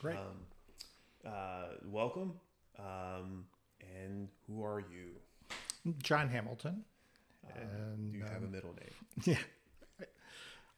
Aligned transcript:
Great. 0.00 0.16
Um, 0.16 1.30
uh, 1.30 1.66
welcome. 1.84 2.32
Um, 2.78 3.44
and 3.80 4.28
who 4.46 4.64
are 4.64 4.80
you? 4.80 5.92
John 6.02 6.28
Hamilton. 6.28 6.84
Um, 7.44 7.62
And, 7.62 8.12
do 8.12 8.18
you 8.18 8.24
have 8.24 8.42
a 8.42 8.46
um, 8.46 8.50
middle 8.50 8.74
name? 8.74 8.94
Yeah, 9.26 9.36
I, 10.00 10.04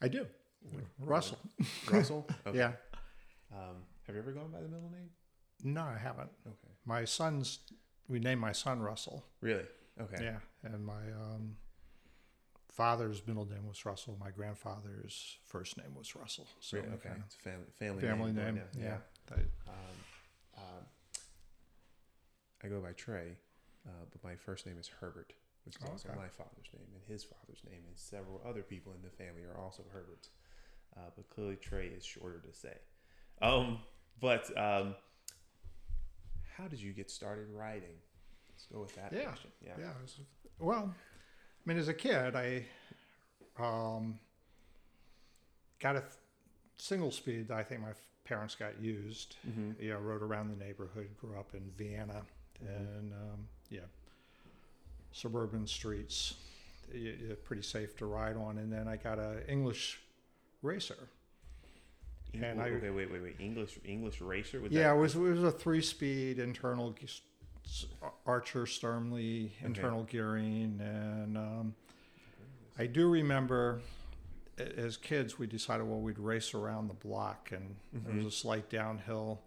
I 0.03 0.09
do. 0.09 0.27
Russell. 0.99 1.39
Russell. 1.91 2.27
Okay. 2.47 2.59
Yeah. 2.59 2.73
Um, 3.53 3.77
have 4.07 4.17
you 4.17 4.21
ever 4.23 4.33
gone 4.33 4.51
by 4.51 4.61
the 4.61 4.69
middle 4.69 4.91
name? 4.91 5.11
No, 5.63 5.83
I 5.83 5.99
haven't. 5.99 6.31
Okay. 6.47 6.73
My 6.85 7.05
son's. 7.05 7.61
We 8.09 8.19
named 8.19 8.41
my 8.41 8.53
son 8.53 8.81
Russell. 8.81 9.25
Really? 9.41 9.65
Okay. 10.01 10.25
Yeah, 10.25 10.39
and 10.65 10.85
my 10.85 11.05
um, 11.21 11.57
father's 12.73 13.23
middle 13.27 13.45
name 13.45 13.67
was 13.69 13.85
Russell. 13.85 14.17
My 14.19 14.31
grandfather's 14.31 15.37
first 15.45 15.77
name 15.77 15.95
was 15.95 16.17
Russell. 16.17 16.49
So 16.61 16.79
Really? 16.79 16.89
Okay. 16.95 17.11
It's 17.27 17.37
a 17.37 17.39
family 17.39 17.67
family, 17.79 18.01
family 18.03 18.33
going 18.33 18.47
name. 18.47 18.55
down. 18.57 18.65
Yeah. 18.83 18.97
Um, 19.31 19.39
um, 20.57 20.85
I 22.65 22.69
go 22.69 22.81
by 22.81 22.93
Trey, 22.93 23.37
uh, 23.87 23.91
but 24.11 24.23
my 24.23 24.37
first 24.37 24.67
name 24.67 24.77
is 24.79 24.89
Herbert, 24.89 25.33
which 25.65 25.77
is 25.77 25.83
Oh, 25.87 25.93
also 25.93 26.09
okay. 26.09 26.19
my 26.19 26.29
father's 26.29 26.69
name, 26.75 26.87
and 26.95 27.03
his 27.07 27.25
father's 27.25 27.63
name, 27.69 27.83
and 27.87 27.97
several 27.97 28.41
other 28.47 28.63
people 28.63 28.93
in 28.93 29.03
the 29.03 29.11
family 29.11 29.43
are 29.45 29.59
also 29.59 29.85
Herberts. 29.93 30.29
Uh, 30.97 31.11
but 31.17 31.29
clearly, 31.31 31.57
Trey 31.57 31.87
is 31.87 32.05
shorter 32.05 32.41
to 32.41 32.53
say. 32.53 32.77
Um, 33.41 33.79
but 34.21 34.47
um, 34.59 34.95
how 36.57 36.69
did 36.69 36.81
you 36.81 36.93
get 36.93 37.11
started 37.11 37.49
writing? 37.51 37.97
Let's 38.51 38.67
go 38.67 38.81
with 38.81 38.95
that 38.97 39.13
Yeah. 39.13 39.25
question. 39.25 39.51
Yeah. 39.65 39.73
Yeah. 39.79 39.93
was- 40.03 40.21
well, 40.59 40.95
I 40.95 41.69
mean, 41.69 41.79
as 41.79 41.89
a 41.89 41.95
kid, 41.95 42.37
I 42.37 42.67
um, 43.59 44.19
got 45.81 45.97
a 45.97 46.01
th- 46.01 46.13
single 46.77 47.11
speed. 47.11 47.49
that 47.49 47.57
I 47.57 47.63
think 47.65 47.81
my 47.81 47.95
parents 48.25 48.55
got 48.55 48.81
used. 48.81 49.37
Mm-hmm. 49.49 49.83
You 49.83 49.91
know, 49.91 49.99
rode 49.99 50.23
around 50.23 50.51
the 50.57 50.65
neighborhood. 50.65 51.09
Grew 51.21 51.39
up 51.39 51.55
in 51.55 51.71
Vienna, 51.77 52.23
Mhm. 52.65 52.69
and 52.99 53.13
um, 53.13 53.49
yeah, 53.71 53.81
suburban 55.13 55.67
streets. 55.67 56.35
Pretty 57.45 57.63
safe 57.63 57.97
to 57.99 58.07
ride 58.07 58.37
on. 58.37 58.59
And 58.59 58.71
then 58.73 58.87
I 58.87 58.97
got 58.97 59.19
a 59.19 59.49
English 59.51 60.01
racer. 60.63 61.09
And 62.35 62.61
I- 62.61 62.69
okay, 62.71 62.91
wait, 62.91 63.11
wait, 63.11 63.23
wait. 63.23 63.37
English 63.41 63.79
English 63.85 64.21
racer? 64.21 64.61
Was 64.61 64.73
yeah, 64.73 64.89
that- 64.91 64.97
it 64.97 65.01
was 65.01 65.15
it 65.17 65.21
was 65.21 65.43
a 65.45 65.53
three 65.53 65.83
speed 65.83 66.39
internal 66.39 66.93
g- 66.93 67.05
s- 67.05 67.21
s- 67.65 67.87
Archer 68.27 68.65
Sturmey 68.65 69.51
internal 69.63 70.05
gearing, 70.05 70.81
and 70.81 71.37
um, 71.37 71.75
I 72.79 72.87
do 72.87 73.11
remember 73.11 73.81
as 74.59 74.97
kids 74.97 75.39
we 75.39 75.47
decided 75.47 75.87
well 75.87 76.01
we'd 76.01 76.19
race 76.19 76.55
around 76.55 76.89
the 76.89 76.95
block, 76.95 77.51
and 77.53 77.77
there 77.93 78.15
was 78.17 78.27
a 78.27 78.31
slight 78.31 78.69
downhill 78.71 79.41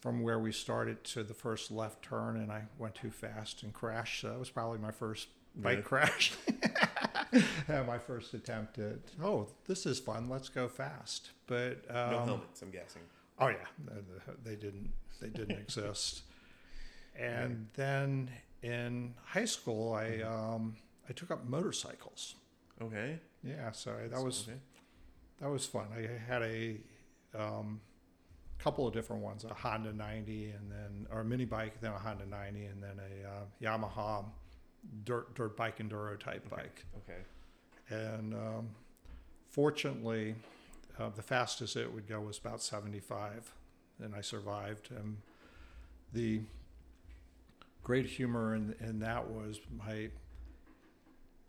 from 0.00 0.22
where 0.22 0.38
we 0.38 0.52
started 0.52 1.02
to 1.04 1.22
the 1.22 1.34
first 1.34 1.70
left 1.70 2.02
turn, 2.02 2.36
and 2.36 2.50
I 2.52 2.62
went 2.78 2.94
too 2.94 3.10
fast 3.10 3.62
and 3.62 3.72
crashed. 3.72 4.20
So 4.22 4.28
that 4.28 4.38
was 4.38 4.50
probably 4.50 4.78
my 4.78 4.90
first 4.92 5.28
bike 5.56 5.90
Really? 5.90 6.06
crash. 6.06 6.32
and 7.68 7.86
my 7.86 7.98
first 7.98 8.34
attempt 8.34 8.78
at 8.78 8.98
oh 9.22 9.48
this 9.66 9.86
is 9.86 9.98
fun 9.98 10.28
let's 10.28 10.50
go 10.50 10.68
fast 10.68 11.30
but 11.46 11.82
um, 11.88 12.10
no 12.10 12.18
helmets, 12.24 12.60
I'm 12.62 12.70
guessing. 12.70 13.02
Oh 13.38 13.48
yeah, 13.48 13.56
they- 13.86 14.50
they 14.50 14.56
didn't 14.56 14.92
they 15.20 15.28
didn't 15.28 15.58
exist. 15.58 16.22
And 17.18 17.68
then 17.74 18.30
in 18.62 19.14
high 19.24 19.46
school, 19.46 19.94
I 19.94 20.20
um, 20.20 20.76
I 21.08 21.12
took 21.12 21.30
up 21.30 21.46
motorcycles. 21.48 22.34
Okay. 22.82 23.18
Yeah, 23.46 23.70
so 23.72 23.94
that 24.10 24.22
was 24.22 24.46
okay. 24.48 24.58
that 25.40 25.48
was 25.50 25.64
fun. 25.66 25.86
I 25.96 26.08
had 26.30 26.42
a 26.42 26.78
um, 27.38 27.80
couple 28.58 28.86
of 28.86 28.92
different 28.94 29.22
ones: 29.22 29.44
a 29.44 29.54
Honda 29.54 29.92
90, 29.92 30.50
and 30.50 30.70
then 30.70 31.06
or 31.10 31.20
a 31.20 31.24
mini 31.24 31.44
bike, 31.44 31.80
then 31.80 31.92
a 31.92 31.98
Honda 31.98 32.26
90, 32.26 32.64
and 32.66 32.82
then 32.82 32.98
a 32.98 33.28
uh, 33.28 33.44
Yamaha 33.78 34.24
dirt 35.04 35.34
dirt 35.34 35.56
bike 35.56 35.78
enduro 35.78 36.18
type 36.18 36.46
Okay. 36.52 36.62
bike. 36.62 36.84
okay. 36.96 37.20
And 37.88 38.34
um, 38.34 38.68
fortunately, 39.50 40.34
uh, 40.98 41.10
the 41.10 41.22
fastest 41.22 41.76
it 41.76 41.92
would 41.92 42.08
go 42.08 42.20
was 42.20 42.38
about 42.38 42.60
75, 42.62 43.52
and 44.02 44.14
I 44.14 44.20
survived. 44.22 44.90
And 44.90 45.18
the 46.12 46.40
great 47.82 48.06
humor 48.06 48.54
in, 48.54 48.74
in 48.80 48.98
that 49.00 49.28
was 49.28 49.60
my 49.76 50.08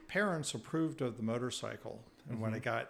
parents 0.07 0.53
approved 0.53 1.01
of 1.01 1.17
the 1.17 1.23
motorcycle, 1.23 2.01
and 2.29 2.39
when 2.41 2.53
I 2.53 2.57
mm-hmm. 2.57 2.63
got 2.63 2.89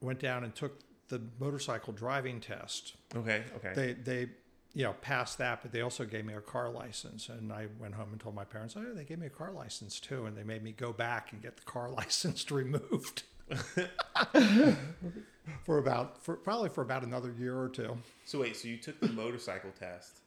went 0.00 0.20
down 0.20 0.44
and 0.44 0.54
took 0.54 0.80
the 1.08 1.20
motorcycle 1.40 1.92
driving 1.92 2.40
test, 2.40 2.94
Okay. 3.14 3.42
Okay. 3.56 3.72
they 3.74 3.92
they 3.94 4.28
you 4.74 4.84
know 4.84 4.92
passed 5.00 5.38
that 5.38 5.62
but 5.62 5.72
they 5.72 5.80
also 5.80 6.04
gave 6.04 6.26
me 6.26 6.34
a 6.34 6.40
car 6.42 6.68
license 6.68 7.30
and 7.30 7.50
i 7.50 7.66
went 7.80 7.94
home 7.94 8.08
and 8.12 8.20
told 8.20 8.34
my 8.34 8.44
parents 8.44 8.76
oh 8.76 8.84
they 8.94 9.02
gave 9.02 9.18
me 9.18 9.26
a 9.26 9.30
car 9.30 9.50
license 9.50 9.98
too 9.98 10.26
and 10.26 10.36
they 10.36 10.42
made 10.44 10.62
me 10.62 10.72
go 10.72 10.92
back 10.92 11.32
and 11.32 11.40
get 11.40 11.56
the 11.56 11.62
car 11.62 11.88
license 12.00 12.50
removed 12.50 13.22
for 15.64 15.78
about 15.78 16.22
for 16.22 16.36
probably 16.36 16.68
for 16.68 16.82
about 16.82 17.02
another 17.02 17.32
year 17.38 17.58
or 17.58 17.70
two 17.70 17.96
So 18.26 18.40
wait, 18.40 18.56
so 18.56 18.68
you 18.68 18.76
took 18.76 19.00
the 19.00 19.08
motorcycle 19.08 19.70
test, 19.78 20.18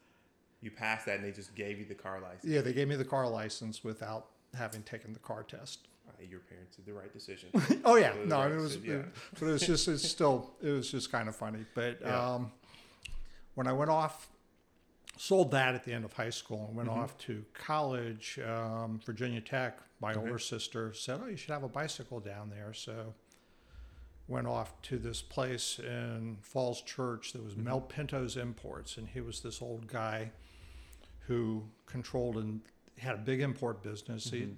you 0.60 0.72
passed 0.72 1.06
that, 1.06 1.16
and 1.20 1.24
they 1.24 1.30
just 1.30 1.54
gave 1.54 1.78
you 1.78 1.84
the 1.84 1.94
car 1.94 2.20
license. 2.20 2.44
yeah 2.44 2.60
they 2.60 2.72
gave 2.72 2.88
me 2.88 2.96
the 2.96 3.04
car 3.04 3.28
license 3.28 3.84
without 3.84 4.26
having 4.56 4.82
taken 4.82 5.12
the 5.12 5.18
car 5.18 5.42
test 5.42 5.88
Uh, 6.08 6.12
your 6.28 6.40
parents 6.40 6.76
did 6.76 6.84
the 6.86 6.92
right 6.92 7.12
decision. 7.12 7.48
oh 7.84 7.96
yeah 7.96 8.12
no 8.26 8.38
right 8.40 8.52
it 8.52 8.56
was 8.56 8.76
decision, 8.76 9.00
yeah. 9.14 9.20
but 9.38 9.46
it 9.48 9.52
was 9.52 9.62
just 9.66 9.88
it's 9.88 10.08
still 10.08 10.54
it 10.62 10.70
was 10.70 10.90
just 10.90 11.10
kind 11.12 11.28
of 11.28 11.36
funny 11.36 11.64
but 11.74 11.98
Yeah. 12.00 12.34
um 12.34 12.52
when 13.54 13.66
i 13.66 13.72
went 13.72 13.90
off 13.90 14.28
sold 15.16 15.50
that 15.52 15.74
at 15.74 15.84
the 15.84 15.92
end 15.92 16.04
of 16.04 16.12
high 16.14 16.30
school 16.30 16.66
and 16.68 16.76
went 16.76 16.88
Mhm. 16.88 16.96
off 16.96 17.16
to 17.18 17.44
college 17.54 18.38
um, 18.40 19.00
virginia 19.04 19.40
tech 19.40 19.78
my 20.00 20.10
Okay. 20.12 20.20
older 20.20 20.38
sister 20.38 20.92
said 20.92 21.20
oh 21.22 21.26
you 21.28 21.36
should 21.36 21.50
have 21.52 21.62
a 21.62 21.68
bicycle 21.68 22.18
down 22.20 22.50
there 22.50 22.72
so 22.74 23.14
went 24.28 24.46
off 24.46 24.80
to 24.82 24.98
this 24.98 25.20
place 25.22 25.78
in 25.78 26.38
falls 26.40 26.80
church 26.82 27.32
that 27.32 27.42
was 27.44 27.54
Mhm. 27.54 27.64
mel 27.64 27.80
pinto's 27.80 28.36
imports 28.36 28.96
and 28.96 29.08
he 29.08 29.20
was 29.20 29.40
this 29.40 29.60
old 29.62 29.86
guy 29.86 30.32
who 31.26 31.68
controlled 31.86 32.36
and 32.36 32.62
had 32.98 33.14
a 33.14 33.18
big 33.18 33.40
import 33.40 33.82
business 33.82 34.30
he 34.30 34.42
Mhm. 34.42 34.56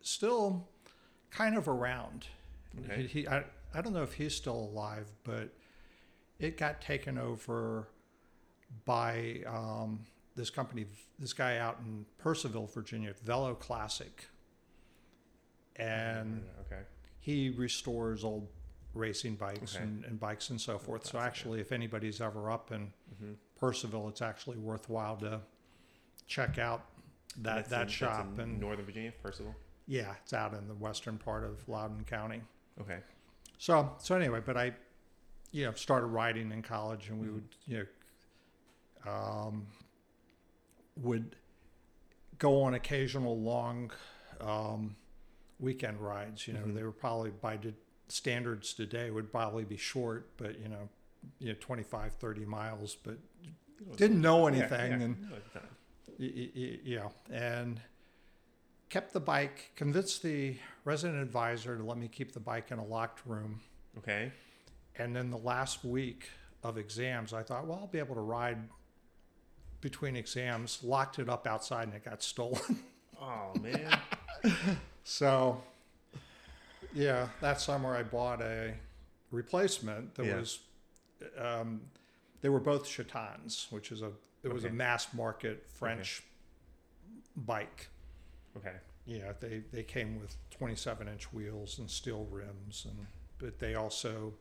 still 0.00 0.68
kind 1.30 1.56
of 1.56 1.68
around. 1.68 2.26
Okay. 2.84 3.02
He, 3.02 3.20
he 3.22 3.28
I, 3.28 3.44
I 3.72 3.80
don't 3.80 3.92
know 3.92 4.02
if 4.02 4.14
he's 4.14 4.34
still 4.34 4.56
alive, 4.56 5.10
but 5.24 5.50
it 6.38 6.56
got 6.58 6.80
taken 6.80 7.16
over 7.18 7.88
by 8.84 9.42
um, 9.46 10.04
this 10.34 10.50
company, 10.50 10.86
this 11.18 11.32
guy 11.32 11.58
out 11.58 11.78
in 11.84 12.04
Purcellville, 12.22 12.72
Virginia, 12.72 13.14
Velo 13.22 13.54
Classic, 13.54 14.26
and 15.76 16.44
okay. 16.66 16.82
he 17.20 17.50
restores 17.50 18.24
old 18.24 18.48
racing 18.94 19.34
bikes 19.36 19.74
Okay. 19.74 19.82
and, 19.84 20.04
and 20.04 20.20
bikes 20.20 20.50
and 20.50 20.60
so 20.60 20.78
forth. 20.78 21.04
So 21.04 21.12
Classic, 21.12 21.20
yeah. 21.22 21.26
actually, 21.26 21.60
if 21.60 21.72
anybody's 21.72 22.20
ever 22.20 22.50
up 22.50 22.72
in 22.72 22.92
hmm 23.18 23.32
Purcellville, 23.60 24.08
it's 24.10 24.20
actually 24.20 24.58
worthwhile 24.58 25.16
to 25.18 25.40
check 26.26 26.58
out 26.58 26.84
that 27.42 27.68
that 27.70 27.90
shop. 27.90 28.38
and 28.38 28.60
Northern 28.60 28.84
Virginia, 28.84 29.12
Purcellville. 29.24 29.54
yeah, 29.86 30.14
it's 30.22 30.32
out 30.32 30.54
in 30.54 30.66
the 30.68 30.74
western 30.74 31.18
part 31.18 31.44
of 31.44 31.66
Loudoun 31.68 32.04
County. 32.04 32.40
Okay. 32.80 32.98
So 33.58 33.94
so 33.98 34.14
anyway, 34.16 34.40
but 34.44 34.56
I, 34.56 34.72
you 35.52 35.64
know, 35.64 35.72
started 35.72 36.06
riding 36.06 36.50
in 36.52 36.62
college, 36.62 37.08
and 37.08 37.20
we 37.20 37.26
Mhm. 37.28 37.34
would 37.34 37.48
you 37.66 37.86
know, 39.06 39.12
um, 39.12 39.66
would 40.96 41.36
go 42.38 42.62
on 42.62 42.74
occasional 42.74 43.38
long 43.40 43.90
um, 44.40 44.96
weekend 45.60 46.00
rides. 46.00 46.46
You 46.48 46.54
know, 46.54 46.60
Mhm. 46.64 46.74
they 46.74 46.82
were 46.82 46.92
probably 46.92 47.30
by 47.30 47.56
the 47.56 47.74
standards 48.08 48.74
today 48.74 49.10
would 49.10 49.30
probably 49.30 49.64
be 49.64 49.76
short, 49.76 50.36
but 50.36 50.58
you 50.58 50.68
know, 50.68 50.88
you 51.38 51.48
know, 51.48 51.58
25, 51.60 52.12
30 52.14 52.44
miles, 52.44 52.96
but 52.96 53.18
didn't 53.96 54.20
know 54.20 54.46
Yeah, 54.48 54.56
anything 54.56 54.90
yeah, 55.00 55.04
and 55.06 55.32
you 56.18 56.96
know, 56.96 57.12
and 57.32 57.80
kept 58.88 59.12
the 59.12 59.20
bike, 59.20 59.72
convinced 59.76 60.22
the 60.22 60.56
resident 60.84 61.20
advisor 61.22 61.76
to 61.76 61.82
let 61.82 61.98
me 61.98 62.08
keep 62.08 62.32
the 62.32 62.40
bike 62.40 62.70
in 62.70 62.78
a 62.78 62.84
locked 62.84 63.20
room. 63.26 63.60
Okay. 63.98 64.30
And 64.96 65.14
then 65.14 65.30
the 65.30 65.38
last 65.38 65.84
week 65.84 66.28
of 66.62 66.78
exams, 66.78 67.32
I 67.32 67.42
thought, 67.42 67.66
well, 67.66 67.78
I'll 67.80 67.86
be 67.88 67.98
able 67.98 68.14
to 68.14 68.20
ride 68.20 68.58
between 69.80 70.16
exams, 70.16 70.82
locked 70.82 71.18
it 71.18 71.28
up 71.28 71.46
outside, 71.46 71.88
and 71.88 71.94
it 71.94 72.04
got 72.04 72.22
stolen. 72.22 72.60
Oh 73.20 73.52
man. 73.60 73.96
so, 75.04 75.62
yeah, 76.92 77.28
that 77.40 77.60
summer 77.60 77.96
I 77.96 78.02
bought 78.02 78.42
a 78.42 78.74
replacement 79.30 80.14
that 80.16 80.26
Yeah. 80.26 80.36
was, 80.40 80.58
um, 81.38 81.80
they 82.42 82.48
were 82.48 82.60
both 82.60 82.84
Gitanes, 82.86 83.70
which 83.72 83.92
is 83.92 84.02
a, 84.02 84.10
it 84.44 84.52
was 84.52 84.64
a 84.64 84.70
mass 84.70 85.12
market 85.14 85.66
French 85.68 86.22
bike. 87.36 87.88
okay. 88.56 88.76
Yeah, 89.06 89.32
they, 89.38 89.62
they 89.72 89.82
came 89.82 90.18
with 90.20 90.34
27 90.50 91.08
inch 91.08 91.30
wheels 91.32 91.78
and 91.78 91.90
steel 91.90 92.26
rims, 92.30 92.86
and 92.88 93.06
but 93.38 93.58
they 93.58 93.74
also, 93.74 94.32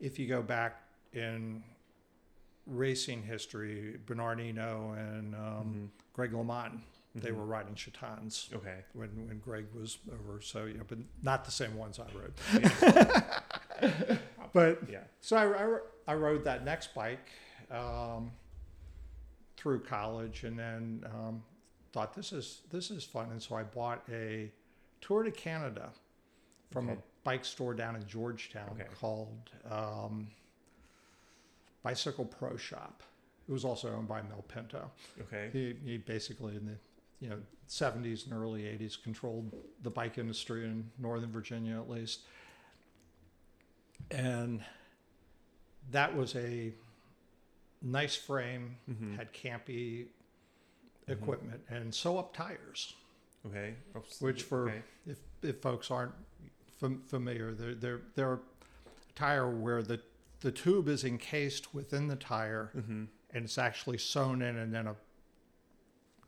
if 0.00 0.18
you 0.18 0.26
go 0.26 0.40
back 0.40 0.80
in 1.12 1.62
racing 2.66 3.22
history, 3.22 3.96
Bernard 4.06 4.38
Hinault 4.38 4.96
and 4.96 5.34
um, 5.34 5.40
Mhm. 5.40 5.88
Greg 6.14 6.32
LeMond, 6.32 6.80
they 7.14 7.30
Mhm. 7.30 7.36
were 7.36 7.44
riding 7.44 7.74
Gitanes 7.74 8.52
Okay. 8.54 8.82
when, 8.94 9.10
when 9.28 9.38
Greg 9.40 9.66
was 9.74 9.98
over. 10.12 10.40
So, 10.40 10.64
you 10.64 10.74
know, 10.78 10.84
but 10.88 10.98
not 11.22 11.44
the 11.44 11.50
same 11.50 11.76
ones 11.76 11.98
I 11.98 12.06
rode. 12.18 12.34
Yeah. 13.82 14.18
But 14.54 14.88
yeah. 14.88 15.00
so 15.20 15.36
I, 15.36 15.44
I, 15.64 15.78
I 16.12 16.14
rode 16.14 16.44
that 16.44 16.64
next 16.64 16.94
bike 16.94 17.26
um, 17.70 18.30
through 19.66 19.80
college, 19.80 20.44
and 20.44 20.56
then 20.56 21.02
um, 21.12 21.42
thought 21.92 22.14
this 22.14 22.32
is 22.32 22.60
this 22.70 22.88
is 22.92 23.02
fun, 23.02 23.30
and 23.32 23.42
so 23.42 23.56
I 23.56 23.64
bought 23.64 24.00
a 24.08 24.48
tour 25.00 25.24
to 25.24 25.32
Canada 25.32 25.88
from 26.70 26.88
Okay. 26.88 27.00
a 27.00 27.02
bike 27.24 27.44
store 27.44 27.74
down 27.74 27.96
in 27.96 28.06
Georgetown 28.06 28.68
Okay. 28.80 28.86
called 29.00 29.50
um, 29.68 30.28
Bicycle 31.82 32.26
Pro 32.26 32.56
Shop. 32.56 33.02
It 33.48 33.50
was 33.50 33.64
also 33.64 33.92
owned 33.92 34.06
by 34.06 34.22
Mel 34.22 34.44
Pinto. 34.46 34.88
Okay. 35.22 35.50
He, 35.52 35.74
he 35.84 35.98
basically 35.98 36.54
in 36.54 36.64
the 36.66 36.76
you 37.18 37.28
know 37.28 37.38
70s 37.68 38.26
and 38.30 38.34
early 38.40 38.62
80s 38.62 39.02
controlled 39.02 39.50
the 39.82 39.90
bike 39.90 40.16
industry 40.16 40.64
in 40.64 40.88
Northern 40.96 41.32
Virginia 41.32 41.74
at 41.74 41.90
least. 41.90 42.20
And 44.12 44.60
that 45.90 46.14
was 46.16 46.36
a 46.36 46.72
nice 47.82 48.16
frame, 48.16 48.76
Mhm. 48.88 49.16
had 49.16 49.32
campy 49.32 50.08
Mhm. 51.08 51.12
equipment 51.12 51.64
and 51.68 51.94
sew 51.94 52.18
up 52.18 52.34
tires, 52.34 52.94
Okay. 53.46 53.76
Oh, 53.94 54.00
s- 54.00 54.20
which 54.20 54.42
for 54.42 54.68
okay. 54.70 54.82
if 55.06 55.18
if 55.42 55.60
folks 55.62 55.90
aren't 55.90 56.14
fam- 56.80 57.02
familiar, 57.04 57.54
they're 57.54 57.74
they're 57.74 58.00
they're 58.14 58.32
a 58.34 58.40
tire 59.14 59.48
where 59.48 59.82
the 59.82 60.02
the 60.40 60.52
tube 60.52 60.88
is 60.88 61.04
encased 61.04 61.72
within 61.74 62.08
the 62.08 62.16
tire 62.16 62.70
Mhm. 62.74 63.08
and 63.30 63.44
it's 63.44 63.56
actually 63.58 63.98
sewn 63.98 64.42
in 64.42 64.56
and 64.56 64.72
then 64.74 64.86
a 64.86 64.96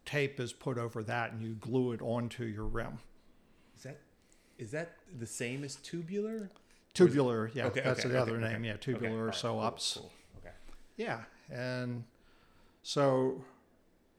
tape 0.05 0.41
is 0.41 0.53
put 0.53 0.79
over 0.79 1.03
that 1.03 1.33
and 1.33 1.43
you 1.43 1.55
glue 1.55 1.93
it 1.93 2.01
onto 2.01 2.45
your 2.45 2.65
rim 2.65 2.99
Is 3.77 3.83
that 3.83 4.01
is 4.57 4.71
that 4.73 4.97
the 5.17 5.27
same 5.27 5.63
as 5.65 5.77
tubular? 5.77 6.51
tubular 6.95 7.49
yeah 7.55 7.67
Okay, 7.67 7.81
that's 7.83 8.01
okay, 8.01 8.09
the 8.09 8.15
okay, 8.15 8.23
other 8.33 8.37
okay. 8.43 8.53
name 8.55 8.65
yeah 8.65 8.77
tubular 8.77 9.17
or 9.19 9.27
right, 9.27 9.35
sew 9.35 9.53
cool, 9.53 9.61
ups 9.61 9.95
cool. 10.01 10.13
Okay. 10.39 10.55
yeah 10.97 11.25
and 11.51 12.05
so 12.83 13.43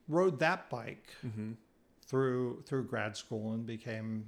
rode 0.08 0.40
that 0.40 0.70
bike 0.70 1.08
Mm-hmm. 1.26 1.52
through 2.06 2.64
through 2.66 2.86
grad 2.86 3.16
school 3.16 3.54
and 3.54 3.66
became 3.66 4.26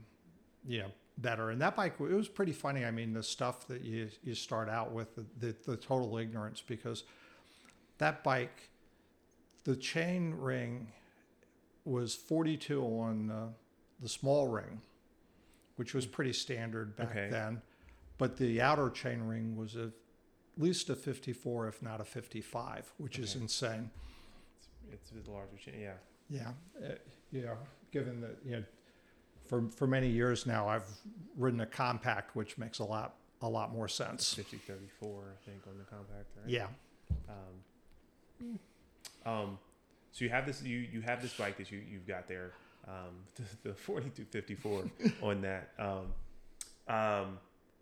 you 0.67 0.79
know 0.79 0.91
better 1.17 1.49
and 1.49 1.61
that 1.61 1.75
bike 1.75 1.95
it 1.99 2.13
was 2.13 2.27
pretty 2.27 2.51
funny 2.53 2.85
i 2.85 2.91
mean 2.91 3.13
the 3.13 3.23
stuff 3.23 3.67
that 3.67 3.81
you 3.81 4.07
you 4.23 4.33
start 4.35 4.69
out 4.69 4.91
with 4.91 5.15
the, 5.15 5.25
the, 5.39 5.55
the 5.65 5.77
total 5.77 6.17
ignorance 6.17 6.61
because 6.65 7.03
that 7.97 8.23
bike 8.23 8.69
the 9.63 9.75
chain 9.75 10.33
ring 10.37 10.87
was 11.85 12.15
42 12.15 12.81
on 12.81 13.29
uh, 13.31 13.47
the 13.99 14.09
small 14.09 14.47
ring 14.47 14.81
which 15.75 15.93
was 15.93 16.05
pretty 16.05 16.33
standard 16.33 16.95
back 16.95 17.09
Okay. 17.11 17.27
then 17.29 17.61
but 18.17 18.37
the 18.37 18.61
outer 18.61 18.89
chain 18.89 19.21
ring 19.23 19.55
was 19.55 19.75
a, 19.75 19.91
least 20.57 20.89
a 20.89 20.95
54 20.95 21.67
if 21.67 21.81
not 21.81 22.01
a 22.01 22.03
55 22.03 22.91
which 22.97 23.17
is 23.19 23.35
insane 23.35 23.89
It's, 24.91 25.11
it's 25.17 25.27
a 25.27 25.31
larger 25.31 25.57
chain. 25.57 25.75
Yeah. 25.79 25.93
yeah, 26.29 26.51
uh, 26.85 26.95
you 27.31 27.41
know, 27.43 27.57
given 27.91 28.21
that 28.21 28.37
you 28.45 28.51
know, 28.57 28.63
for 29.47 29.63
for 29.69 29.87
many 29.87 30.07
years 30.09 30.45
now, 30.45 30.67
I've 30.67 30.87
ridden 31.37 31.61
a 31.61 31.65
compact, 31.65 32.35
which 32.35 32.57
makes 32.57 32.79
a 32.79 32.83
lot 32.85 33.15
a 33.41 33.49
lot 33.49 33.71
more 33.73 33.87
sense. 33.87 34.33
50 34.33 34.57
34, 34.57 35.23
I 35.33 35.49
think, 35.49 35.61
on 35.67 35.77
the 35.77 35.83
compact, 35.85 36.29
right? 36.37 36.47
Yeah, 36.49 36.67
Um, 37.29 38.59
um, 39.25 39.59
so 40.11 40.25
you 40.25 40.29
have 40.29 40.45
this 40.45 40.61
you 40.63 40.77
you 40.77 41.01
have 41.01 41.21
this 41.21 41.33
bike 41.33 41.57
that 41.57 41.71
you 41.71 41.81
you've 41.89 42.07
got 42.07 42.27
there, 42.27 42.51
um, 42.87 43.15
the, 43.63 43.69
the 43.69 43.73
4254 43.75 44.91
on 45.21 45.41
that. 45.41 45.71
Um, 45.79 46.13
um, 46.93 47.39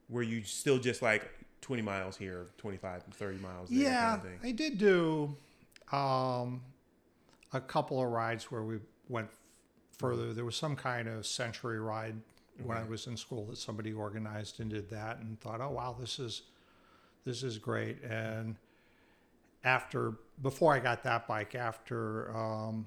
were 0.10 0.24
you 0.24 0.44
still 0.44 0.78
just 0.80 1.02
like 1.02 1.30
20 1.62 1.82
miles 1.82 2.18
here, 2.18 2.48
25, 2.58 3.04
30 3.04 3.38
miles 3.40 3.70
there? 3.70 3.80
yeah. 3.80 4.18
Kind 4.18 4.34
of? 4.40 4.46
I 4.46 4.52
did 4.52 4.78
do 4.78 5.36
um, 5.92 6.62
a 7.54 7.62
couple 7.62 8.02
of 8.02 8.10
rides 8.10 8.52
where 8.52 8.64
we 8.64 8.80
went 9.08 9.30
further. 9.98 10.34
There 10.34 10.46
was 10.46 10.56
some 10.56 10.76
kind 10.76 11.08
of 11.08 11.26
century 11.26 11.80
ride 11.80 12.16
when 12.64 12.78
I 12.78 12.84
was 12.84 13.08
in 13.08 13.16
school 13.16 13.46
that 13.46 13.58
somebody 13.58 13.94
organized 13.94 14.60
and 14.60 14.70
did 14.70 14.90
that, 14.90 15.20
and 15.20 15.40
thought, 15.40 15.62
oh 15.62 15.70
wow, 15.70 15.96
this 16.00 16.20
is 16.20 16.44
this 17.26 17.44
is 17.44 17.58
great. 17.58 18.04
And 18.04 18.56
after 19.64 20.14
before 20.42 20.74
I 20.74 20.80
got 20.80 21.04
that 21.04 21.28
bike, 21.28 21.56
after 21.56 22.36
um, 22.36 22.86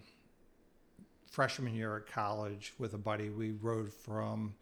freshman 1.26 1.74
year 1.74 1.96
at 1.96 2.06
college 2.06 2.74
with 2.78 2.94
a 2.94 2.98
buddy, 2.98 3.30
we 3.30 3.52
rode 3.52 3.92
from 3.92 4.54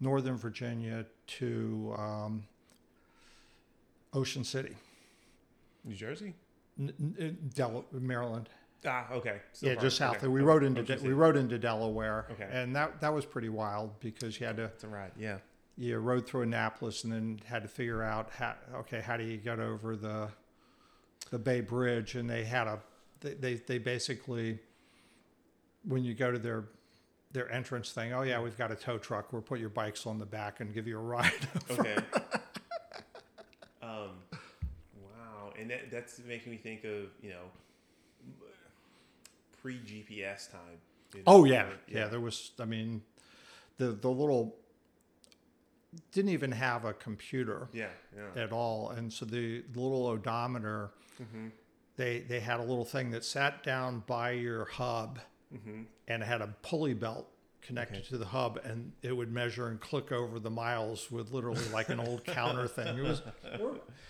Northern 0.00 0.36
Virginia 0.36 1.06
to 1.26 1.94
um, 1.96 2.44
Ocean 4.12 4.44
City, 4.44 4.76
New 5.84 5.94
Jersey? 5.94 6.34
N- 6.78 6.92
n- 7.18 7.38
Del- 7.54 7.84
Maryland. 7.92 8.48
Ah, 8.84 9.06
okay. 9.12 9.40
Still 9.52 9.68
yeah, 9.70 9.74
far. 9.76 9.82
just 9.82 9.96
south. 9.96 10.16
Okay. 10.16 10.26
We 10.28 10.40
rode 10.40 10.64
into 10.64 10.82
De- 10.82 10.98
we 11.02 11.12
rode 11.12 11.36
into 11.36 11.58
Delaware, 11.58 12.26
Okay. 12.32 12.48
and 12.50 12.74
that 12.74 13.00
that 13.00 13.12
was 13.14 13.24
pretty 13.24 13.48
wild 13.48 13.98
because 14.00 14.40
you 14.40 14.46
had 14.46 14.56
to 14.56 14.70
a 14.82 14.86
ride. 14.88 15.12
Yeah. 15.18 15.38
you 15.76 15.96
rode 15.98 16.26
through 16.26 16.42
Annapolis 16.42 17.04
and 17.04 17.12
then 17.12 17.40
had 17.46 17.62
to 17.62 17.68
figure 17.68 18.02
out 18.02 18.30
how 18.30 18.54
okay 18.74 19.00
how 19.00 19.16
do 19.16 19.24
you 19.24 19.36
get 19.36 19.58
over 19.60 19.96
the 19.96 20.28
the 21.30 21.38
Bay 21.38 21.60
Bridge 21.60 22.14
and 22.16 22.28
they 22.28 22.44
had 22.44 22.66
a 22.66 22.80
they 23.20 23.34
they, 23.34 23.54
they 23.54 23.78
basically 23.78 24.58
when 25.84 26.02
you 26.04 26.14
go 26.14 26.30
to 26.32 26.38
their 26.38 26.64
their 27.32 27.50
entrance 27.50 27.90
thing 27.92 28.12
oh 28.12 28.22
yeah 28.22 28.40
we've 28.40 28.58
got 28.58 28.70
a 28.70 28.76
tow 28.76 28.98
truck 28.98 29.32
we'll 29.32 29.40
put 29.42 29.58
your 29.60 29.70
bikes 29.70 30.06
on 30.06 30.18
the 30.18 30.26
back 30.26 30.60
and 30.60 30.74
give 30.74 30.86
you 30.86 30.98
a 30.98 31.02
ride 31.02 31.32
Okay. 31.70 31.96
um, 33.82 34.10
wow, 35.00 35.52
and 35.58 35.61
that, 35.72 35.90
that's 35.90 36.20
making 36.26 36.50
me 36.52 36.58
think 36.58 36.84
of 36.84 37.08
you 37.22 37.30
know 37.30 37.44
pre 39.60 39.74
GPS 39.78 40.50
time. 40.50 40.60
you 41.14 41.18
know, 41.20 41.24
oh 41.26 41.44
yeah, 41.44 41.64
right? 41.64 41.72
yeah 41.88 42.06
there 42.08 42.20
was 42.20 42.52
I 42.60 42.64
mean 42.64 43.02
the 43.78 43.86
the 43.92 44.10
little 44.10 44.56
didn't 46.12 46.30
even 46.30 46.52
have 46.52 46.84
a 46.84 46.92
computer 46.94 47.68
yeah, 47.72 47.88
yeah. 48.16 48.42
at 48.42 48.50
all 48.52 48.90
and 48.90 49.12
so 49.12 49.24
the, 49.26 49.62
the 49.72 49.80
little 49.80 50.06
odometer 50.06 50.90
Mm-hmm. 51.22 51.48
they 51.96 52.20
they 52.20 52.40
had 52.40 52.58
a 52.58 52.62
little 52.62 52.86
thing 52.86 53.10
that 53.10 53.22
sat 53.24 53.62
down 53.62 54.02
by 54.06 54.30
your 54.32 54.64
hub 54.64 55.18
Mm-hmm. 55.54 55.82
and 56.08 56.22
had 56.22 56.40
a 56.40 56.46
pulley 56.62 56.94
belt 56.94 57.28
connected 57.62 57.98
Okay. 57.98 58.06
to 58.08 58.18
the 58.18 58.24
hub 58.26 58.58
and 58.64 58.92
it 59.02 59.12
would 59.16 59.30
measure 59.32 59.68
and 59.68 59.80
click 59.80 60.10
over 60.12 60.38
the 60.40 60.50
miles 60.50 61.10
with 61.10 61.30
literally 61.32 61.62
like 61.72 61.88
an 61.90 62.00
old 62.00 62.24
counter 62.24 62.66
thing 62.66 62.98
it 62.98 63.02
was 63.02 63.22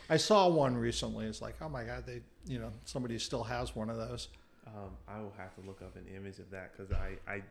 i 0.08 0.16
saw 0.16 0.48
one 0.48 0.74
recently 0.76 1.26
it's 1.26 1.42
like 1.42 1.54
oh 1.60 1.68
my 1.68 1.84
god 1.84 2.04
they 2.06 2.20
you 2.46 2.58
know 2.58 2.72
somebody 2.84 3.18
still 3.18 3.44
has 3.44 3.76
one 3.76 3.90
of 3.90 3.96
those 3.96 4.28
Um, 4.66 4.96
I 5.08 5.20
will 5.20 5.34
have 5.36 5.54
to 5.56 5.60
look 5.66 5.82
up 5.82 5.96
an 5.96 6.06
image 6.16 6.38
of 6.38 6.48
that 6.50 6.72
because 6.72 6.92
I, 6.92 7.18
I, 7.30 7.42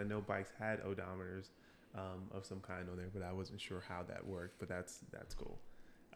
I 0.00 0.04
know 0.04 0.20
bikes 0.20 0.50
had 0.58 0.80
odometers 0.84 1.46
um, 1.94 2.28
of 2.30 2.44
some 2.44 2.60
kind 2.60 2.88
on 2.90 2.96
there, 2.98 3.08
but 3.12 3.22
I 3.22 3.32
wasn't 3.32 3.60
sure 3.60 3.82
how 3.88 4.02
that 4.06 4.24
worked. 4.24 4.58
But 4.60 4.68
that's 4.68 4.98
that's 5.10 5.34
cool. 5.34 5.58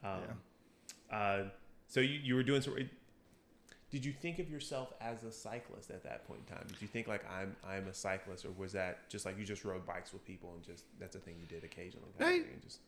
Um, 0.05 0.21
uh, 1.11 1.43
so 1.89 2.01
you, 2.01 2.21
you 2.23 2.35
were 2.35 2.43
doing 2.43 2.61
so. 2.61 2.77
Did 3.93 4.05
you 4.05 4.13
think 4.13 4.39
of 4.41 4.51
yourself 4.51 4.93
as 5.01 5.23
a 5.23 5.31
cyclist 5.31 5.91
at 5.91 6.03
that 6.03 6.27
point 6.27 6.41
in 6.49 6.57
time? 6.57 6.65
Did 6.67 6.81
you 6.83 6.89
think 6.89 7.07
like 7.07 7.25
I'm 7.31 7.55
I'm 7.65 7.87
a 7.87 7.95
cyclist, 7.95 8.45
or 8.45 8.51
was 8.53 8.73
that 8.73 9.09
just 9.09 9.25
like 9.27 9.39
you 9.39 9.45
just 9.45 9.65
rode 9.65 9.87
bikes 9.87 10.13
with 10.13 10.25
people 10.27 10.53
and 10.55 10.63
just 10.65 10.85
that's 10.99 11.15
a 11.15 11.19
thing 11.21 11.37
you 11.39 11.47
did 11.47 11.63
occasionally? 11.63 12.09
I- 12.19 12.43
just 12.65 12.81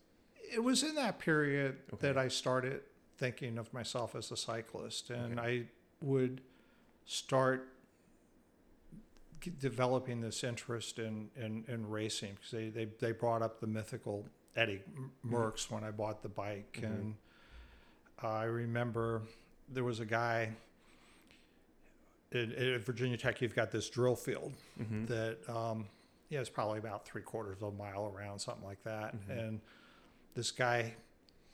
it 0.53 0.63
was 0.63 0.83
in 0.83 0.95
that 0.97 1.19
period 1.19 1.77
Okay. 1.95 2.07
that 2.09 2.19
i 2.19 2.29
started 2.29 2.83
thinking 3.17 3.57
of 3.57 3.73
myself 3.73 4.15
as 4.15 4.31
a 4.31 4.37
cyclist 4.37 5.09
and 5.09 5.41
i 5.41 5.63
would 6.03 6.43
start 7.07 7.69
developing 9.61 10.21
this 10.21 10.43
interest 10.45 10.99
in, 10.99 11.29
in, 11.37 11.65
in 11.69 11.89
racing 11.89 12.35
because 12.35 12.51
they, 12.51 12.69
they, 12.71 12.85
they 13.01 13.13
brought 13.13 13.43
up 13.43 13.61
the 13.61 13.67
mythical 13.67 14.27
Eddie 14.57 14.81
M- 14.97 15.11
Merckx 15.27 15.71
when 15.71 15.85
I 15.85 15.91
bought 15.91 16.23
the 16.23 16.29
bike. 16.29 16.79
Mhm. 16.81 16.85
And 16.85 17.15
I 18.23 18.45
remember 18.45 19.23
there 19.69 19.85
was 19.85 20.01
a 20.01 20.07
guy 20.07 20.51
at, 22.35 22.51
at 22.53 22.85
Virginia 22.85 23.17
Tech, 23.17 23.41
you've 23.41 23.55
got 23.55 23.71
this 23.71 23.89
drill 23.89 24.17
field 24.17 24.55
Mhm. 24.81 25.07
that, 25.09 25.39
um, 25.49 25.87
yeah, 26.29 26.41
it's 26.41 26.51
probably 26.51 26.79
about 26.79 27.07
three 27.07 27.23
quarters 27.23 27.57
of 27.63 27.63
a 27.63 27.77
mile 27.77 28.13
around, 28.15 28.39
something 28.41 28.65
like 28.65 28.83
that. 28.85 29.17
Mhm. 29.17 29.39
And 29.39 29.61
this 30.35 30.51
guy 30.51 30.95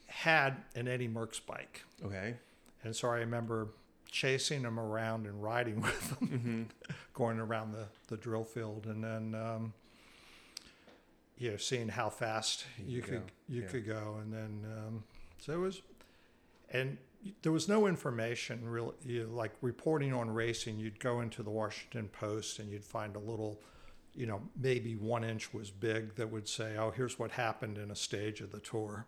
had 0.07 0.57
an 0.75 0.87
Eddie 0.87 1.07
Merckx 1.07 1.45
bike. 1.45 1.83
okay. 2.03 2.37
And 2.83 2.95
so 2.95 3.09
I 3.09 3.17
remember 3.17 3.69
chasing 4.09 4.63
him 4.63 4.79
around 4.79 5.25
and 5.27 5.41
riding 5.41 5.81
with 5.81 6.19
him, 6.19 6.27
Mm-hmm. 6.27 6.93
going 7.13 7.39
around 7.39 7.71
the, 7.73 7.87
the 8.07 8.17
drill 8.17 8.43
field, 8.43 8.87
and 8.87 9.03
then 9.03 9.35
um, 9.35 9.73
you 11.37 11.51
know 11.51 11.57
seeing 11.57 11.87
how 11.89 12.09
fast 12.09 12.65
You 12.79 12.95
you 12.97 13.01
could 13.01 13.09
could 13.11 13.19
go, 13.27 13.33
you 13.47 13.61
yeah. 13.61 13.67
could 13.67 13.85
go, 13.85 14.17
and 14.21 14.33
then 14.33 14.65
um, 14.77 15.03
so 15.39 15.53
it 15.53 15.57
was, 15.57 15.81
and 16.71 16.97
there 17.41 17.51
was 17.51 17.67
no 17.67 17.87
information 17.87 18.67
really 18.67 18.93
you, 19.05 19.25
like 19.25 19.51
reporting 19.61 20.13
on 20.13 20.29
racing 20.29 20.79
you'd 20.79 20.99
go 20.99 21.21
into 21.21 21.43
the 21.43 21.49
washington 21.49 22.07
post 22.07 22.59
and 22.59 22.71
you'd 22.71 22.83
find 22.83 23.15
a 23.15 23.19
little 23.19 23.59
you 24.15 24.25
know 24.25 24.41
maybe 24.59 24.95
one 24.95 25.23
inch 25.23 25.53
was 25.53 25.69
big 25.69 26.15
that 26.15 26.29
would 26.31 26.47
say 26.47 26.75
oh 26.77 26.91
here's 26.91 27.17
what 27.19 27.31
happened 27.31 27.77
in 27.77 27.91
a 27.91 27.95
stage 27.95 28.41
of 28.41 28.51
the 28.51 28.59
tour 28.59 29.05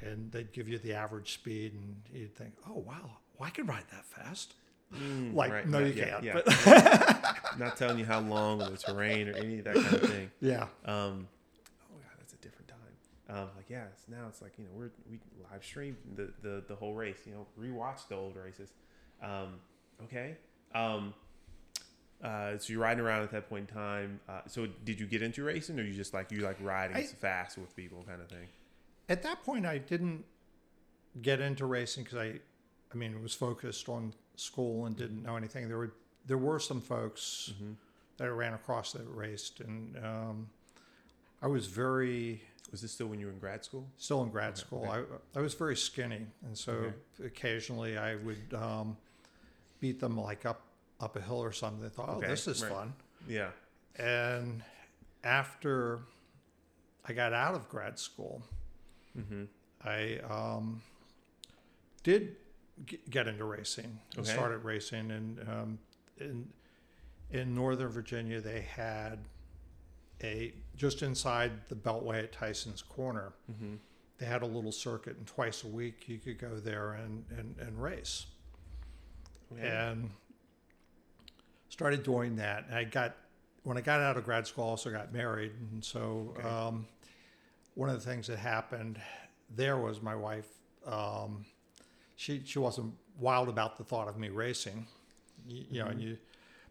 and 0.00 0.30
they'd 0.32 0.52
give 0.52 0.68
you 0.68 0.78
the 0.78 0.94
average 0.94 1.32
speed 1.34 1.72
and 1.74 1.96
you'd 2.12 2.34
think 2.34 2.52
oh 2.68 2.78
wow 2.78 3.18
well, 3.38 3.46
i 3.46 3.50
could 3.50 3.68
ride 3.68 3.84
that 3.90 4.04
fast 4.06 4.54
Mm, 4.96 5.34
like 5.34 5.52
right, 5.52 5.68
no 5.68 5.80
right, 5.82 5.94
you 5.94 6.00
yeah, 6.00 6.08
can't 6.12 6.24
yeah. 6.24 6.32
but 6.32 7.58
Not 7.58 7.76
telling 7.76 7.98
you 7.98 8.06
how 8.06 8.20
long 8.20 8.62
or 8.62 8.70
the 8.70 8.78
terrain 8.78 9.28
or 9.28 9.32
any 9.36 9.58
of 9.58 9.64
that 9.64 9.74
kind 9.74 9.94
of 9.96 10.10
thing. 10.10 10.30
yeah 10.40 10.62
Um, 10.86 11.28
oh 11.92 11.98
god, 11.98 12.16
that's 12.18 12.32
a 12.32 12.36
different 12.38 12.68
time. 12.68 12.78
Um, 13.30 13.48
like 13.56 13.68
yeah, 13.68 13.84
it's, 13.92 14.08
now 14.08 14.26
it's 14.28 14.40
like 14.40 14.52
you 14.58 14.64
know 14.64 14.70
we're 14.74 14.90
we 15.10 15.18
live 15.50 15.62
stream 15.64 15.96
the, 16.16 16.32
the 16.42 16.64
the 16.68 16.74
whole 16.74 16.94
race. 16.94 17.18
You 17.26 17.32
know, 17.34 17.46
rewatch 17.60 18.08
the 18.08 18.14
old 18.16 18.36
races. 18.36 18.70
Um, 19.22 19.54
okay. 20.04 20.36
Um, 20.74 21.12
uh, 22.22 22.58
so 22.58 22.72
you're 22.72 22.82
riding 22.82 23.04
around 23.04 23.22
at 23.22 23.30
that 23.30 23.48
point 23.48 23.68
in 23.68 23.74
time. 23.74 24.20
Uh, 24.28 24.40
so 24.46 24.66
did 24.84 24.98
you 24.98 25.06
get 25.06 25.22
into 25.22 25.44
racing, 25.44 25.78
or 25.78 25.82
you 25.84 25.92
just 25.94 26.12
like 26.14 26.32
you 26.32 26.40
like 26.40 26.56
riding 26.60 26.96
I- 26.96 27.02
fast 27.04 27.58
with 27.58 27.74
people 27.76 28.04
kind 28.08 28.20
of 28.20 28.28
thing? 28.28 28.48
at 29.10 29.22
that 29.22 29.42
point 29.42 29.64
i 29.64 29.78
didn't 29.78 30.22
get 31.22 31.40
into 31.40 31.64
racing 31.64 32.04
because 32.04 32.18
i 32.18 32.38
i 32.92 32.94
mean 32.94 33.14
it 33.14 33.22
was 33.22 33.32
focused 33.32 33.88
on 33.88 34.12
school 34.36 34.84
and 34.84 34.96
didn't 34.98 35.22
know 35.22 35.34
anything 35.34 35.66
there 35.66 35.78
were 35.78 35.94
there 36.26 36.36
were 36.36 36.58
some 36.58 36.78
folks 36.78 37.54
Mm-hmm. 37.54 37.72
that 38.18 38.24
I 38.24 38.28
ran 38.28 38.52
across 38.52 38.92
that 38.92 39.06
raced 39.08 39.60
and 39.60 39.96
um, 40.04 40.48
i 41.42 41.46
was 41.46 41.66
very 41.66 42.42
Was 42.70 42.82
this 42.82 42.92
still 42.92 43.06
when 43.08 43.18
you 43.20 43.26
were 43.26 43.32
in 43.32 43.38
grad 43.38 43.64
school? 43.64 43.88
still 43.96 44.22
in 44.22 44.30
grad 44.30 44.50
Okay, 44.52 44.60
school 44.60 44.84
okay. 44.90 45.12
I, 45.34 45.38
I 45.38 45.42
was 45.42 45.54
very 45.54 45.76
skinny 45.76 46.26
and 46.44 46.56
so 46.56 46.72
Okay. 46.72 46.94
occasionally 47.26 47.96
i 47.98 48.14
would 48.16 48.54
um, 48.54 48.96
beat 49.80 50.00
them 50.00 50.18
like 50.20 50.44
up 50.46 50.62
up 51.00 51.16
a 51.16 51.20
hill 51.20 51.42
or 51.42 51.52
something 51.52 51.80
they 51.82 51.88
thought 51.88 52.08
oh 52.08 52.20
this 52.20 52.46
is 52.48 52.62
right. 52.62 52.72
fun 52.72 52.92
Yeah. 53.28 53.50
and 53.96 54.62
after 55.24 56.00
i 57.04 57.12
got 57.12 57.32
out 57.32 57.54
of 57.54 57.68
grad 57.68 57.98
school 57.98 58.42
Mm-hmm. 59.18 59.44
I 59.84 60.18
um, 60.30 60.80
did 62.04 62.36
g- 62.86 63.00
get 63.10 63.26
into 63.26 63.44
racing 63.44 63.98
and 64.16 64.20
Okay. 64.24 64.32
started 64.32 64.58
racing, 64.58 65.10
and 65.10 65.40
um, 65.48 65.78
in 66.18 66.48
in 67.30 67.52
Northern 67.54 67.88
Virginia 67.88 68.40
they 68.40 68.60
had 68.60 69.18
a 70.22 70.52
just 70.76 71.02
inside 71.02 71.52
the 71.68 71.74
Beltway 71.74 72.24
at 72.24 72.32
Tyson's 72.32 72.82
Corner. 72.82 73.32
Mm-hmm. 73.50 73.74
They 74.18 74.26
had 74.26 74.42
a 74.42 74.46
little 74.46 74.72
circuit, 74.72 75.16
and 75.16 75.26
twice 75.26 75.62
a 75.64 75.68
week 75.68 76.08
you 76.08 76.18
could 76.18 76.38
go 76.38 76.56
there 76.56 76.92
and 76.92 77.24
and, 77.36 77.54
and 77.60 77.80
race. 77.82 78.26
Okay. 79.52 79.66
And 79.66 80.10
started 81.68 82.02
doing 82.02 82.36
that. 82.36 82.64
And 82.66 82.74
I 82.74 82.84
got 82.84 83.16
when 83.62 83.76
I 83.76 83.80
got 83.80 84.00
out 84.00 84.16
of 84.16 84.24
grad 84.24 84.46
school, 84.46 84.64
I 84.64 84.68
also 84.68 84.90
got 84.90 85.12
married, 85.12 85.52
and 85.72 85.84
so 85.84 86.34
Okay. 86.38 86.48
um, 86.48 86.86
one 87.74 87.88
of 87.88 88.02
the 88.02 88.10
things 88.10 88.26
that 88.26 88.38
happened 88.38 89.00
there 89.54 89.78
was 89.78 90.02
my 90.02 90.14
wife. 90.14 90.48
Um, 90.86 91.44
she 92.16 92.42
she 92.44 92.58
wasn't 92.58 92.94
wild 93.18 93.48
about 93.48 93.76
the 93.78 93.84
thought 93.84 94.08
of 94.08 94.18
me 94.18 94.28
racing, 94.28 94.86
you, 95.46 95.64
you 95.70 95.78
know. 95.82 95.86
And 95.88 96.00
you, 96.00 96.18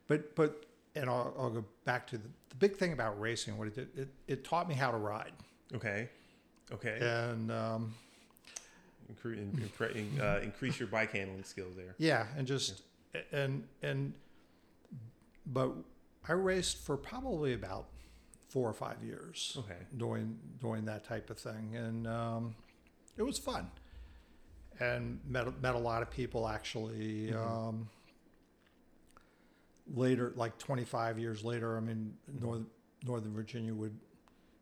but 0.07 0.35
but 0.35 0.65
and 0.97 1.09
I'll, 1.09 1.33
I'll 1.37 1.49
go 1.49 1.65
back 1.85 2.07
to 2.07 2.17
the, 2.17 2.27
the 2.49 2.55
big 2.55 2.75
thing 2.75 2.93
about 2.93 3.19
racing. 3.19 3.57
What 3.57 3.67
it 3.67 3.75
did, 3.75 3.89
it 3.97 4.09
it 4.27 4.43
taught 4.43 4.67
me 4.67 4.75
how 4.75 4.91
to 4.91 4.97
ride, 4.97 5.33
Okay. 5.75 6.09
Okay. 6.71 6.97
and 7.01 7.51
um, 7.51 7.93
Incre- 9.11 9.37
in- 9.37 9.69
in- 9.95 10.21
uh, 10.21 10.39
increase 10.43 10.79
your 10.79 10.89
bike 10.89 11.11
handling 11.13 11.43
skills 11.45 11.75
there. 11.77 11.95
Yeah, 11.97 12.25
and 12.35 12.45
just 12.45 12.81
and 13.31 13.63
and 13.81 14.13
but 15.45 15.71
I 16.27 16.33
raced 16.33 16.77
for 16.85 16.97
probably 16.97 17.53
about 17.53 17.85
four 18.49 18.67
or 18.69 18.73
five 18.73 19.01
years 19.03 19.55
Okay. 19.59 19.77
doing 19.95 20.37
doing 20.59 20.85
that 20.85 21.05
type 21.05 21.29
of 21.29 21.37
thing, 21.37 21.75
and 21.75 22.05
um, 22.07 22.55
it 23.15 23.23
was 23.23 23.37
fun. 23.39 23.69
And 24.79 25.19
met 25.27 25.61
met 25.61 25.73
a 25.75 25.79
lot 25.79 26.01
of 26.01 26.11
people 26.11 26.47
actually. 26.47 27.31
Mhm. 27.31 27.35
Um, 27.35 27.89
later, 29.93 30.33
like 30.35 30.57
twenty 30.57 30.83
five 30.85 31.17
years 31.19 31.43
later, 31.43 31.77
I 31.77 31.79
mean, 31.79 32.13
North, 32.41 32.61
Northern 33.05 33.33
Virginia 33.33 33.73
would 33.73 33.97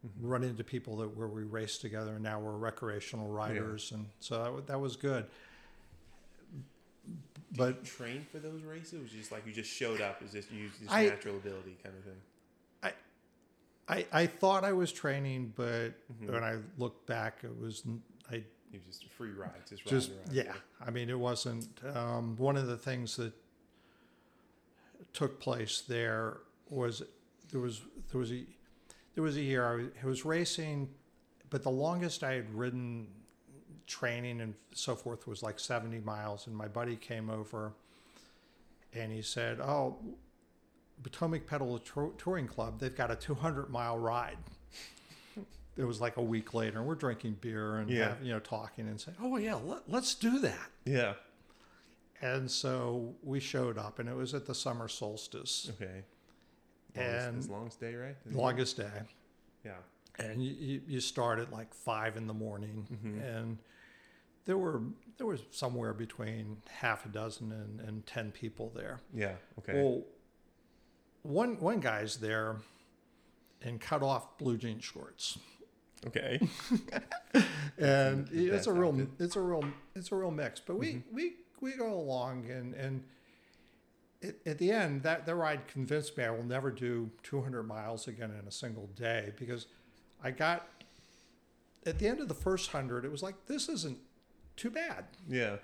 Mhm. 0.05 0.09
run 0.21 0.43
into 0.43 0.63
people 0.63 0.97
that 0.97 1.07
where 1.17 1.27
we 1.27 1.43
raced 1.43 1.81
together, 1.81 2.13
and 2.15 2.23
now 2.23 2.39
we're 2.39 2.55
recreational 2.57 3.27
riders, 3.29 3.91
and 3.91 4.07
so 4.19 4.55
that, 4.57 4.67
that 4.67 4.79
was 4.79 4.95
good. 4.95 5.25
Did 7.51 7.57
But 7.57 7.77
you 7.81 7.87
train 7.87 8.25
for 8.31 8.39
those 8.39 8.61
races? 8.63 8.93
It 8.93 9.01
was 9.01 9.11
just 9.11 9.31
like 9.31 9.45
you 9.47 9.53
just 9.53 9.71
showed 9.71 10.01
up. 10.01 10.21
Is 10.21 10.31
just 10.31 10.51
use 10.51 10.71
this 10.79 10.89
I- 10.91 11.05
natural 11.07 11.37
ability 11.37 11.77
kind 11.83 11.95
of 11.97 12.03
thing? 12.03 12.21
I, 12.83 12.93
I 13.87 14.05
I 14.23 14.27
thought 14.27 14.63
I 14.63 14.73
was 14.73 14.91
training, 14.91 15.53
but 15.55 15.89
Mhm. 16.21 16.31
when 16.33 16.43
I 16.43 16.57
look 16.77 17.05
back, 17.05 17.43
it 17.43 17.57
was 17.57 17.83
I. 18.29 18.35
It 18.73 18.79
was 18.85 18.97
just 18.97 19.03
a 19.05 19.09
free 19.09 19.31
rides, 19.31 19.69
just, 19.69 19.85
just 19.85 20.09
riding 20.09 20.25
around. 20.27 20.35
yeah. 20.35 20.85
I 20.85 20.91
mean, 20.91 21.09
it 21.09 21.17
wasn't 21.17 21.69
um, 21.95 22.35
one 22.35 22.57
of 22.57 22.67
the 22.67 22.75
things 22.77 23.15
that 23.15 23.31
took 25.15 25.39
place 25.39 25.81
there 25.81 26.37
was 26.69 27.01
there 27.51 27.61
was 27.61 27.81
there 28.11 28.19
was 28.19 28.31
a 28.31 28.43
there 29.15 29.23
was 29.23 29.37
a 29.37 29.41
year 29.41 29.65
I 29.65 29.75
was, 29.75 29.85
I 30.03 30.05
was 30.07 30.25
racing, 30.25 30.89
but 31.49 31.63
the 31.63 31.71
longest 31.71 32.23
I 32.23 32.33
had 32.33 32.53
ridden 32.53 33.07
training 33.87 34.41
and 34.41 34.55
so 34.73 34.95
forth 34.95 35.27
was 35.27 35.41
like 35.43 35.59
70 35.59 35.99
miles 35.99 36.47
and 36.47 36.55
my 36.55 36.67
buddy 36.67 36.95
came 36.95 37.29
over 37.29 37.71
and 38.93 39.11
he 39.11 39.21
said 39.21 39.59
oh 39.59 39.95
potomac 41.03 41.45
pedal 41.45 41.77
touring 42.17 42.47
club 42.47 42.79
they've 42.79 42.95
got 42.95 43.11
a 43.11 43.15
200 43.15 43.69
mile 43.69 43.99
ride 43.99 44.37
it 45.77 45.83
was 45.83 46.01
like 46.01 46.17
a 46.17 46.21
week 46.21 46.55
later 46.55 46.79
and 46.79 46.87
we're 46.87 46.95
drinking 46.95 47.37
beer 47.41 47.75
and 47.75 47.91
Yeah. 47.91 48.15
you 48.23 48.31
know 48.33 48.39
talking 48.39 48.87
and 48.87 48.99
saying 48.99 49.17
oh 49.21 49.37
yeah 49.37 49.53
let, 49.53 49.87
let's 49.87 50.15
do 50.15 50.39
that 50.39 50.69
Yeah. 50.83 51.13
And 52.21 52.49
so 52.49 53.13
we 53.23 53.39
showed 53.39 53.77
up 53.77 53.99
and 53.99 54.07
it 54.09 54.15
was 54.15 54.33
at 54.33 54.45
the 54.45 54.55
summer 54.55 54.87
solstice 54.87 55.69
Okay. 55.75 56.03
Longest, 56.95 57.27
And- 57.27 57.49
longest 57.49 57.79
day, 57.81 57.95
right? 57.95 58.15
Isn't 58.25 58.37
longest 58.37 58.77
day 58.77 59.01
Yeah. 59.65 59.77
and 60.17 60.41
you, 60.43 60.81
you, 60.87 60.99
start 61.01 61.39
at 61.39 61.51
like 61.51 61.73
five 61.73 62.15
in 62.17 62.25
the 62.27 62.33
morning 62.33 62.87
Mhm. 62.91 63.21
and 63.37 63.57
there 64.45 64.57
were 64.57 64.81
there 65.17 65.27
was 65.27 65.41
somewhere 65.51 65.93
between 65.93 66.61
half 66.69 67.05
a 67.05 67.09
dozen 67.09 67.51
and, 67.51 67.79
and 67.81 68.05
ten 68.05 68.31
people 68.31 68.69
there 68.75 69.01
Yeah. 69.13 69.35
Okay. 69.59 69.73
well 69.73 70.03
one 71.23 71.59
one 71.59 71.79
guy's 71.79 72.17
there 72.17 72.57
in 73.61 73.79
cut 73.79 74.03
off 74.03 74.37
blue 74.37 74.57
jean 74.57 74.79
shorts 74.79 75.37
okay. 76.07 76.39
and 77.77 78.29
it's 78.31 78.67
a 78.67 78.73
real 78.73 79.07
it's 79.19 79.35
a 79.35 79.41
real 79.41 79.63
it's 79.95 80.11
a 80.11 80.15
real 80.15 80.31
mix 80.31 80.59
but 80.59 80.77
we 80.77 80.93
Mhm. 80.95 81.03
we 81.11 81.33
we 81.61 81.73
go 81.73 81.93
along 81.93 82.49
and 82.49 82.73
and 82.73 83.03
at, 84.23 84.35
at 84.45 84.57
the 84.57 84.71
end 84.71 85.03
that 85.03 85.25
that 85.25 85.35
ride 85.35 85.67
convinced 85.67 86.17
me 86.17 86.23
i 86.23 86.29
will 86.29 86.43
never 86.43 86.71
do 86.71 87.09
200 87.23 87.63
miles 87.63 88.07
again 88.07 88.31
in 88.39 88.47
a 88.47 88.51
single 88.51 88.87
day 88.95 89.31
because 89.37 89.67
i 90.23 90.31
got 90.31 90.67
at 91.85 91.99
the 91.99 92.07
end 92.07 92.19
of 92.19 92.27
the 92.27 92.33
first 92.33 92.73
100 92.73 93.05
it 93.05 93.11
was 93.11 93.21
like 93.23 93.35
this 93.47 93.69
isn't 93.69 93.97
too 94.55 94.69
bad 94.69 95.05
Yeah. 95.27 95.57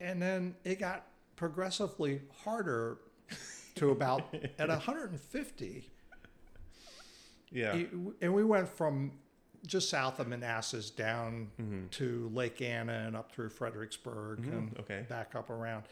and 0.00 0.20
then 0.20 0.54
it 0.64 0.78
got 0.80 1.06
progressively 1.36 2.20
harder 2.44 2.98
to 3.76 3.90
about 3.90 4.34
at 4.58 4.68
150 4.68 5.90
Yeah. 7.50 7.74
it- 7.74 7.90
and 8.20 8.34
we 8.34 8.44
went 8.44 8.68
from 8.68 9.12
just 9.66 9.88
south 9.88 10.20
of 10.20 10.28
Manassas 10.28 10.90
down 10.90 11.50
Mhm. 11.58 11.90
to 11.92 12.28
Lake 12.34 12.60
Anna 12.60 12.92
and 13.06 13.16
up 13.16 13.32
through 13.32 13.48
Fredericksburg 13.50 14.40
Mhm, 14.42 14.52
and 14.52 14.78
okay. 14.80 15.06
back 15.08 15.34
up 15.34 15.48
around. 15.50 15.84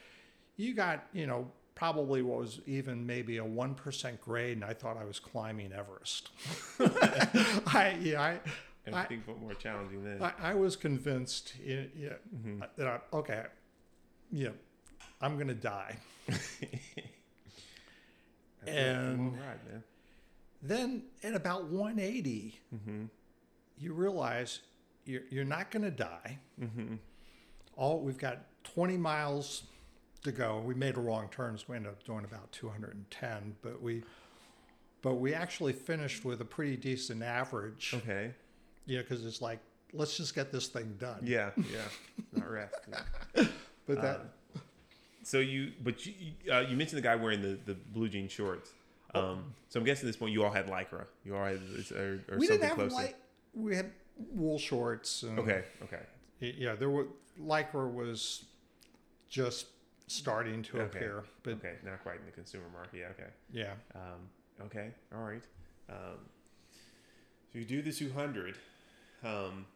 You 0.57 0.75
got, 0.75 1.07
you 1.13 1.27
know, 1.27 1.51
probably 1.75 2.21
what 2.23 2.39
was 2.39 2.61
even 2.67 3.07
maybe 3.07 3.39
a 3.39 3.45
1% 3.45 4.21
grade, 4.21 4.59
and 4.59 4.65
I 4.65 4.75
thought 4.75 4.97
I 4.99 5.05
was 5.05 5.19
climbing 5.19 5.73
Everest. 5.73 6.29
I, 7.67 7.97
yeah, 8.01 8.21
I, 8.21 8.41
Everything 8.85 9.23
but 9.27 9.39
more 9.41 9.55
challenging 9.55 10.05
then. 10.05 10.21
I, 10.23 10.33
I 10.51 10.55
was 10.55 10.77
convinced 10.77 11.55
yeah, 11.65 11.85
yeah, 11.97 12.15
Mhm. 12.35 12.69
that, 12.77 12.87
I, 12.87 13.01
okay, 13.17 13.47
yeah, 14.31 14.51
I'm 15.21 15.37
going 15.37 15.49
to 15.49 15.55
die. 15.55 15.97
That's 16.27 16.61
a- 16.61 17.05
that's 18.65 18.77
a 18.77 19.17
long 19.17 19.29
and- 19.29 19.39
ride. 19.41 19.83
Then 20.65 21.05
at 21.25 21.35
about 21.35 21.65
180, 21.65 22.61
Mm-hmm. 22.75 23.05
You 23.83 23.93
realize 23.93 24.61
you're, 25.05 25.23
you're 25.31 25.45
not 25.45 25.71
going 25.71 25.83
to 25.83 25.91
die. 25.91 26.39
Mm-hmm. 26.63 26.95
all 27.77 28.01
we've 28.01 28.19
got 28.19 28.39
20 28.65 28.97
miles 28.97 29.65
to 30.23 30.31
go. 30.31 30.63
We 30.65 30.75
made 30.75 30.97
a 30.97 31.01
wrong 31.01 31.29
turn, 31.31 31.59
so 31.59 31.65
we 31.69 31.77
ended 31.77 31.91
up 31.93 32.05
doing 32.05 32.25
about 32.25 32.53
210. 32.53 33.57
But 33.63 33.83
we, 33.83 34.03
but 35.03 35.15
we 35.15 35.35
actually 35.35 35.73
finished 35.73 36.25
with 36.25 36.41
a 36.41 36.45
pretty 36.45 36.77
decent 36.77 37.23
average. 37.23 37.93
Okay. 37.97 38.33
Know, 38.87 38.99
because 38.99 39.25
it's 39.25 39.43
like 39.43 39.59
let's 39.93 40.17
just 40.17 40.35
get 40.35 40.53
this 40.53 40.69
thing 40.69 40.95
done. 40.99 41.21
Yeah, 41.25 41.51
yeah. 41.57 41.81
Not 42.33 42.51
rest. 42.51 42.75
Yeah. 42.89 43.45
But 43.87 44.01
that 44.03 44.17
Uh, 44.57 44.59
So 45.25 45.39
you, 45.39 45.73
but 45.83 46.05
you, 46.07 46.13
uh, 46.53 46.61
you 46.61 46.77
mentioned 46.77 46.99
the 46.99 47.03
guy 47.03 47.17
wearing 47.17 47.43
the, 47.43 47.59
the 47.67 47.75
blue 47.75 48.09
jean 48.09 48.29
shorts. 48.29 48.71
Um, 49.15 49.53
so 49.69 49.79
I'm 49.79 49.85
guessing 49.85 50.07
at 50.07 50.09
this 50.09 50.17
point 50.17 50.33
you 50.33 50.43
all 50.45 50.51
had 50.53 50.69
lycra. 50.69 51.05
You 51.25 51.37
all 51.37 51.45
had 51.45 51.61
or, 51.95 52.21
or 52.31 52.39
we 52.39 52.47
something 52.47 52.49
didn't 52.49 52.63
have 52.63 52.75
close. 52.77 52.91
to- 52.91 52.97
like 52.97 53.17
we 53.55 53.75
had 53.77 53.93
wool 54.17 54.59
shorts 54.59 55.23
and 55.23 55.39
Okay, 55.39 55.65
okay, 55.83 56.03
yeah, 56.41 56.75
there 56.75 56.91
were 56.91 57.07
lycra 57.41 57.93
was 57.93 58.45
just 59.29 59.67
starting 60.07 60.63
to 60.63 60.81
Okay. 60.81 60.99
appear, 60.99 61.25
but 61.43 61.55
okay. 61.55 61.77
Not 61.85 62.03
quite 62.03 62.21
in 62.21 62.27
the 62.27 62.33
consumer 62.33 62.69
market. 62.73 62.99
Yeah, 62.99 63.07
okay. 63.11 63.31
yeah. 63.51 63.73
Um, 63.95 64.67
okay, 64.67 64.91
all 65.15 65.23
right. 65.23 65.43
Um, 65.89 66.19
so 67.53 67.59
you 67.59 67.65
do 67.65 67.83
the 67.83 67.93
200. 67.93 68.57
Um, 69.25 69.67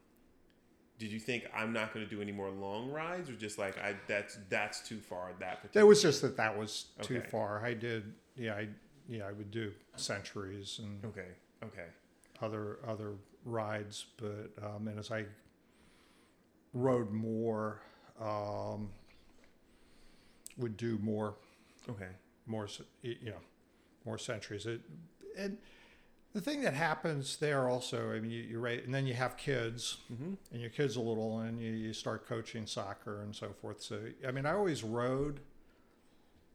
did 0.98 1.10
you 1.12 1.20
think 1.20 1.44
I'm 1.54 1.72
not 1.72 1.92
going 1.92 2.04
to 2.06 2.10
do 2.10 2.22
any 2.22 2.32
more 2.32 2.50
long 2.50 2.90
rides, 2.90 3.28
or 3.28 3.34
just 3.34 3.58
like 3.58 3.78
I 3.78 3.94
that's 4.06 4.38
that's 4.48 4.80
too 4.86 4.98
far 4.98 5.30
that 5.40 5.60
particular? 5.60 5.84
It 5.84 5.88
was 5.88 6.00
just 6.02 6.22
that 6.22 6.36
that 6.38 6.56
was 6.58 6.86
too 7.02 7.18
Okay. 7.18 7.28
far. 7.28 7.64
I 7.64 7.74
did, 7.74 8.14
yeah, 8.34 8.54
I 8.54 8.68
yeah, 9.08 9.26
I 9.26 9.32
would 9.32 9.50
do 9.50 9.72
centuries 9.96 10.80
and 10.82 11.04
okay, 11.04 11.28
okay, 11.64 11.86
other 12.40 12.78
other 12.86 13.12
rides, 13.46 14.06
but 14.18 14.50
um, 14.62 14.88
and 14.88 14.98
as 14.98 15.10
I 15.10 15.24
rode 16.74 17.12
more, 17.12 17.80
um, 18.20 18.90
would 20.58 20.76
do 20.76 20.98
more 21.02 21.36
okay. 21.88 22.08
more 22.46 22.68
you 23.02 23.16
know 23.30 23.40
more 24.04 24.18
centuries. 24.18 24.66
It 24.66 24.82
and 25.38 25.56
the 26.32 26.40
thing 26.42 26.60
that 26.62 26.74
happens 26.74 27.36
there 27.38 27.66
also, 27.66 28.12
I 28.12 28.20
mean, 28.20 28.30
you, 28.30 28.42
you're 28.42 28.60
right, 28.60 28.84
and 28.84 28.92
then 28.92 29.06
you 29.06 29.14
have 29.14 29.38
kids, 29.38 29.98
Mm-hmm. 30.12 30.34
and 30.52 30.60
your 30.60 30.68
kids 30.70 30.96
are 30.98 31.00
little, 31.00 31.38
and 31.40 31.58
you, 31.58 31.70
you 31.72 31.92
start 31.94 32.26
coaching 32.28 32.66
soccer 32.66 33.22
and 33.22 33.34
so 33.34 33.54
forth. 33.60 33.80
So 33.80 34.00
I 34.26 34.32
mean, 34.32 34.44
I 34.44 34.52
always 34.52 34.82
rode, 34.84 35.40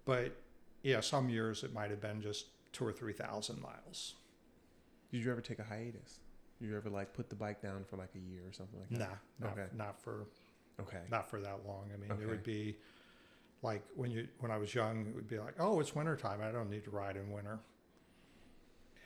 but 0.06 0.36
yeah, 0.84 1.00
some 1.00 1.30
years 1.30 1.64
it 1.64 1.74
might 1.74 1.90
have 1.90 2.02
been 2.02 2.22
just 2.22 2.46
two 2.74 2.86
or 2.86 2.92
three 2.92 3.14
thousand 3.14 3.62
miles. 3.62 4.16
Did 5.12 5.24
you 5.24 5.32
ever 5.32 5.42
take 5.42 5.60
a 5.60 5.64
hiatus? 5.64 6.20
You 6.62 6.78
ever 6.78 6.90
like 6.90 7.14
put 7.14 7.30
the 7.30 7.36
bike 7.36 7.62
down 7.62 7.84
for 7.90 7.98
like 7.98 8.12
a 8.16 8.20
year 8.20 8.44
or 8.48 8.54
something 8.54 8.80
like 8.80 8.90
that? 8.92 9.00
Nah, 9.00 9.16
not, 9.48 9.52
Okay. 9.54 9.68
not 9.76 10.00
for 10.00 10.28
Okay. 10.80 11.02
not 11.10 11.30
for 11.30 11.42
that 11.42 11.66
long. 11.66 11.90
I 11.94 11.98
mean, 11.98 12.12
Okay. 12.12 12.24
it 12.24 12.28
would 12.30 12.44
be 12.44 12.78
like 13.64 13.84
when 13.96 14.12
you 14.12 14.28
when 14.40 14.52
I 14.52 14.58
was 14.58 14.74
young, 14.74 15.08
it 15.08 15.16
would 15.16 15.28
be 15.28 15.40
like, 15.40 15.56
oh, 15.60 15.80
it's 15.80 15.96
winter 15.96 16.16
time. 16.16 16.40
I 16.42 16.52
don't 16.52 16.70
need 16.70 16.84
to 16.86 16.92
ride 16.92 17.18
in 17.18 17.32
winter. 17.32 17.60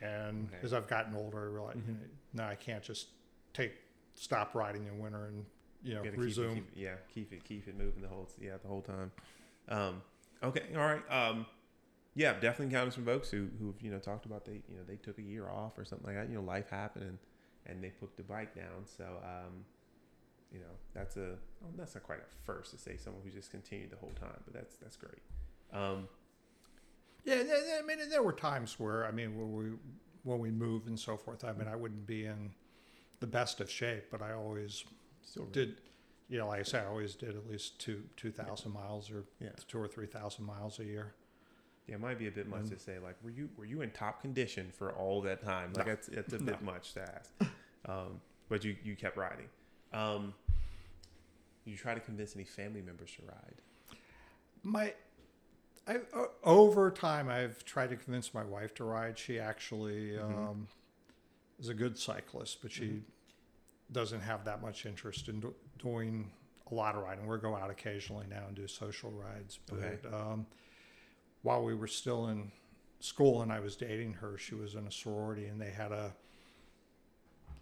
And 0.02 0.48
Okay. 0.48 0.58
as 0.62 0.72
I've 0.74 0.86
gotten 0.86 1.14
older, 1.14 1.38
I 1.38 1.46
realize, 1.46 1.76
Mhm. 1.76 1.86
you 1.86 1.92
know, 1.94 2.00
no, 2.34 2.44
I 2.44 2.54
can't 2.54 2.82
just 2.84 3.08
take 3.54 3.72
stop 4.14 4.54
riding 4.54 4.86
in 4.86 4.98
winter 4.98 5.26
and 5.26 5.46
you 5.82 5.94
know 5.94 6.02
Gotta 6.04 6.16
resume. 6.18 6.54
Keep 6.54 6.64
it, 6.68 6.74
keep, 6.74 6.82
yeah, 6.82 6.94
keep 7.08 7.32
it, 7.32 7.44
keep 7.44 7.68
it 7.68 7.76
moving 7.76 8.02
the 8.02 8.08
whole, 8.08 8.28
yeah, 8.38 8.56
the 8.58 8.68
whole 8.68 8.82
time. 8.82 9.12
Um, 9.68 10.02
okay, 10.42 10.66
all 10.74 10.82
right. 10.82 11.10
Um, 11.10 11.46
yeah, 12.14 12.32
definitely 12.34 12.66
encountered 12.66 12.94
some 12.94 13.04
folks 13.04 13.30
who, 13.30 13.48
who've 13.58 13.80
you 13.80 13.90
know 13.90 13.98
talked 13.98 14.26
about 14.26 14.44
they, 14.44 14.62
you 14.68 14.76
know, 14.76 14.82
they 14.86 14.96
took 14.96 15.18
a 15.18 15.22
year 15.22 15.48
off 15.48 15.78
or 15.78 15.84
something 15.86 16.06
like 16.06 16.16
that. 16.16 16.28
You 16.30 16.36
know, 16.36 16.42
life 16.44 16.68
happened 16.70 17.04
and, 17.04 17.18
and 17.66 17.82
they 17.82 17.90
put 17.90 18.16
the 18.16 18.22
bike 18.22 18.54
down. 18.54 18.84
So, 18.84 19.04
um, 19.24 19.64
you 20.52 20.60
know, 20.60 20.74
that's 20.94 21.16
a, 21.16 21.32
oh, 21.64 21.68
that's 21.76 21.94
not 21.94 22.04
quite 22.04 22.18
a 22.20 22.44
first 22.44 22.70
to 22.72 22.78
say 22.78 22.96
someone 22.96 23.22
who 23.24 23.30
just 23.30 23.50
continued 23.50 23.90
the 23.90 23.96
whole 23.96 24.12
time, 24.20 24.40
but 24.44 24.54
that's 24.54 24.76
that's 24.76 24.96
great. 24.96 25.18
Um, 25.72 26.08
Yeah, 27.24 27.36
yeah, 27.36 27.42
yeah, 27.66 27.78
I 27.82 27.86
mean, 27.86 27.98
there 28.08 28.22
were 28.22 28.32
times 28.32 28.78
where 28.78 29.04
I 29.06 29.10
mean, 29.10 29.36
when 29.36 29.52
we 29.52 29.76
when 30.22 30.38
we 30.38 30.50
moved 30.50 30.88
and 30.88 30.98
so 30.98 31.16
forth. 31.16 31.44
I 31.44 31.52
mean, 31.52 31.68
I 31.68 31.76
wouldn't 31.76 32.06
be 32.06 32.26
in 32.26 32.50
the 33.20 33.26
best 33.26 33.60
of 33.60 33.70
shape, 33.70 34.04
but 34.10 34.22
I 34.22 34.32
always 34.32 34.84
still 35.22 35.46
did. 35.46 35.76
You 36.28 36.38
know, 36.38 36.48
like 36.48 36.58
I 36.60 36.62
said, 36.64 36.84
I 36.84 36.88
always 36.88 37.14
did 37.14 37.36
at 37.36 37.48
least 37.48 37.78
two 37.80 38.02
two 38.16 38.30
thousand 38.32 38.72
miles 38.72 39.10
or 39.10 39.24
Yeah. 39.40 39.50
two 39.68 39.78
or 39.78 39.86
three 39.88 40.06
thousand 40.06 40.44
miles 40.44 40.78
a 40.80 40.84
year. 40.84 41.14
Yeah, 41.86 41.94
it 41.96 42.00
might 42.00 42.18
be 42.18 42.26
a 42.26 42.32
bit 42.32 42.48
much 42.48 42.68
to 42.70 42.78
say. 42.80 42.98
Like, 42.98 43.14
were 43.22 43.30
you 43.30 43.48
were 43.56 43.64
you 43.64 43.82
in 43.82 43.90
top 43.92 44.20
condition 44.20 44.72
for 44.76 44.92
all 44.92 45.20
that 45.22 45.40
time? 45.44 45.72
Like, 45.72 45.86
No. 45.86 45.92
that's 45.92 46.08
it's 46.08 46.32
a 46.32 46.38
bit 46.50 46.60
much 46.62 46.94
to 46.94 47.02
ask. 47.02 47.32
Um, 47.86 48.20
but 48.48 48.64
you 48.64 48.76
you 48.84 48.96
kept 48.96 49.16
riding. 49.16 49.48
Um, 49.92 50.34
you 51.64 51.76
try 51.76 51.94
to 51.94 52.00
convince 52.00 52.34
any 52.36 52.44
family 52.44 52.82
members 52.82 53.10
to 53.16 53.22
ride. 53.26 53.54
My, 54.62 54.94
I 55.86 55.98
o- 56.14 56.30
over 56.44 56.90
time 56.90 57.28
I've 57.28 57.64
tried 57.64 57.90
to 57.90 57.96
convince 57.96 58.32
my 58.34 58.44
wife 58.44 58.74
to 58.76 58.84
ride. 58.84 59.18
She 59.18 59.38
actually 59.40 60.10
Mhm. 60.12 60.22
um, 60.50 60.68
is 61.58 61.68
a 61.68 61.74
good 61.74 61.98
cyclist, 61.98 62.62
but 62.62 62.70
she 62.72 62.84
Mhm. 62.86 63.02
doesn't 63.92 64.20
have 64.20 64.44
that 64.44 64.60
much 64.62 64.86
interest 64.86 65.28
in 65.28 65.40
do- 65.40 65.54
doing 65.78 66.32
a 66.70 66.74
lot 66.74 66.94
of 66.96 67.02
riding. 67.02 67.26
We'll 67.26 67.38
go 67.38 67.54
out 67.56 67.70
occasionally 67.70 68.26
now 68.28 68.46
and 68.46 68.54
do 68.56 68.66
social 68.68 69.10
rides, 69.12 69.58
but 69.66 69.78
Okay. 69.78 70.08
um, 70.08 70.46
while 71.42 71.64
we 71.64 71.74
were 71.74 71.86
still 71.88 72.28
in 72.28 72.50
school 73.00 73.42
and 73.42 73.52
I 73.52 73.60
was 73.60 73.76
dating 73.76 74.14
her, 74.14 74.36
she 74.38 74.54
was 74.54 74.74
in 74.74 74.86
a 74.86 74.90
sorority 74.92 75.46
and 75.46 75.60
they 75.60 75.70
had 75.70 75.92
a 75.92 76.14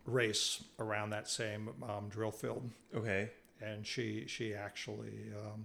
race 0.06 0.62
around 0.78 1.10
that 1.10 1.28
same 1.28 1.70
um, 1.88 2.08
drill 2.10 2.30
field 2.30 2.68
Okay. 2.94 3.30
and 3.62 3.86
she 3.86 4.24
she 4.26 4.54
actually 4.54 5.32
um, 5.34 5.64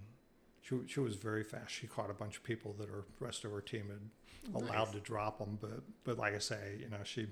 she 0.62 0.76
she 0.86 1.00
was 1.00 1.16
very 1.16 1.44
fast. 1.44 1.70
She 1.72 1.86
caught 1.86 2.10
a 2.10 2.14
bunch 2.14 2.36
of 2.36 2.42
people 2.42 2.74
that 2.78 2.88
her 2.88 3.04
rest 3.18 3.44
of 3.44 3.50
her 3.52 3.60
team 3.60 3.88
had 3.88 4.54
allowed 4.62 4.84
Nice. 4.86 4.92
to 4.92 5.00
drop 5.00 5.38
them. 5.38 5.58
But 5.60 5.82
but 6.04 6.16
like 6.18 6.34
I 6.34 6.38
say, 6.38 6.76
you 6.80 6.88
know, 6.88 6.98
she 7.04 7.26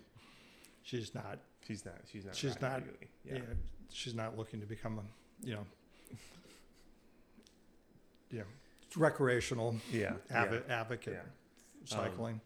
she's 0.83 1.15
not 1.15 1.39
She's 1.67 1.85
not. 1.85 1.95
She's 2.11 2.25
not. 2.25 2.35
She's 2.37 2.61
not- 2.63 2.73
regularly. 2.81 3.09
yeah. 3.25 3.35
Yeah. 3.35 3.41
she's 3.93 4.15
not 4.15 4.37
looking 4.39 4.61
to 4.61 4.67
become 4.67 4.99
a 4.99 5.47
you 5.47 5.55
know 5.55 5.67
you 8.31 8.39
know 8.41 8.45
recreational 8.97 9.77
Yeah. 9.91 10.15
advo- 10.31 10.69
advocate 10.69 11.15
Yeah. 11.15 11.87
cycling. 11.97 12.41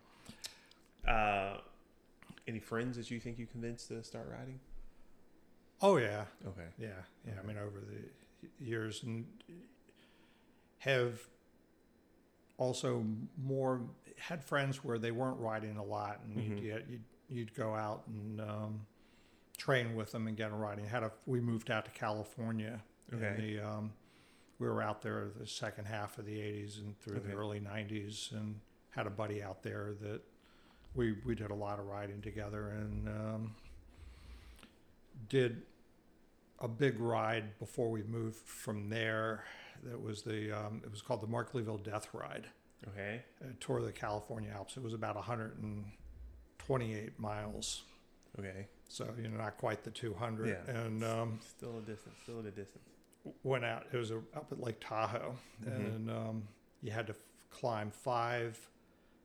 Uh, 1.07 1.59
any 2.47 2.59
friends 2.61 2.97
that 2.97 3.11
you 3.11 3.21
think 3.21 3.39
you 3.39 3.47
convinced 3.47 3.89
to 3.89 4.03
start 4.03 4.29
riding? 4.31 4.61
oh 5.81 5.97
yeah, 5.97 6.25
Okay. 6.47 6.69
Yeah, 6.79 6.89
yeah. 7.27 7.35
I 7.43 7.47
mean, 7.47 7.59
over 7.59 7.81
the 7.81 8.49
years, 8.65 9.03
and 9.03 9.27
have 10.79 11.21
also 12.59 13.05
more 13.43 13.81
had 14.19 14.45
friends 14.45 14.85
where 14.85 14.99
they 14.99 15.11
weren't 15.11 15.39
riding 15.41 15.77
a 15.77 15.83
lot, 15.85 16.21
and 16.25 16.37
Mhm. 16.37 16.63
you'd, 16.63 16.85
you'd 16.89 17.05
you'd 17.29 17.55
go 17.55 17.75
out 17.75 18.07
and 18.09 18.41
um, 18.41 18.87
train 19.57 19.95
with 19.97 20.13
them 20.13 20.27
and 20.27 20.37
get 20.37 20.51
them 20.51 20.61
riding. 20.61 20.85
Had 20.87 21.03
a 21.03 21.11
we 21.27 21.41
moved 21.41 21.71
out 21.71 21.85
to 21.87 21.91
California. 21.93 22.83
Okay. 23.13 23.27
In 23.29 23.37
the, 23.57 23.61
um, 23.61 23.93
we 24.59 24.69
were 24.69 24.83
out 24.83 25.03
there 25.03 25.29
the 25.37 25.47
second 25.47 25.87
half 25.87 26.19
of 26.19 26.27
the 26.27 26.37
'80s 26.39 26.79
and 26.79 26.99
through 27.01 27.19
Okay. 27.19 27.29
the 27.29 27.35
early 27.35 27.61
'90s, 27.61 28.31
and 28.33 28.61
had 28.91 29.07
a 29.07 29.11
buddy 29.11 29.43
out 29.43 29.63
there 29.63 29.95
that 30.01 30.21
we 30.95 31.13
we 31.25 31.35
did 31.35 31.51
a 31.51 31.55
lot 31.55 31.79
of 31.79 31.87
riding 31.87 32.21
together 32.21 32.71
and 32.71 33.09
um, 33.09 33.55
did 35.29 35.63
a 36.61 36.69
big 36.69 37.01
ride 37.01 37.59
before 37.59 37.91
we 37.91 38.03
moved 38.03 38.47
from 38.47 38.89
there. 38.89 39.45
That 39.85 40.01
was 40.01 40.23
the 40.23 40.53
um, 40.53 40.81
it 40.85 40.91
was 40.91 41.03
called 41.03 41.23
the 41.23 41.27
Markleeville 41.27 41.83
Death 41.83 42.09
Ride. 42.13 42.47
Okay. 42.89 43.23
It 43.41 43.61
toured 43.61 43.85
the 43.85 43.93
California 43.93 44.51
Alps. 44.55 44.77
It 44.77 44.83
was 44.83 44.93
about 44.93 45.15
128 45.17 47.19
miles, 47.19 47.83
Okay. 48.39 48.67
so 48.89 49.09
you 49.21 49.29
know 49.29 49.39
not 49.39 49.57
quite 49.57 49.85
the 49.85 49.91
200. 49.91 50.49
Yeah. 50.49 50.75
And 50.75 51.05
um, 51.05 51.39
Still 51.57 51.79
a 51.79 51.83
distance. 51.83 52.17
Still 52.25 52.41
at 52.41 52.47
a 52.47 52.51
distance. 52.51 52.85
went 53.45 53.65
out. 53.65 53.87
It 53.93 53.97
was 53.97 54.11
a, 54.11 54.17
up 54.37 54.49
at 54.51 54.61
Lake 54.61 54.81
Tahoe, 54.81 55.37
Mhm. 55.65 55.77
and 55.97 56.11
um, 56.11 56.43
you 56.83 56.91
had 56.91 57.07
to 57.07 57.13
f- 57.13 57.19
climb 57.51 57.91
five 57.93 58.59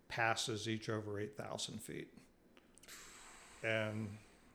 passes, 0.07 0.67
each 0.67 0.89
over 0.89 1.19
8,000 1.19 1.81
feet, 1.81 2.07
and 3.63 4.09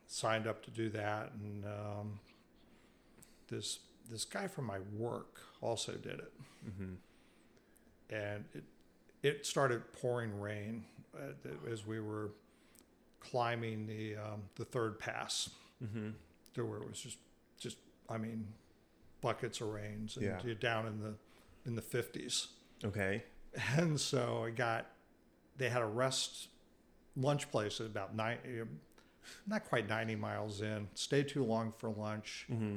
signed 0.07 0.47
up 0.47 0.63
to 0.65 0.71
do 0.71 0.89
that. 0.91 1.33
And 1.41 1.65
um, 1.65 2.21
this 3.49 3.81
this 4.11 4.25
guy 4.25 4.47
from 4.49 4.67
my 4.67 4.79
work 4.97 5.41
also 5.61 5.93
did 5.93 6.15
it, 6.21 6.33
Mm-hmm. 6.69 6.95
and 8.15 8.45
it 8.55 8.65
it 9.23 9.47
started 9.47 9.83
pouring 9.93 10.39
rain 10.41 10.85
uh, 11.17 11.71
as 11.71 11.87
we 11.87 12.01
were 12.01 12.31
climbing 13.21 13.87
the 13.87 14.17
um, 14.17 14.43
the 14.57 14.65
third 14.65 14.99
pass 14.99 15.51
Mm-hmm. 15.83 16.11
to 16.55 16.65
where 16.65 16.79
it 16.79 16.89
was 16.89 17.01
just 17.01 17.19
just 17.59 17.77
I 18.09 18.17
mean 18.19 18.47
buckets 19.21 19.61
of 19.61 19.69
rains 19.69 20.17
and 20.17 20.27
Yeah. 20.27 20.39
you're 20.45 20.55
down 20.55 20.87
in 20.87 21.01
the 21.01 21.15
in 21.67 21.75
the 21.77 21.83
fifties. 21.83 22.49
Okay. 22.85 23.23
And 23.77 24.01
so 24.01 24.45
I 24.47 24.51
got 24.51 24.87
they 25.57 25.69
had 25.69 25.83
a 25.83 25.87
rest 25.87 26.49
lunch 27.17 27.51
place 27.51 27.81
at 27.81 27.87
about 27.87 28.15
nine 28.17 28.39
not 29.47 29.65
quite 29.65 29.89
ninety 29.89 30.17
miles 30.17 30.61
in. 30.63 30.89
Stayed 30.95 31.29
too 31.29 31.45
long 31.45 31.73
for 31.79 31.91
lunch 31.91 32.47
Mm-hmm. 32.51 32.77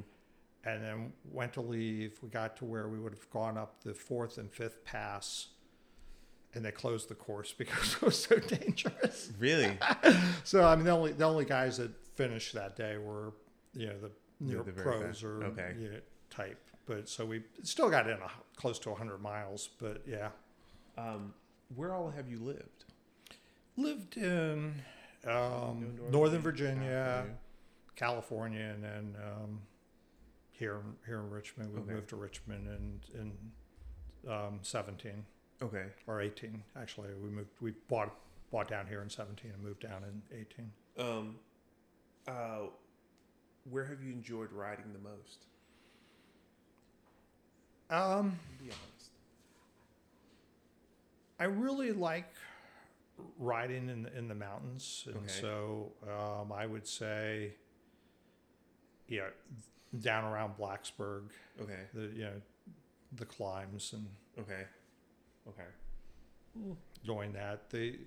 and 0.69 0.83
then 0.83 1.13
went 1.31 1.53
to 1.53 1.61
leave. 1.61 2.17
We 2.21 2.29
got 2.29 2.55
to 2.57 2.65
where 2.65 2.87
we 2.87 2.99
would 2.99 3.13
have 3.13 3.29
gone 3.31 3.57
up 3.57 3.81
the 3.83 3.93
fourth 3.93 4.37
and 4.37 4.51
fifth 4.51 4.83
pass 4.85 5.47
and 6.53 6.63
they 6.63 6.71
closed 6.71 7.09
the 7.09 7.15
course 7.15 7.51
because 7.57 7.95
it 7.95 8.01
was 8.01 8.21
so 8.23 8.37
dangerous. 8.37 9.31
Really? 9.39 9.77
So 10.43 10.63
I 10.63 10.75
mean, 10.75 10.85
the 10.85 10.91
only 10.91 11.11
the 11.13 11.25
only 11.25 11.45
guys 11.45 11.77
that 11.77 11.91
finished 12.15 12.53
that 12.53 12.75
day 12.75 12.97
were 12.97 13.33
you 13.73 13.87
know 13.87 13.97
the 13.99 14.11
near 14.39 14.61
the 14.63 14.71
pros 14.71 15.23
or 15.23 15.43
okay. 15.45 15.73
yeah, 15.79 15.97
type. 16.29 16.59
But 16.85 17.09
so 17.09 17.25
we 17.25 17.41
still 17.63 17.89
got 17.89 18.07
in 18.07 18.17
a, 18.17 18.29
close 18.55 18.77
to 18.79 18.89
100 18.91 19.17
miles. 19.19 19.69
But 19.79 20.03
yeah, 20.05 20.29
Um, 20.97 21.33
where 21.73 21.93
all 21.93 22.09
have 22.09 22.27
you 22.29 22.39
lived? 22.39 22.85
lived 23.77 24.15
in 24.17 24.73
um, 25.25 25.33
Northern 25.97 26.11
Northern 26.11 26.41
Virginia, 26.41 26.79
Virginia, 26.81 27.37
California, 27.95 28.71
and 28.73 28.83
then 28.83 29.15
um, 29.21 29.61
here 30.51 30.81
here 31.05 31.19
in 31.19 31.29
Richmond. 31.29 31.73
We 31.73 31.79
Okay. 31.81 31.93
moved 31.93 32.09
to 32.09 32.15
Richmond 32.15 32.67
in 32.67 33.01
in 33.19 34.31
um, 34.31 34.59
17 34.61 35.25
Okay. 35.61 35.87
or 36.07 36.21
18. 36.21 36.63
Actually, 36.79 37.09
we 37.21 37.29
moved. 37.29 37.49
We 37.59 37.71
bought 37.89 38.13
bought 38.51 38.67
down 38.69 38.87
here 38.87 39.01
in 39.01 39.09
17 39.09 39.51
and 39.51 39.61
moved 39.61 39.81
down 39.81 40.03
in 40.03 40.21
18. 40.39 40.71
Um, 40.97 41.35
uh, 42.27 42.67
where 43.69 43.85
have 43.85 44.01
you 44.01 44.11
enjoyed 44.13 44.51
riding 44.53 44.93
the 44.93 44.99
most? 44.99 45.45
Um. 47.89 48.39
I 51.39 51.45
really 51.45 51.91
like 51.91 52.31
riding 53.37 53.89
in 53.89 54.03
the, 54.03 54.17
in 54.17 54.27
the 54.27 54.35
mountains, 54.35 55.03
and 55.07 55.17
Okay. 55.17 55.41
so 55.41 55.91
um, 56.03 56.51
I 56.51 56.65
would 56.65 56.87
say, 56.87 57.55
yeah, 59.07 59.27
down 60.01 60.25
around 60.25 60.57
Blacksburg, 60.57 61.29
Okay. 61.61 61.83
the 61.93 62.01
you 62.15 62.23
know, 62.25 62.41
the 63.13 63.25
climbs 63.25 63.93
and 63.93 64.07
Okay. 64.39 64.65
Okay. 65.47 66.73
going 67.05 67.31
that 67.33 67.69
the 67.69 67.99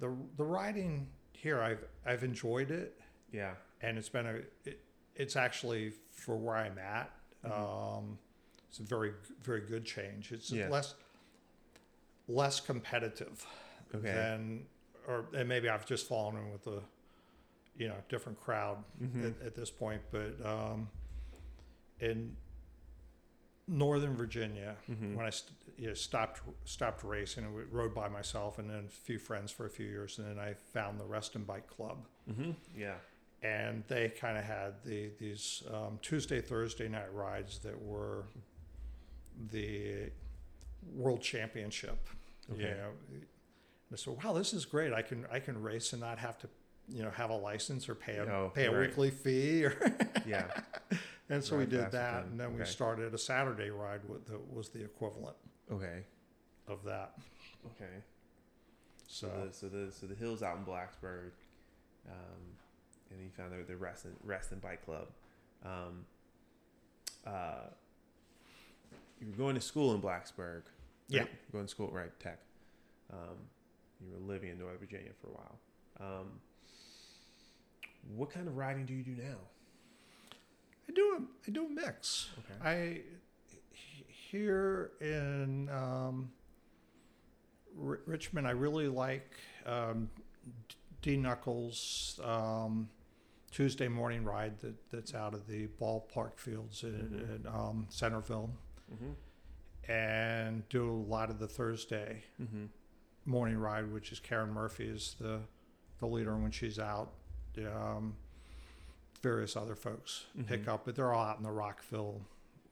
the 0.00 0.14
the 0.36 0.44
riding 0.44 1.08
here 1.32 1.60
I've 1.62 1.84
I've 2.06 2.22
enjoyed 2.24 2.70
it 2.70 3.00
Yeah. 3.32 3.54
and 3.82 3.98
it's 3.98 4.08
been 4.08 4.26
a 4.26 4.34
it, 4.64 4.80
it's 5.16 5.34
actually 5.36 5.92
for 6.12 6.36
where 6.36 6.56
I'm 6.56 6.78
at 6.78 7.10
um, 7.44 8.18
it's 8.68 8.78
a 8.78 8.82
very 8.84 9.12
very 9.42 9.62
good 9.62 9.84
change 9.84 10.30
it's 10.32 10.50
Yeah. 10.50 10.68
less 10.68 10.94
less 12.28 12.60
competitive 12.60 13.44
Okay. 13.94 14.12
than 14.12 14.66
or 15.06 15.24
and 15.34 15.48
maybe 15.48 15.68
I've 15.68 15.86
just 15.86 16.06
fallen 16.06 16.36
in 16.36 16.52
with 16.52 16.66
a 16.66 16.82
you 17.76 17.88
know 17.88 17.96
different 18.08 18.38
crowd 18.38 18.84
Mhm. 19.02 19.24
at, 19.40 19.46
at 19.46 19.54
this 19.54 19.70
point 19.70 20.02
but 20.10 20.34
um, 20.44 20.88
in 22.00 22.36
Northern 23.66 24.14
Virginia 24.16 24.76
Mhm. 24.90 25.14
when 25.14 25.26
I 25.26 25.30
st- 25.30 25.52
you 25.78 25.88
know, 25.88 25.94
stopped 25.94 26.42
stopped 26.64 27.02
racing 27.04 27.44
and 27.44 27.72
rode 27.72 27.94
by 27.94 28.08
myself 28.08 28.58
and 28.58 28.68
then 28.68 28.84
a 28.86 28.88
few 28.88 29.18
friends 29.18 29.50
for 29.52 29.64
a 29.66 29.70
few 29.70 29.86
years 29.86 30.18
and 30.18 30.26
then 30.26 30.38
I 30.38 30.54
found 30.54 30.98
the 31.00 31.04
Reston 31.04 31.44
Bike 31.44 31.66
Club 31.66 32.06
Mhm. 32.28 32.56
Yeah. 32.76 32.98
and 33.42 33.84
they 33.88 34.08
kind 34.10 34.36
of 34.36 34.44
had 34.44 34.82
the 34.84 35.10
these 35.18 35.62
um, 35.70 35.98
Tuesday 36.02 36.40
Thursday 36.40 36.88
night 36.88 37.12
rides 37.14 37.58
that 37.60 37.80
were 37.80 38.26
the 39.50 40.10
World 40.94 41.20
Championship. 41.22 41.98
Okay. 42.52 42.62
Know, 42.62 42.90
and 43.12 43.26
I 43.92 43.96
said, 43.96 44.16
"Wow, 44.22 44.32
this 44.32 44.52
is 44.52 44.64
great! 44.64 44.92
I 44.92 45.02
can 45.02 45.26
I 45.30 45.38
can 45.40 45.60
race 45.62 45.92
and 45.92 46.00
not 46.02 46.18
have 46.18 46.38
to." 46.38 46.48
You 46.90 47.02
know, 47.02 47.10
have 47.10 47.28
a 47.28 47.36
license 47.36 47.86
or 47.86 47.94
pay 47.94 48.16
a 48.16 48.22
Oh, 48.24 48.50
pay 48.54 48.64
a 48.64 48.70
right. 48.70 48.88
weekly 48.88 49.10
fee, 49.10 49.62
or 49.66 49.76
Yeah. 50.26 50.46
and 51.28 51.44
so 51.44 51.58
we 51.58 51.66
did 51.66 51.90
that, 51.90 52.24
and 52.24 52.40
then 52.40 52.56
we 52.58 52.64
started 52.64 53.12
a 53.12 53.18
Saturday 53.18 53.68
ride 53.68 54.00
that 54.26 54.50
was 54.54 54.70
the 54.70 54.82
equivalent 54.84 55.36
Okay. 55.70 56.04
of 56.66 56.82
that. 56.84 57.12
Okay. 57.66 57.92
So, 59.06 59.26
So 59.28 59.46
the 59.46 59.52
so 59.52 59.68
the 59.86 59.92
so 59.92 60.06
the 60.06 60.14
hills 60.14 60.42
out 60.42 60.56
in 60.56 60.64
Blacksburg, 60.64 61.32
um, 62.08 62.56
and 63.10 63.20
he 63.20 63.28
found 63.36 63.52
the 63.52 63.62
the 63.64 63.76
rest 63.76 64.06
and 64.06 64.16
Reston 64.24 64.58
bike 64.58 64.82
club. 64.86 65.08
Um, 65.66 66.06
uh, 67.26 67.66
you 69.20 69.26
were 69.26 69.36
going 69.36 69.56
to 69.56 69.60
school 69.60 69.94
in 69.94 70.00
Blacksburg. 70.00 70.62
Yeah. 71.08 71.20
right? 71.22 71.52
Going 71.52 71.64
to 71.64 71.70
school 71.70 71.90
right 71.92 72.10
Tech. 72.20 72.38
Um, 73.12 73.36
you 74.00 74.12
were 74.12 74.32
living 74.32 74.50
in 74.50 74.58
Northern 74.58 74.78
Virginia 74.78 75.10
for 75.20 75.28
a 75.28 75.32
while. 75.32 75.58
Um, 76.00 76.26
what 78.16 78.30
kind 78.30 78.46
of 78.48 78.56
riding 78.56 78.86
do 78.86 78.94
you 78.94 79.02
do 79.02 79.16
now? 79.20 79.36
I 80.88 80.92
do 80.92 81.16
a 81.18 81.22
I 81.48 81.50
do 81.52 81.66
a 81.66 81.68
mix. 81.68 82.28
Okay. 82.38 82.68
I 82.68 83.00
here 84.30 84.92
in 85.00 85.68
um, 85.70 86.30
R- 87.82 88.00
Richmond, 88.06 88.46
I 88.46 88.50
really 88.52 88.88
like 88.88 89.32
um, 89.66 90.10
D 91.02 91.16
Knuckles 91.16 92.20
um, 92.24 92.88
Tuesday 93.50 93.88
morning 93.88 94.24
ride 94.24 94.58
that, 94.60 94.74
that's 94.90 95.14
out 95.14 95.32
of 95.34 95.46
the 95.46 95.66
ballpark 95.80 96.36
fields 96.38 96.82
in, 96.84 96.90
Mhm. 96.90 97.36
in 97.36 97.46
um, 97.46 97.86
Centerville, 97.88 98.50
Mm-hmm. 98.92 99.10
And 99.88 100.68
do 100.68 100.90
a 100.90 100.92
lot 101.10 101.30
of 101.30 101.38
the 101.38 101.48
Thursday 101.48 102.22
Mm-hmm. 102.40 102.66
morning 103.24 103.58
ride, 103.58 103.90
which 103.92 104.12
is 104.12 104.20
Karen 104.20 104.52
Murphy 104.52 104.86
is 104.86 105.16
the 105.20 105.40
the 106.00 106.06
leader 106.06 106.36
when 106.36 106.50
she's 106.52 106.78
out. 106.78 107.10
Um, 107.58 108.14
various 109.20 109.56
other 109.56 109.74
folks 109.74 110.26
pick 110.46 110.64
Mhm. 110.64 110.68
up, 110.68 110.84
but 110.84 110.94
they're 110.94 111.12
all 111.12 111.24
out 111.24 111.38
in 111.38 111.42
the 111.42 111.50
Rockville, 111.50 112.20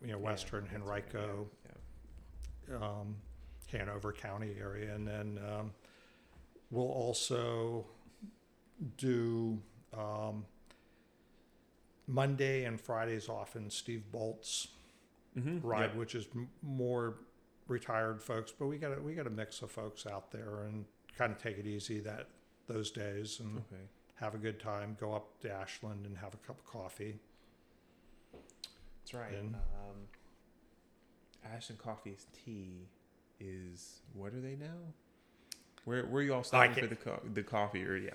you 0.00 0.08
know, 0.12 0.18
Yeah, 0.18 0.24
Western, 0.24 0.64
that's 0.70 0.76
right, 0.84 1.04
Henrico, 1.12 1.50
Yeah. 2.68 2.76
um, 2.76 3.16
Hanover 3.72 4.12
County 4.12 4.54
area, 4.60 4.94
and 4.94 5.04
then 5.08 5.38
um, 5.44 5.74
we'll 6.70 6.84
also 6.86 7.84
do 8.96 9.60
um, 9.92 10.46
Monday 12.06 12.64
and 12.64 12.80
Fridays 12.80 13.28
often 13.28 13.68
Steve 13.70 14.04
Bolt's 14.12 14.68
Mm-hmm. 15.36 15.66
ride, 15.66 15.96
which 15.96 16.14
is 16.14 16.26
m- 16.34 16.48
more 16.62 17.18
retired 17.68 18.22
folks, 18.22 18.52
but 18.58 18.66
we 18.66 18.78
got 18.78 18.96
a, 18.96 19.00
we 19.02 19.14
got 19.14 19.26
a 19.26 19.30
mix 19.30 19.60
of 19.62 19.70
folks 19.70 20.06
out 20.06 20.30
there 20.30 20.62
and 20.64 20.84
kind 21.18 21.30
of 21.32 21.38
take 21.38 21.58
it 21.58 21.66
easy 21.66 22.00
that 22.00 22.28
those 22.68 22.90
days 22.90 23.38
and 23.40 23.58
Okay. 23.58 23.82
have 24.16 24.34
a 24.34 24.38
good 24.38 24.58
time. 24.58 24.96
Go 25.00 25.12
up 25.14 25.40
to 25.42 25.52
Ashland 25.52 26.06
and 26.06 26.16
have 26.18 26.32
a 26.34 26.38
cup 26.38 26.58
of 26.58 26.64
coffee. 26.66 27.18
That's 28.32 29.14
right. 29.14 29.32
And- 29.34 29.54
Um, 29.56 30.08
Ashland 31.44 31.80
Coffee's 31.80 32.26
tea 32.32 32.88
is 33.38 34.00
what 34.14 34.32
are 34.34 34.40
they 34.40 34.56
now? 34.56 34.74
Where 35.84 36.04
where 36.06 36.22
y'all 36.22 36.42
stopping 36.42 36.74
for 36.74 36.86
the 36.88 36.96
co- 36.96 37.22
the 37.34 37.42
coffee 37.44 37.84
or 37.84 37.96
yeah? 37.96 38.10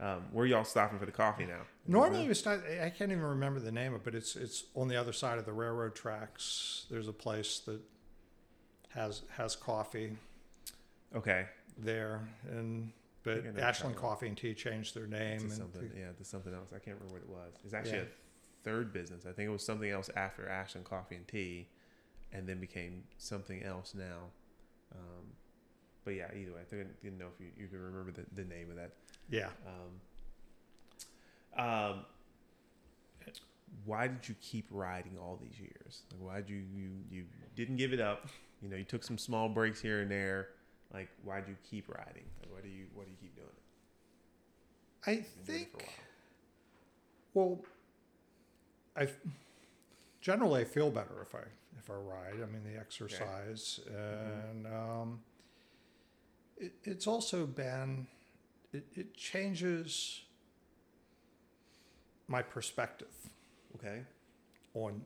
Um, 0.00 0.24
where 0.32 0.44
y'all 0.44 0.64
stopping 0.64 0.98
for 0.98 1.06
the 1.06 1.12
coffee 1.12 1.46
now? 1.46 1.60
Normally, 1.86 2.26
we 2.26 2.34
start. 2.34 2.64
I 2.82 2.90
can't 2.90 3.12
even 3.12 3.22
remember 3.22 3.60
the 3.60 3.70
name 3.72 3.94
of 3.94 4.00
it, 4.00 4.04
but 4.04 4.14
it's 4.14 4.34
it's 4.34 4.64
on 4.74 4.88
the 4.88 4.96
other 4.96 5.12
side 5.12 5.38
of 5.38 5.44
the 5.46 5.52
railroad 5.52 5.94
tracks. 5.94 6.86
There's 6.90 7.06
a 7.08 7.12
place 7.12 7.60
that 7.66 7.80
has 8.90 9.22
has 9.36 9.54
coffee 9.56 10.16
okay, 11.14 11.46
there, 11.78 12.28
and 12.50 12.92
but 13.22 13.42
think 13.44 13.56
I 13.56 13.60
know 13.60 13.66
Ashland. 13.66 13.96
Coffee 13.96 14.26
and 14.28 14.36
Tea 14.36 14.54
changed 14.54 14.94
their 14.94 15.06
name. 15.06 15.38
to 15.38 15.44
and 15.44 15.52
something 15.52 15.90
yeah 15.96 16.12
to 16.18 16.24
something 16.24 16.52
else. 16.52 16.70
I 16.74 16.78
can't 16.80 16.96
remember 16.98 17.14
what 17.14 17.22
it 17.22 17.28
was. 17.28 17.54
It's 17.64 17.74
actually 17.74 17.98
Yeah. 17.98 18.02
a 18.04 18.64
third 18.64 18.92
business. 18.92 19.26
I 19.26 19.32
think 19.32 19.48
it 19.48 19.52
was 19.52 19.64
something 19.64 19.90
else 19.90 20.10
after 20.16 20.48
Ashland 20.48 20.86
Coffee 20.86 21.14
and 21.16 21.28
Tea, 21.28 21.68
and 22.32 22.48
then 22.48 22.58
became 22.60 23.04
something 23.18 23.62
else 23.62 23.94
now. 23.94 24.30
Um, 24.92 25.34
but 26.04 26.14
yeah, 26.14 26.26
either 26.34 26.52
way, 26.52 26.60
I 26.60 26.74
didn't, 26.74 27.02
didn't 27.02 27.18
know 27.18 27.26
if 27.34 27.40
you, 27.40 27.46
you 27.56 27.66
could 27.68 27.80
remember 27.80 28.12
the, 28.12 28.24
the 28.34 28.44
name 28.48 28.70
of 28.70 28.76
that. 28.76 28.92
yeah, 29.30 29.48
Um, 31.56 31.66
um, 31.66 32.04
why 33.84 34.06
did 34.06 34.28
you 34.28 34.34
keep 34.40 34.66
riding 34.70 35.16
all 35.18 35.38
these 35.42 35.58
years? 35.58 36.02
Like, 36.12 36.20
why 36.20 36.36
did 36.36 36.48
you, 36.50 36.62
you 36.74 36.88
you 37.10 37.24
didn't 37.56 37.76
give 37.76 37.92
it 37.92 38.00
up? 38.00 38.28
You 38.62 38.68
know, 38.68 38.76
you 38.76 38.84
took 38.84 39.02
some 39.02 39.18
small 39.18 39.48
breaks 39.48 39.80
here 39.80 40.00
and 40.00 40.10
there. 40.10 40.48
Like, 40.92 41.08
why 41.24 41.40
do 41.40 41.50
you 41.50 41.56
keep 41.68 41.88
riding? 41.88 42.24
Like, 42.40 42.52
why 42.52 42.60
do 42.60 42.68
you 42.68 42.86
why 42.94 43.04
do 43.04 43.10
you 43.10 43.16
keep 43.20 43.34
doing 43.34 43.48
it? 43.48 45.10
I 45.10 45.10
You've 45.12 45.46
been 45.46 45.54
doing 45.54 45.60
it 45.62 45.68
think. 45.70 45.72
for 47.32 47.40
a 47.40 47.42
while. 47.42 47.48
Well, 47.56 47.64
I 48.96 49.08
generally 50.20 50.60
I 50.60 50.64
feel 50.64 50.90
better 50.90 51.20
if 51.22 51.34
I 51.34 51.40
if 51.78 51.90
I 51.90 51.94
ride. 51.94 52.34
I 52.42 52.46
mean 52.46 52.62
the 52.64 52.78
exercise 52.78 53.80
and 53.88 54.66
um, 54.68 55.20
it, 56.56 56.72
it's 56.84 57.06
also 57.06 57.46
been 57.46 58.06
it, 58.72 58.84
it 58.94 59.14
changes 59.14 60.22
my 62.28 62.42
perspective 62.42 63.08
Okay. 63.76 64.02
on 64.74 65.02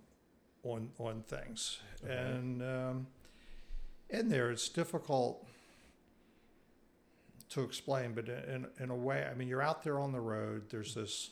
on 0.63 0.91
on 0.99 1.23
things 1.23 1.79
Okay. 2.05 2.15
and 2.15 2.63
um, 2.63 3.07
in 4.11 4.29
there 4.29 4.51
it's 4.51 4.69
difficult 4.69 5.47
to 7.51 7.63
explain 7.63 8.13
but 8.15 8.29
in, 8.29 8.67
in 8.79 8.91
a 8.91 8.95
way 8.97 9.27
i 9.31 9.35
mean 9.35 9.49
you're 9.49 9.63
out 9.63 9.83
there 9.83 9.99
on 9.99 10.13
the 10.13 10.21
road 10.21 10.65
there's 10.71 10.95
this 10.95 11.31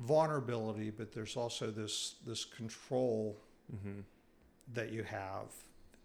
vulnerability 0.00 0.90
but 0.90 1.12
there's 1.12 1.36
also 1.36 1.70
this 1.70 2.16
this 2.26 2.44
control 2.44 3.36
Mm-hmm. 3.72 4.00
that 4.74 4.92
you 4.92 5.02
have 5.02 5.46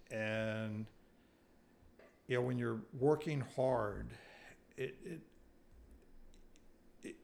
and 0.09 0.85
you 2.27 2.35
know 2.37 2.41
when 2.41 2.57
you're 2.57 2.79
working 2.99 3.43
hard 3.55 4.09
it 4.77 4.95
it 5.03 5.21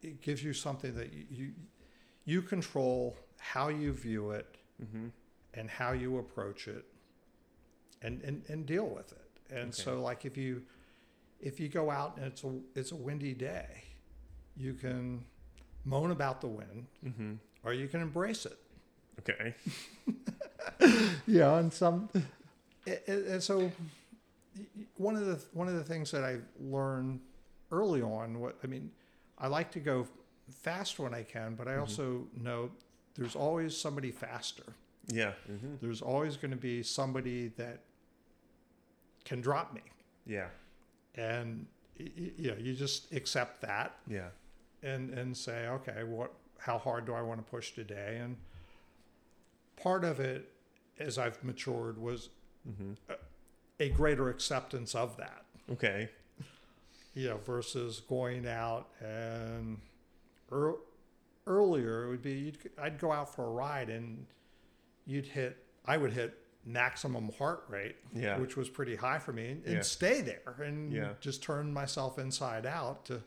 it, 0.01 0.21
gives 0.21 0.43
you 0.43 0.53
something 0.53 0.95
that 0.95 1.11
you, 1.13 1.25
you 1.29 1.51
you 2.25 2.41
control 2.41 3.15
how 3.39 3.67
you 3.69 3.91
view 3.93 4.31
it 4.31 4.57
Mm-hmm. 4.83 5.07
and 5.53 5.69
how 5.69 5.91
you 5.91 6.17
approach 6.17 6.67
it 6.67 6.83
and, 8.01 8.21
and, 8.23 8.41
and 8.49 8.65
deal 8.65 8.87
with 8.87 9.11
it. 9.11 9.29
And 9.55 9.69
Okay. 9.69 9.83
so 9.83 10.01
like 10.01 10.25
if 10.25 10.35
you 10.35 10.63
if 11.39 11.59
you 11.59 11.69
go 11.69 11.91
out 11.91 12.17
and 12.17 12.25
it's 12.25 12.43
a 12.43 12.51
it's 12.75 12.91
a 12.91 12.95
windy 12.95 13.33
day, 13.33 13.83
you 14.57 14.73
can 14.73 15.23
moan 15.85 16.11
about 16.11 16.41
the 16.41 16.47
wind 16.47 16.87
Mm-hmm. 17.05 17.33
or 17.63 17.73
you 17.73 17.87
can 17.87 18.01
embrace 18.01 18.45
it. 18.45 18.57
Okay. 19.19 19.53
Yeah, 21.27 21.57
and 21.59 21.71
some 21.71 22.09
and, 22.87 22.99
and 23.07 23.43
so 23.43 23.71
one 24.97 25.15
of 25.15 25.25
the 25.25 25.39
one 25.53 25.67
of 25.67 25.75
the 25.75 25.83
things 25.83 26.11
that 26.11 26.23
I 26.23 26.37
learned 26.59 27.19
early 27.71 28.01
on 28.01 28.39
what 28.39 28.57
I 28.63 28.67
mean, 28.67 28.91
I 29.37 29.47
like 29.47 29.71
to 29.71 29.79
go 29.79 30.07
fast 30.51 30.99
when 30.99 31.13
I 31.13 31.23
can, 31.23 31.55
but 31.55 31.67
I 31.67 31.73
Mhm. 31.73 31.79
also 31.81 32.27
know 32.35 32.71
there's 33.15 33.35
always 33.35 33.75
somebody 33.75 34.11
faster. 34.11 34.63
Yeah. 35.07 35.33
Mm-hmm. 35.49 35.75
There's 35.81 36.01
always 36.01 36.37
going 36.37 36.51
to 36.51 36.57
be 36.57 36.83
somebody 36.83 37.49
that 37.49 37.81
can 39.25 39.41
drop 39.41 39.73
me. 39.73 39.81
Yeah. 40.25 40.49
and 41.15 41.67
you 41.95 42.49
know 42.51 42.57
you 42.57 42.73
just 42.73 43.11
accept 43.13 43.61
that 43.61 43.95
Yeah. 44.07 44.29
and 44.81 45.11
and 45.11 45.37
say 45.37 45.67
okay 45.67 46.03
what 46.03 46.33
how 46.57 46.79
hard 46.79 47.05
do 47.05 47.13
i 47.13 47.21
want 47.21 47.39
to 47.45 47.49
push 47.51 47.73
today 47.73 48.17
and 48.17 48.35
part 49.75 50.03
of 50.03 50.19
it 50.19 50.49
as 50.97 51.17
i've 51.19 51.43
matured 51.43 51.97
was 51.99 52.29
Mm-hmm. 52.67 52.93
A 53.79 53.89
greater 53.89 54.29
acceptance 54.29 54.95
of 54.95 55.17
that 55.17 55.45
Okay. 55.71 56.09
you 57.13 57.27
know 57.29 57.38
versus 57.38 58.01
going 58.01 58.47
out 58.47 58.89
and 59.01 59.79
ear 60.51 60.73
earlier 61.45 62.05
it 62.05 62.09
would 62.09 62.21
be 62.21 62.33
you'd, 62.33 62.57
i'd 62.81 62.97
go 62.99 63.12
out 63.12 63.33
for 63.36 63.45
a 63.45 63.49
ride 63.49 63.89
and 63.89 64.25
you'd 65.05 65.25
hit 65.25 65.57
i 65.86 65.97
would 65.97 66.13
hit 66.13 66.38
maximum 66.65 67.29
heart 67.38 67.65
rate 67.67 67.97
Yeah. 68.13 68.38
which 68.38 68.55
was 68.55 68.69
pretty 68.69 68.95
high 68.95 69.19
for 69.19 69.33
me, 69.33 69.51
and, 69.65 69.65
Yeah. 69.67 69.81
stay 69.81 70.21
there 70.21 70.55
and 70.63 70.93
Yeah. 70.93 71.13
just 71.19 71.43
turn 71.43 71.73
myself 71.73 72.17
inside 72.17 72.65
out 72.65 73.03
to 73.07 73.21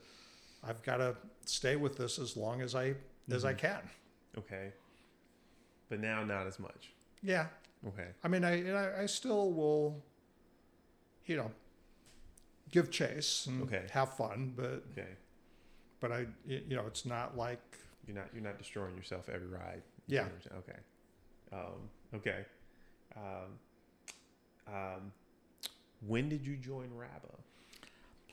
I've 0.64 0.82
got 0.82 0.96
to 0.96 1.16
stay 1.44 1.76
with 1.76 1.96
this 1.98 2.18
as 2.18 2.34
long 2.36 2.62
as 2.62 2.74
I 2.74 2.94
as 3.30 3.44
I 3.44 3.52
Mhm. 3.52 3.58
can. 3.58 3.90
Okay. 4.38 4.72
But 5.90 6.00
now 6.00 6.24
not 6.24 6.46
as 6.46 6.58
much. 6.58 6.92
Yeah, 7.22 7.48
Okay. 7.86 8.08
I 8.24 8.28
mean, 8.28 8.42
I 8.42 8.70
I, 8.70 9.02
I 9.02 9.06
still 9.06 9.52
will, 9.52 10.02
you 11.26 11.36
know, 11.36 11.50
give 12.70 12.90
chase 12.90 13.46
and 13.46 13.62
Okay. 13.64 13.86
have 13.92 14.16
fun, 14.16 14.52
but 14.56 14.84
Okay. 14.92 15.16
but 16.00 16.12
I 16.12 16.26
you 16.46 16.76
know 16.76 16.86
it's 16.86 17.04
not 17.06 17.36
like 17.36 17.60
You're 18.06 18.16
not 18.16 18.28
you're 18.32 18.42
not 18.44 18.56
destroying 18.58 18.96
yourself 18.96 19.28
every 19.28 19.48
ride. 19.48 19.82
Yeah. 20.06 20.28
Okay. 20.58 20.78
Um, 21.52 21.90
okay. 22.14 22.44
Um, 23.16 23.58
um, 24.72 25.12
when 26.06 26.28
did 26.28 26.46
you 26.46 26.56
join 26.56 26.88
RABA? 26.94 27.34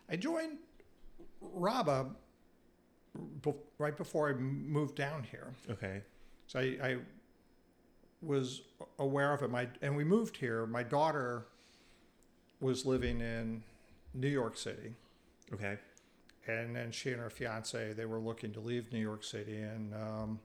I 0.09 0.15
joined 0.15 0.59
Raba 1.43 2.13
be- 3.41 3.53
right 3.79 3.97
before 3.97 4.29
I 4.29 4.33
moved 4.33 4.95
down 4.95 5.23
here. 5.23 5.53
Okay. 5.69 6.03
So 6.45 6.59
I, 6.59 6.63
I 6.83 6.97
was 8.21 8.61
aware 8.99 9.33
of 9.33 9.41
it. 9.41 9.49
My 9.49 9.67
and 9.81 9.95
we 9.97 10.03
moved 10.03 10.37
here. 10.37 10.67
My 10.67 10.83
daughter 10.83 11.47
was 12.63 12.85
living 12.85 13.19
in 13.21 13.63
New 14.13 14.27
York 14.29 14.57
City, 14.57 14.95
Okay. 15.53 15.77
and 16.47 16.75
then 16.75 16.91
she 16.91 17.11
and 17.11 17.19
her 17.21 17.29
fiance 17.29 17.93
they 17.93 18.05
were 18.05 18.19
looking 18.19 18.51
to 18.53 18.59
leave 18.59 18.91
New 18.91 18.99
York 18.99 19.23
City, 19.23 19.57
and 19.61 19.93
um, 19.93 20.39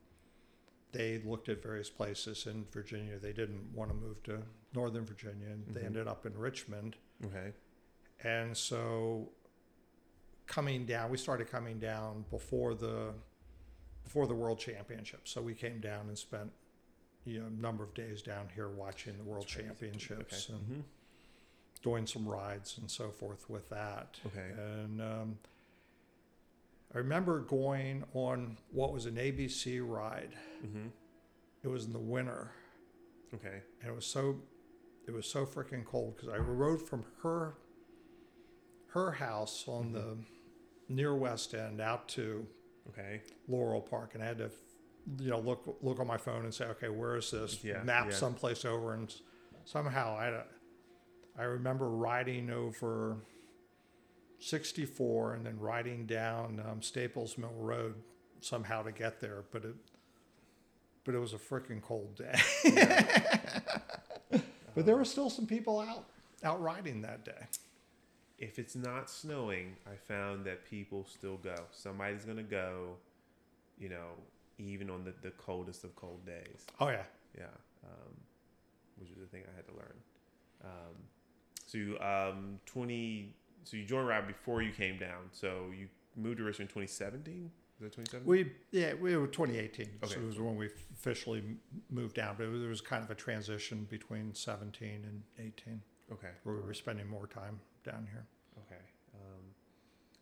they 0.92 1.18
looked 1.18 1.48
at 1.48 1.62
various 1.62 1.90
places 1.90 2.46
in 2.46 2.64
Virginia. 2.72 3.18
They 3.18 3.32
didn't 3.32 3.72
want 3.74 3.90
to 3.90 3.96
move 3.96 4.22
to 4.24 4.42
Northern 4.74 5.04
Virginia, 5.04 5.46
and 5.48 5.66
they 5.74 5.82
Mhm. 5.82 5.86
ended 5.86 6.08
up 6.08 6.26
in 6.26 6.36
Richmond. 6.36 6.96
Okay. 7.24 7.52
And 8.24 8.56
so 8.56 9.32
coming 10.46 10.86
down, 10.86 11.10
we 11.10 11.16
started 11.18 11.46
coming 11.48 11.78
down 11.78 12.24
before 12.30 12.74
the 12.74 13.14
before 14.04 14.26
the 14.26 14.34
World 14.34 14.58
Championship. 14.58 15.28
So 15.28 15.42
we 15.42 15.54
came 15.54 15.80
down 15.80 16.08
and 16.08 16.18
spent 16.18 16.50
you 17.24 17.40
know 17.40 17.46
a 17.46 17.50
number 17.50 17.84
of 17.84 17.92
days 17.94 18.22
down 18.22 18.48
here 18.54 18.68
watching 18.70 19.16
the 19.18 19.24
World 19.24 19.46
Championships 19.46 20.48
Okay. 20.50 20.54
and 20.58 20.66
hmm 20.66 20.80
doing 21.82 22.06
some 22.06 22.26
rides 22.26 22.76
and 22.78 22.90
so 22.90 23.10
forth 23.10 23.48
with 23.48 23.68
that. 23.70 24.18
Okay. 24.26 24.50
And 24.56 25.00
um, 25.00 25.38
I 26.94 26.98
remember 26.98 27.40
going 27.40 28.04
on 28.14 28.56
what 28.70 28.92
was 28.92 29.06
an 29.06 29.16
ABC 29.16 29.80
ride. 29.86 30.34
hmm 30.60 30.88
It 31.62 31.68
was 31.68 31.84
in 31.86 31.92
the 31.92 31.98
winter, 31.98 32.52
Okay. 33.34 33.62
and 33.80 33.90
it 33.90 33.94
was 33.94 34.06
so 34.06 34.36
it 35.06 35.12
was 35.12 35.26
so 35.26 35.44
freaking 35.46 35.84
cold 35.84 36.16
because 36.16 36.28
I 36.28 36.36
rode 36.38 36.82
from 36.86 37.04
her 37.22 37.54
her 38.88 39.12
house 39.12 39.64
on 39.68 39.90
Mhm. 39.90 39.92
the 39.92 40.16
near 40.88 41.14
west 41.14 41.54
end 41.54 41.80
out 41.80 42.08
to 42.10 42.46
Okay. 42.90 43.22
Laurel 43.48 43.82
Park, 43.82 44.14
and 44.14 44.22
I 44.22 44.26
had 44.26 44.38
to 44.38 44.50
you 45.18 45.30
know 45.30 45.40
look 45.40 45.78
look 45.82 46.00
on 46.00 46.06
my 46.06 46.16
phone 46.16 46.44
and 46.44 46.54
say, 46.54 46.64
okay, 46.66 46.88
where 46.88 47.16
is 47.16 47.30
this? 47.30 47.62
Yeah, 47.62 47.82
Map 47.82 48.06
yeah. 48.06 48.14
someplace 48.16 48.64
over, 48.64 48.94
and 48.94 49.14
somehow 49.64 50.16
I 50.16 50.24
had 50.24 50.34
a, 50.34 50.46
I 51.38 51.44
remember 51.44 51.88
riding 51.88 52.50
over 52.50 53.18
64 54.40 55.34
and 55.34 55.46
then 55.46 55.58
riding 55.58 56.06
down 56.06 56.62
um, 56.68 56.82
Staples 56.82 57.38
Mill 57.38 57.54
Road 57.56 57.94
somehow 58.40 58.82
to 58.82 58.92
get 58.92 59.20
there, 59.20 59.44
but 59.52 59.64
it 59.64 59.74
but 61.04 61.14
it 61.14 61.18
was 61.18 61.32
a 61.32 61.38
freaking 61.38 61.80
cold 61.80 62.16
day. 62.16 62.38
But 64.78 64.86
there 64.86 64.96
were 64.96 65.04
still 65.04 65.28
some 65.28 65.46
people 65.46 65.80
out 65.80 66.04
out 66.44 66.62
riding 66.62 67.02
that 67.02 67.24
day. 67.24 67.48
If 68.38 68.60
it's 68.60 68.76
not 68.76 69.10
snowing, 69.10 69.74
I 69.84 69.96
found 69.96 70.44
that 70.44 70.64
people 70.70 71.04
still 71.04 71.36
go. 71.36 71.56
Somebody's 71.72 72.24
gonna 72.24 72.44
go, 72.44 72.94
you 73.76 73.88
know, 73.88 74.10
even 74.56 74.88
on 74.88 75.02
the, 75.02 75.12
the 75.20 75.32
coldest 75.32 75.82
of 75.82 75.96
cold 75.96 76.24
days. 76.24 76.64
Oh 76.78 76.90
yeah, 76.90 77.02
Yeah, 77.36 77.46
um, 77.82 78.14
which 78.98 79.10
is 79.10 79.16
the 79.18 79.26
thing 79.26 79.42
I 79.52 79.56
had 79.56 79.66
to 79.66 79.74
learn. 79.74 79.96
Um, 80.64 80.94
so 81.68 81.76
you, 81.78 81.98
um, 81.98 82.58
twenty. 82.64 83.34
So 83.64 83.76
you 83.76 83.84
joined 83.84 84.08
RAB 84.08 84.26
before 84.26 84.62
you 84.62 84.72
came 84.72 84.98
down. 84.98 85.28
So 85.32 85.66
you 85.78 85.88
moved 86.16 86.38
to 86.38 86.44
Richmond 86.44 86.70
in 86.70 86.86
2017. 86.86 87.50
Was 87.78 87.90
that 87.90 88.02
2017? 88.02 88.26
we 88.26 88.50
yeah 88.70 88.94
we 88.94 89.14
were 89.14 89.26
2018. 89.26 89.86
Okay. 90.02 90.14
So 90.14 90.20
it 90.20 90.26
was 90.26 90.38
when 90.40 90.56
we 90.56 90.70
officially 90.94 91.42
moved 91.90 92.14
down. 92.16 92.36
But 92.38 92.46
it 92.46 92.50
was, 92.50 92.60
there 92.60 92.70
was 92.70 92.80
kind 92.80 93.04
of 93.04 93.10
a 93.10 93.14
transition 93.14 93.86
between 93.90 94.34
17 94.34 94.88
and 94.88 95.22
18, 95.38 95.82
okay. 96.10 96.28
where 96.44 96.56
we 96.56 96.62
were 96.62 96.72
spending 96.72 97.06
more 97.06 97.26
time 97.26 97.60
down 97.84 98.08
here. 98.10 98.24
Okay. 98.66 98.82
Um, 99.14 99.42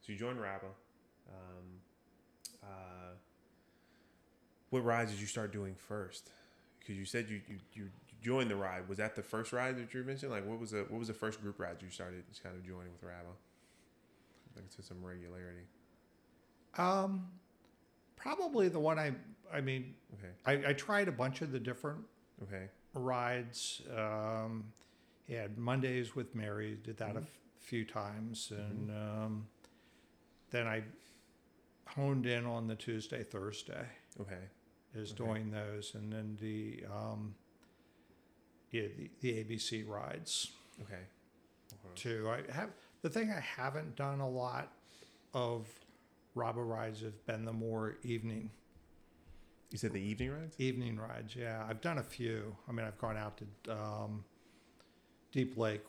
so 0.01 0.13
you 0.13 0.19
joined 0.19 0.41
RABA. 0.41 0.67
Um, 1.29 1.65
uh, 2.65 3.15
what 4.71 4.85
rides 4.85 5.13
did 5.13 5.21
you 5.21 5.29
start 5.29 5.53
doing 5.53 5.77
first? 5.77 6.31
Because 6.81 6.97
you 6.97 7.05
said 7.05 7.29
you, 7.29 7.41
you, 7.49 7.59
you 7.73 7.89
joined 8.27 8.51
the 8.51 8.57
ride. 8.57 8.89
Was 8.89 8.99
that 8.99 9.15
the 9.15 9.23
first 9.23 9.53
ride 9.53 9.77
that 9.79 9.95
you 9.95 10.03
mentioned? 10.03 10.33
Like, 10.33 10.45
what 10.45 10.59
was 10.59 10.73
the 10.73 10.81
what 10.89 10.99
was 10.99 11.07
the 11.09 11.15
first 11.15 11.41
group 11.41 11.61
ride 11.61 11.77
you 11.81 11.91
started 11.91 12.25
just 12.29 12.43
kind 12.43 12.57
of 12.57 12.65
joining 12.67 12.91
with 12.93 13.03
RABA? 13.05 13.29
Like 14.57 14.69
to 14.77 14.83
some 14.83 15.03
regularity. 15.05 15.67
Um, 16.77 17.29
probably 18.17 18.69
the 18.69 18.81
one 18.81 18.99
I 18.99 19.13
I 19.53 19.61
mean 19.61 19.95
Okay. 20.15 20.33
I, 20.67 20.71
I 20.71 20.73
tried 20.73 21.07
a 21.09 21.13
bunch 21.13 21.41
of 21.41 21.53
the 21.53 21.61
different 21.61 22.01
Okay. 22.43 22.69
rides. 22.95 23.83
Um, 23.97 24.73
had 25.29 25.57
Mondays 25.57 26.15
with 26.17 26.35
Mary, 26.35 26.79
did 26.83 26.97
that 26.99 27.17
a 27.17 27.21
Mhm. 27.21 27.23
f- 27.23 27.39
few 27.59 27.85
times, 27.85 28.51
and 28.53 28.91
um, 28.91 29.49
then 30.51 30.67
I 30.67 30.85
honed 31.87 32.27
in 32.27 32.45
on 32.47 32.67
the 32.69 32.77
Tuesday 32.77 33.23
Thursday 33.25 33.87
Okay. 34.21 34.45
is 34.95 35.13
Okay. 35.13 35.25
doing 35.25 35.51
those, 35.51 35.95
and 35.95 36.13
then 36.13 36.37
the 36.41 36.85
um, 36.87 37.35
yeah 38.71 38.87
the, 38.97 39.11
the 39.21 39.33
ABC 39.45 39.87
rides 39.89 40.53
Okay. 40.83 40.95
Okay. 41.73 41.95
too. 41.95 42.29
I 42.31 42.53
have 42.53 42.71
the 43.03 43.09
thing 43.11 43.31
I 43.31 43.41
haven't 43.41 43.97
done 43.97 44.21
a 44.21 44.29
lot 44.29 44.73
of 45.35 45.67
RABA 46.35 46.63
rides 46.63 47.01
have 47.03 47.25
been 47.27 47.45
the 47.47 47.53
more 47.53 47.97
evening 48.03 48.51
You 49.71 49.79
said 49.79 49.93
the 49.93 50.01
evening 50.01 50.31
rides. 50.33 50.55
evening 50.59 50.97
rides. 50.99 51.35
Yeah, 51.35 51.65
I've 51.69 51.81
done 51.81 51.99
a 51.99 52.03
few. 52.03 52.55
I 52.69 52.73
mean, 52.73 52.87
I've 52.87 52.99
gone 52.99 53.17
out 53.17 53.41
to 53.65 53.73
um, 53.73 54.25
Deep 55.33 55.57
Lake 55.57 55.85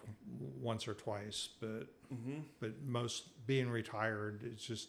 once 0.61 0.87
or 0.87 0.93
twice, 0.93 1.49
but 1.59 1.87
Mm-hmm. 2.13 2.39
but 2.61 2.71
most 2.85 3.45
being 3.47 3.69
retired, 3.69 4.41
it's 4.45 4.63
just 4.65 4.87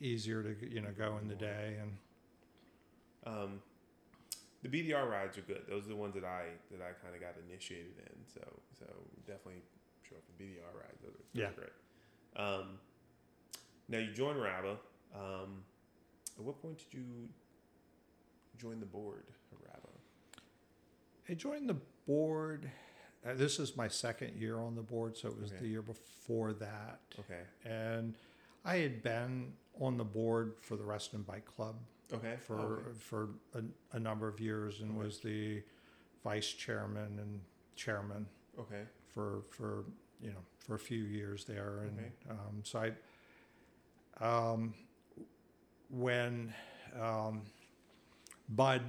easier 0.00 0.42
to 0.42 0.56
you 0.74 0.80
know 0.80 0.88
go 0.96 1.18
in 1.20 1.28
the 1.28 1.34
day 1.34 1.76
and 1.82 1.96
Um, 3.26 3.60
the 4.64 4.68
BDR 4.68 5.08
rides 5.08 5.38
are 5.38 5.42
good. 5.42 5.62
Those 5.68 5.84
are 5.84 5.90
the 5.90 5.96
ones 5.96 6.14
that 6.14 6.24
I 6.24 6.46
that 6.72 6.80
I 6.82 6.92
kind 7.04 7.14
of 7.14 7.20
got 7.20 7.34
initiated 7.48 7.92
in. 7.98 8.24
So 8.26 8.40
so 8.78 8.86
definitely 9.26 9.62
show 10.02 10.16
up 10.16 10.22
for 10.26 10.42
BDR 10.42 10.74
rides. 10.74 10.98
Those 11.02 11.14
are, 11.14 11.18
those 11.32 11.42
Yeah. 11.42 11.48
are 11.48 11.52
great. 11.52 11.72
Um, 12.36 12.78
now 13.88 13.98
you 13.98 14.12
joined 14.12 14.40
RABA. 14.40 14.78
Um, 15.14 15.62
at 16.36 16.42
what 16.44 16.60
point 16.60 16.78
did 16.78 16.94
you 16.98 17.28
join 18.58 18.80
the 18.80 18.86
board 18.86 19.24
of? 19.52 19.58
I 21.28 21.32
joined 21.34 21.68
the 21.70 21.76
board. 22.06 22.70
Uh, 23.26 23.32
this 23.32 23.58
is 23.58 23.76
my 23.78 23.88
second 23.88 24.36
year 24.38 24.60
on 24.60 24.74
the 24.74 24.82
board, 24.82 25.16
so 25.16 25.28
it 25.28 25.40
was 25.40 25.50
Okay. 25.52 25.60
the 25.62 25.68
year 25.68 25.80
before 25.80 26.52
that. 26.54 27.00
Okay. 27.18 27.40
And 27.64 28.14
I 28.62 28.76
had 28.76 29.02
been 29.02 29.54
on 29.80 29.96
the 29.96 30.04
board 30.04 30.56
for 30.60 30.76
the 30.76 30.84
Reston 30.84 31.22
Bike 31.22 31.46
Club 31.46 31.76
Okay. 32.14 32.36
for 32.40 32.54
okay. 32.88 32.98
for 32.98 33.28
a, 33.54 33.62
a 33.96 33.98
number 34.00 34.28
of 34.28 34.40
years 34.40 34.80
and 34.80 34.90
Okay. 34.96 35.06
was 35.06 35.20
the 35.20 35.62
vice 36.22 36.48
chairman 36.52 37.18
and 37.18 37.40
chairman 37.76 38.26
Okay. 38.58 38.82
for 39.12 39.42
for 39.50 39.84
you 40.20 40.30
know 40.30 40.42
for 40.58 40.74
a 40.74 40.78
few 40.78 41.02
years 41.04 41.44
there 41.44 41.80
and 41.88 41.98
um, 42.30 42.60
so 42.62 42.78
I 44.20 44.24
um, 44.24 44.74
when 45.90 46.52
um, 47.00 47.42
Bud 48.48 48.82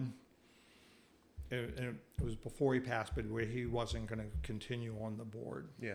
it, 1.52 1.78
it 1.78 1.96
was 2.24 2.36
before 2.36 2.74
he 2.74 2.80
passed 2.80 3.14
but 3.16 3.26
where 3.30 3.46
he 3.46 3.66
wasn't 3.66 4.08
going 4.08 4.20
to 4.20 4.26
continue 4.44 4.96
on 5.02 5.18
the 5.18 5.26
board 5.26 5.68
Yeah. 5.82 5.94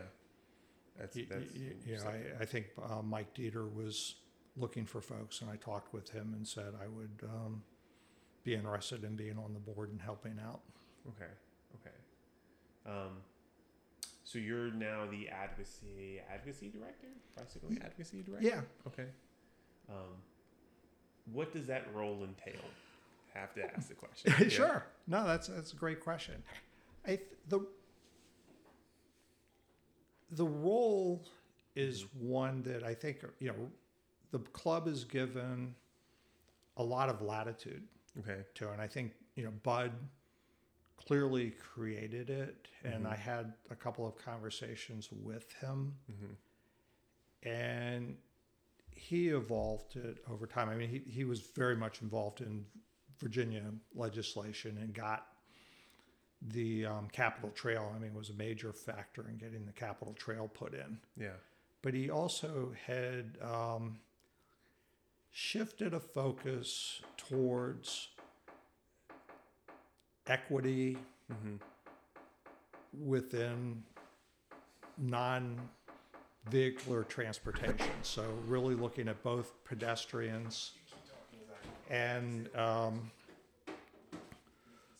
That's 0.98 1.16
that's 1.28 1.52
y- 1.54 1.72
you 1.86 1.96
know, 1.96 2.04
I, 2.04 2.42
I 2.42 2.44
think 2.44 2.66
uh, 2.82 3.00
Mike 3.02 3.34
Dieter 3.34 3.72
was 3.74 4.16
looking 4.60 4.84
for 4.86 5.00
folks, 5.00 5.40
and 5.40 5.50
I 5.50 5.56
talked 5.56 5.92
with 5.92 6.10
him 6.10 6.32
and 6.36 6.46
said 6.46 6.74
I 6.82 6.86
would 6.86 7.22
um, 7.28 7.62
be 8.44 8.54
interested 8.54 9.04
in 9.04 9.16
being 9.16 9.38
on 9.38 9.52
the 9.54 9.60
board 9.60 9.90
and 9.90 10.00
helping 10.00 10.38
out. 10.44 10.60
Okay. 11.08 11.30
Okay. 11.80 11.96
Um, 12.86 13.18
so 14.24 14.38
you're 14.38 14.70
now 14.72 15.06
the 15.10 15.28
advocacy 15.28 16.20
advocacy 16.32 16.68
director, 16.68 17.08
bicycle 17.36 17.70
advocacy 17.84 18.22
director. 18.22 18.46
Yeah, 18.48 18.60
Okay. 18.86 19.06
Um, 19.88 20.22
what 21.32 21.52
does 21.52 21.66
that 21.66 21.86
role 21.94 22.22
entail? 22.24 22.60
Have 23.34 23.54
to 23.54 23.62
ask 23.76 23.88
the 23.88 23.94
question. 23.94 24.32
Yeah. 24.40 24.48
sure. 24.48 24.86
No, 25.06 25.26
that's 25.26 25.48
that's 25.48 25.72
a 25.72 25.76
great 25.76 26.00
question. 26.00 26.42
I 27.04 27.16
th- 27.16 27.20
the 27.48 27.66
the 30.32 30.44
role 30.46 31.24
is 31.76 32.04
one 32.18 32.62
that 32.62 32.82
I 32.84 32.94
think 32.94 33.24
you 33.38 33.48
know 33.48 33.70
the 34.30 34.38
club 34.38 34.86
is 34.88 35.04
given 35.04 35.74
a 36.76 36.82
lot 36.84 37.08
of 37.08 37.20
latitude 37.22 37.82
Okay. 38.18 38.44
to, 38.54 38.70
and 38.70 38.80
I 38.80 38.86
think 38.86 39.12
you 39.34 39.44
know 39.44 39.50
Bud 39.62 39.92
clearly 40.96 41.50
created 41.52 42.30
it, 42.30 42.68
and 42.84 43.04
Mhm. 43.04 43.10
I 43.12 43.16
had 43.16 43.54
a 43.70 43.76
couple 43.76 44.06
of 44.06 44.16
conversations 44.16 45.10
with 45.12 45.50
him, 45.54 45.96
Mm-hmm. 46.10 46.34
and 47.48 48.16
he 48.94 49.28
evolved 49.30 49.96
it 49.96 50.18
over 50.28 50.46
time. 50.46 50.68
I 50.68 50.76
mean, 50.76 50.90
he 50.90 50.98
he 51.10 51.24
was 51.24 51.40
very 51.40 51.76
much 51.76 52.02
involved 52.02 52.40
in 52.40 52.66
Virginia 53.18 53.72
legislation 53.94 54.78
and 54.78 54.92
got 54.94 55.26
the 56.42 56.86
um, 56.86 57.08
Capital 57.08 57.50
Trail. 57.50 57.92
I 57.94 57.98
mean, 57.98 58.14
was 58.14 58.30
a 58.30 58.34
major 58.34 58.72
factor 58.72 59.28
in 59.28 59.36
getting 59.36 59.66
the 59.66 59.72
Capital 59.72 60.14
Trail 60.14 60.48
put 60.48 60.74
in 60.74 60.98
Yeah. 61.16 61.36
but 61.82 61.94
he 61.94 62.10
also 62.10 62.72
had 62.86 63.38
um, 63.42 63.98
shifted 65.30 65.94
a 65.94 66.00
focus 66.00 67.00
towards 67.16 68.08
equity 70.26 70.96
Mm-hmm. 71.32 73.08
within 73.08 73.82
non 74.98 75.60
vehicular 76.48 77.04
transportation. 77.04 77.86
So, 78.02 78.24
really 78.46 78.74
looking 78.74 79.08
at 79.08 79.22
both 79.22 79.52
pedestrians 79.64 80.72
and 81.88 82.48
um, 82.56 83.10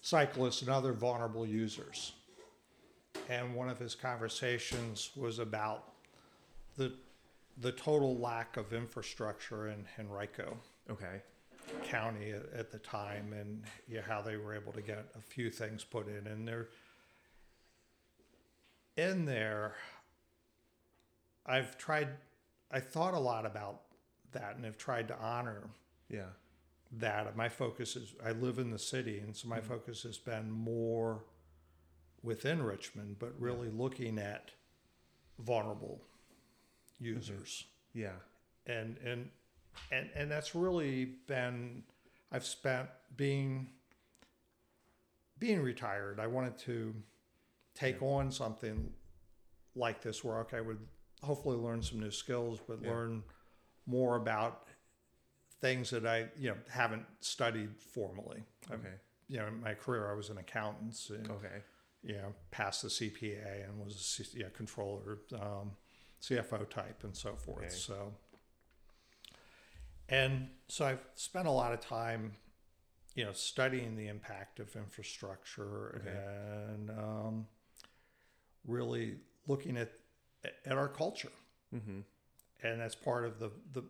cyclists 0.01 0.63
and 0.63 0.71
other 0.71 0.93
vulnerable 0.93 1.47
users. 1.47 2.13
And 3.29 3.55
one 3.55 3.69
of 3.69 3.79
his 3.79 3.95
conversations 3.95 5.11
was 5.17 5.39
about 5.39 5.93
the 6.77 6.93
the 7.61 7.73
total 7.73 8.19
lack 8.19 8.57
of 8.57 8.73
infrastructure 8.73 9.69
in 9.69 9.85
Henrico 9.99 10.57
Okay. 10.91 11.21
County 11.85 12.33
at, 12.33 12.53
at 12.53 12.71
the 12.73 12.79
time, 12.79 13.33
and 13.33 13.63
yeah, 13.87 14.01
how 14.01 14.21
they 14.21 14.37
were 14.37 14.55
able 14.55 14.73
to 14.73 14.81
get 14.83 15.05
a 15.17 15.21
few 15.21 15.51
things 15.51 15.85
put 15.85 16.09
in, 16.09 16.27
and 16.27 16.49
they're 16.49 16.69
in 18.97 19.25
there. 19.25 19.75
I've 21.47 21.79
tried. 21.79 22.09
I 22.73 22.81
thought 22.81 23.15
a 23.15 23.19
lot 23.19 23.47
about 23.47 23.83
that, 24.33 24.57
and 24.57 24.65
have 24.65 24.79
tried 24.79 25.07
to 25.09 25.19
honor 25.19 25.69
Yeah. 26.09 26.31
that. 26.93 27.37
My 27.37 27.49
focus 27.49 27.95
is 27.95 28.15
I 28.25 28.33
live 28.33 28.59
in 28.59 28.71
the 28.71 28.79
city, 28.79 29.19
and 29.21 29.37
so 29.37 29.47
my 29.49 29.61
Mhm. 29.61 29.65
focus 29.65 30.03
has 30.03 30.19
been 30.19 30.51
more 30.51 31.25
within 32.23 32.63
Richmond, 32.63 33.19
but 33.19 33.39
really 33.41 33.69
looking 33.69 34.19
at 34.19 34.51
vulnerable 35.39 36.03
users, 37.01 37.67
Yeah. 37.93 38.17
and 38.67 38.97
and 38.99 39.31
and 39.91 40.11
and 40.15 40.31
that's 40.31 40.55
really 40.55 41.05
been. 41.27 41.83
I've 42.33 42.47
spent 42.47 42.89
being 43.17 43.73
being 45.39 45.61
retired. 45.63 46.21
I 46.21 46.27
wanted 46.27 46.59
to 46.59 46.95
take 47.75 48.01
Yeah. 48.01 48.07
on 48.09 48.31
something 48.31 48.93
like 49.75 50.03
this, 50.03 50.23
where 50.23 50.39
okay, 50.41 50.59
I 50.59 50.61
would 50.61 50.87
hopefully 51.23 51.57
learn 51.57 51.83
some 51.83 51.99
new 52.01 52.11
skills, 52.11 52.61
but 52.61 52.81
Yeah. 52.83 52.91
learn 52.91 53.25
more 53.87 54.17
about 54.17 54.69
things 55.61 55.91
that 55.91 56.07
I 56.07 56.31
you 56.37 56.51
know 56.51 56.59
haven't 56.69 57.07
studied 57.25 57.81
formally. 57.81 58.45
Okay. 58.71 58.99
you 59.29 59.37
know, 59.39 59.47
in 59.47 59.61
my 59.61 59.75
career, 59.75 60.11
I 60.11 60.15
was 60.15 60.29
an 60.29 60.39
accountant, 60.39 61.09
and, 61.11 61.31
Okay. 61.31 61.63
you 62.03 62.15
know, 62.17 62.35
passed 62.51 62.83
the 62.83 62.89
CPA 62.91 63.63
and 63.63 63.79
was 63.79 63.95
a 63.95 63.99
C- 64.01 64.41
yeah, 64.41 64.49
controller, 64.49 65.21
um, 65.35 65.77
CFO 66.23 66.69
type, 66.69 67.03
and 67.05 67.17
so 67.17 67.35
forth. 67.37 67.65
Okay. 67.65 67.69
So, 67.75 68.13
and 70.09 70.49
so 70.69 70.85
I've 70.85 71.05
spent 71.15 71.47
a 71.47 71.51
lot 71.51 71.73
of 71.73 71.81
time, 71.81 72.33
you 73.15 73.25
know, 73.25 73.33
studying 73.33 73.97
the 73.97 74.09
impact 74.09 74.61
of 74.61 74.75
infrastructure 74.77 76.01
Okay. 76.01 76.17
and 76.75 76.91
um, 76.91 77.47
really 78.67 79.17
looking 79.47 79.77
at 79.77 79.93
at 80.65 80.73
our 80.73 80.89
culture 80.89 81.33
Mm-hmm. 81.75 82.01
and 82.67 82.81
that's 82.81 82.95
part 82.97 83.25
of 83.25 83.39
the 83.39 83.51
the 83.73 83.85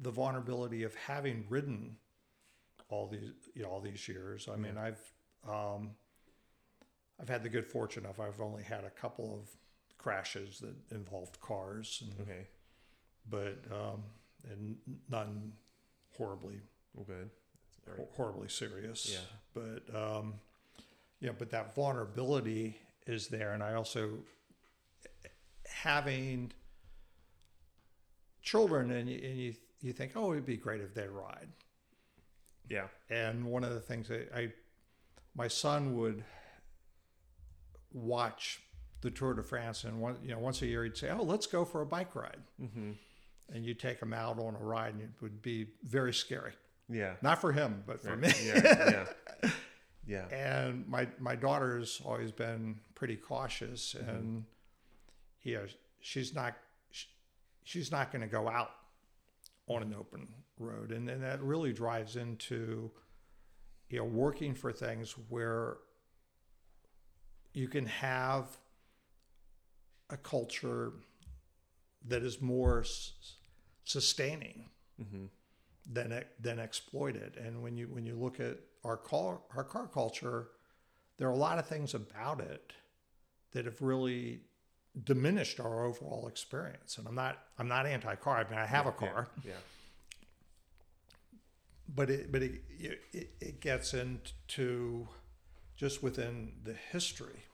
the 0.00 0.10
vulnerability 0.10 0.82
of 0.82 0.94
having 0.94 1.44
ridden 1.50 1.96
all 2.88 3.06
these 3.06 3.32
you 3.54 3.62
know 3.62 3.68
all 3.68 3.80
these 3.82 4.08
years. 4.08 4.48
I 4.50 4.56
mean, 4.56 4.74
Yeah. 4.76 4.82
I've 4.84 5.12
um, 5.46 5.90
I've 7.20 7.28
had 7.28 7.42
the 7.42 7.48
good 7.50 7.66
fortune 7.66 8.06
of 8.06 8.18
I've 8.18 8.40
only 8.40 8.62
had 8.62 8.84
a 8.84 8.90
couple 8.90 9.34
of 9.34 9.50
crashes 10.02 10.58
that 10.60 10.74
involved 10.94 11.40
cars, 11.40 12.02
and, 12.04 12.20
Okay. 12.28 12.46
but 13.28 13.58
um, 13.70 14.02
and 14.50 14.76
none 15.08 15.52
horribly 16.16 16.60
Well, 16.94 17.04
good. 17.06 17.30
That's 17.86 18.16
horribly 18.16 18.48
serious. 18.48 19.10
Yeah. 19.12 19.18
But 19.54 19.94
um, 19.94 20.34
yeah, 21.20 21.30
but 21.38 21.50
that 21.50 21.74
vulnerability 21.74 22.76
is 23.06 23.28
there, 23.28 23.52
and 23.52 23.62
I 23.62 23.74
also 23.74 24.18
having 25.66 26.52
children, 28.42 28.90
and 28.90 29.08
you, 29.08 29.20
and 29.22 29.38
you 29.38 29.54
you 29.80 29.92
think, 29.92 30.12
oh, 30.14 30.32
it'd 30.32 30.46
be 30.46 30.56
great 30.56 30.80
if 30.80 30.94
they 30.94 31.08
ride. 31.08 31.48
Yeah. 32.68 32.86
And 33.10 33.44
one 33.44 33.64
of 33.64 33.74
the 33.74 33.80
things 33.80 34.06
that 34.08 34.30
I, 34.34 34.52
my 35.34 35.48
son 35.48 35.96
would 35.96 36.22
watch 37.92 38.60
the 39.02 39.10
Tour 39.10 39.34
de 39.34 39.42
France, 39.42 39.84
and 39.84 40.00
one, 40.00 40.16
you 40.22 40.30
know, 40.30 40.38
once 40.38 40.62
a 40.62 40.66
year 40.66 40.84
he'd 40.84 40.96
say, 40.96 41.10
"Oh, 41.10 41.22
let's 41.22 41.46
go 41.46 41.64
for 41.64 41.82
a 41.82 41.86
bike 41.86 42.14
ride," 42.14 42.40
Mm-hmm. 42.60 42.92
and 43.52 43.64
you 43.64 43.74
take 43.74 44.00
him 44.00 44.12
out 44.14 44.38
on 44.38 44.54
a 44.54 44.58
ride, 44.64 44.94
and 44.94 45.02
it 45.02 45.10
would 45.20 45.42
be 45.42 45.66
very 45.82 46.12
scary. 46.14 46.52
Yeah. 46.88 47.14
Not 47.22 47.40
for 47.40 47.52
him, 47.52 47.82
but 47.86 48.00
for 48.00 48.10
Right. 48.16 48.20
me. 48.20 48.32
Yeah. 48.46 49.06
Yeah. 49.42 49.50
Yeah. 50.04 50.26
And 50.30 50.88
my 50.88 51.06
my 51.20 51.36
daughter's 51.36 52.00
always 52.04 52.32
been 52.32 52.80
pretty 52.96 53.14
cautious, 53.16 53.94
Mm-hmm. 53.94 54.10
and 54.10 54.44
you 55.42 55.54
know, 55.54 55.66
she's 56.00 56.34
not 56.34 56.54
sh- 56.90 57.06
she's 57.62 57.92
not 57.92 58.10
going 58.10 58.22
to 58.22 58.28
go 58.28 58.48
out 58.48 58.70
on 59.68 59.82
an 59.82 59.94
open 59.94 60.26
road, 60.58 60.90
and 60.90 61.08
and 61.08 61.22
that 61.22 61.40
really 61.42 61.72
drives 61.72 62.16
into 62.16 62.90
you 63.90 63.98
know 63.98 64.04
working 64.04 64.54
for 64.54 64.72
things 64.72 65.12
where 65.28 65.76
you 67.54 67.68
can 67.68 67.86
have 67.86 68.58
a 70.12 70.16
culture 70.16 70.92
that 72.08 72.22
is 72.22 72.40
more 72.40 72.80
s- 72.80 73.12
sustaining 73.84 74.68
Mm-hmm. 75.00 75.24
than 75.92 76.22
than 76.38 76.58
exploited. 76.60 77.36
And 77.38 77.62
when 77.62 77.76
you 77.76 77.86
when 77.88 78.04
you 78.06 78.14
look 78.14 78.38
at 78.38 78.58
our 78.84 78.96
car 78.96 79.40
our 79.56 79.64
car 79.64 79.88
culture, 79.88 80.48
there 81.16 81.26
are 81.28 81.32
a 81.32 81.36
lot 81.48 81.58
of 81.58 81.66
things 81.66 81.94
about 81.94 82.40
it 82.40 82.72
that 83.52 83.64
have 83.64 83.80
really 83.82 84.42
diminished 85.04 85.58
our 85.58 85.84
overall 85.86 86.28
experience. 86.28 86.98
And 86.98 87.08
I'm 87.08 87.14
not 87.14 87.38
I'm 87.58 87.68
not 87.68 87.86
anti 87.86 88.14
car. 88.16 88.36
I 88.36 88.50
mean 88.50 88.58
I 88.60 88.66
have 88.66 88.86
a 88.86 88.92
car, 88.92 89.28
Yeah. 89.44 89.54
but 91.88 92.10
it 92.10 92.30
but 92.30 92.42
it, 92.42 92.60
it 93.12 93.30
it 93.40 93.60
gets 93.60 93.94
into 93.94 95.08
just 95.76 96.02
within 96.02 96.52
the 96.64 96.74
history 96.74 97.44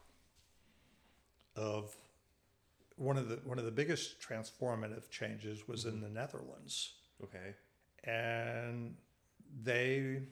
of 1.56 1.96
one 2.98 3.16
of 3.16 3.28
the 3.28 3.36
one 3.44 3.58
of 3.58 3.64
the 3.64 3.70
biggest 3.70 4.20
transformative 4.20 5.08
changes 5.10 5.66
was 5.68 5.84
in 5.84 6.00
the 6.00 6.08
Netherlands, 6.08 6.94
Okay. 7.22 7.54
and 8.04 8.96
they 9.62 10.22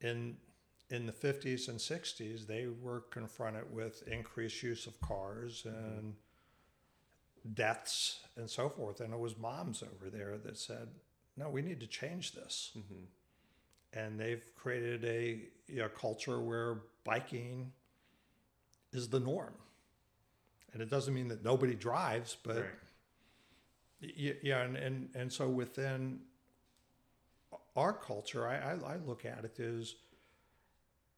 in 0.00 0.36
in 0.90 1.06
the 1.06 1.12
50s 1.12 1.68
and 1.68 1.78
60s 1.78 2.46
they 2.46 2.66
were 2.66 3.00
confronted 3.10 3.72
with 3.72 4.06
increased 4.06 4.62
use 4.62 4.86
of 4.86 5.00
cars 5.00 5.64
and 5.64 6.14
deaths 7.54 8.20
and 8.36 8.48
so 8.50 8.68
forth. 8.68 9.00
And 9.00 9.14
it 9.14 9.18
was 9.18 9.38
moms 9.38 9.82
over 9.82 10.10
there 10.10 10.36
that 10.38 10.58
said 10.58 10.88
no 11.36 11.48
we 11.48 11.62
need 11.62 11.80
to 11.80 11.86
change 11.86 12.32
this. 12.32 12.72
Hmm 12.74 13.04
and 13.94 14.18
they've 14.18 14.44
created 14.56 15.04
a 15.04 15.40
you 15.68 15.78
know, 15.78 15.88
culture 15.88 16.40
where 16.40 16.78
biking 17.04 17.72
is 18.92 19.08
the 19.08 19.20
norm. 19.20 19.54
And 20.74 20.82
it 20.82 20.90
doesn't 20.90 21.14
mean 21.14 21.28
that 21.28 21.42
nobody 21.44 21.74
drives, 21.74 22.36
but 22.42 22.56
Right. 22.56 22.66
y- 24.02 24.36
yeah, 24.42 24.62
and, 24.62 24.76
and, 24.76 25.08
and 25.14 25.32
so 25.32 25.48
within 25.48 26.20
our 27.76 27.92
culture, 27.92 28.46
I, 28.46 28.56
I, 28.56 28.94
I 28.94 28.96
look 29.06 29.24
at 29.24 29.44
it 29.44 29.58
as 29.60 29.94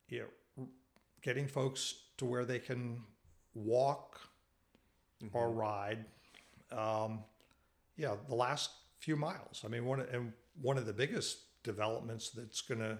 you 0.09 0.27
know, 0.59 0.67
getting 1.23 1.49
folks 1.49 1.95
to 2.19 2.25
where 2.27 2.45
they 2.45 2.59
can 2.59 3.03
walk 3.55 4.21
or 5.33 5.51
ride. 5.51 6.05
Um, 6.71 7.25
yeah, 7.97 8.15
the 8.29 8.35
last 8.35 8.71
few 8.99 9.17
miles. 9.17 9.63
I 9.65 9.69
mean, 9.69 9.85
one 9.87 10.01
of- 10.01 10.13
and 10.13 10.33
one 10.61 10.77
of 10.79 10.85
the 10.87 10.93
biggest 10.93 11.39
developments 11.63 12.31
that's 12.31 12.61
gonna, 12.61 12.99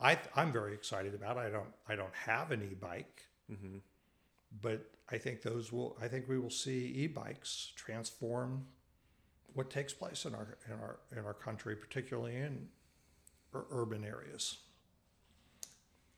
I 0.00 0.18
I'm 0.34 0.50
very 0.52 0.72
excited 0.74 1.14
about. 1.14 1.36
I 1.36 1.50
don't 1.50 1.68
I 1.88 1.94
don't 1.96 2.14
have 2.14 2.50
an 2.50 2.62
e-bike, 2.62 3.22
hmm 3.48 3.78
but 4.60 4.90
I 5.10 5.18
think 5.18 5.42
those 5.42 5.72
will. 5.72 5.96
I 6.00 6.08
think 6.08 6.28
we 6.28 6.38
will 6.38 6.50
see 6.50 6.92
e-bikes 6.96 7.72
transform 7.76 8.66
what 9.54 9.70
takes 9.70 9.92
place 9.92 10.24
in 10.24 10.34
our 10.34 10.58
in 10.66 10.72
our 10.72 10.98
in 11.16 11.24
our 11.24 11.34
country, 11.34 11.76
particularly 11.76 12.36
in 12.36 12.68
ur- 13.54 13.66
urban 13.70 14.04
areas. 14.04 14.58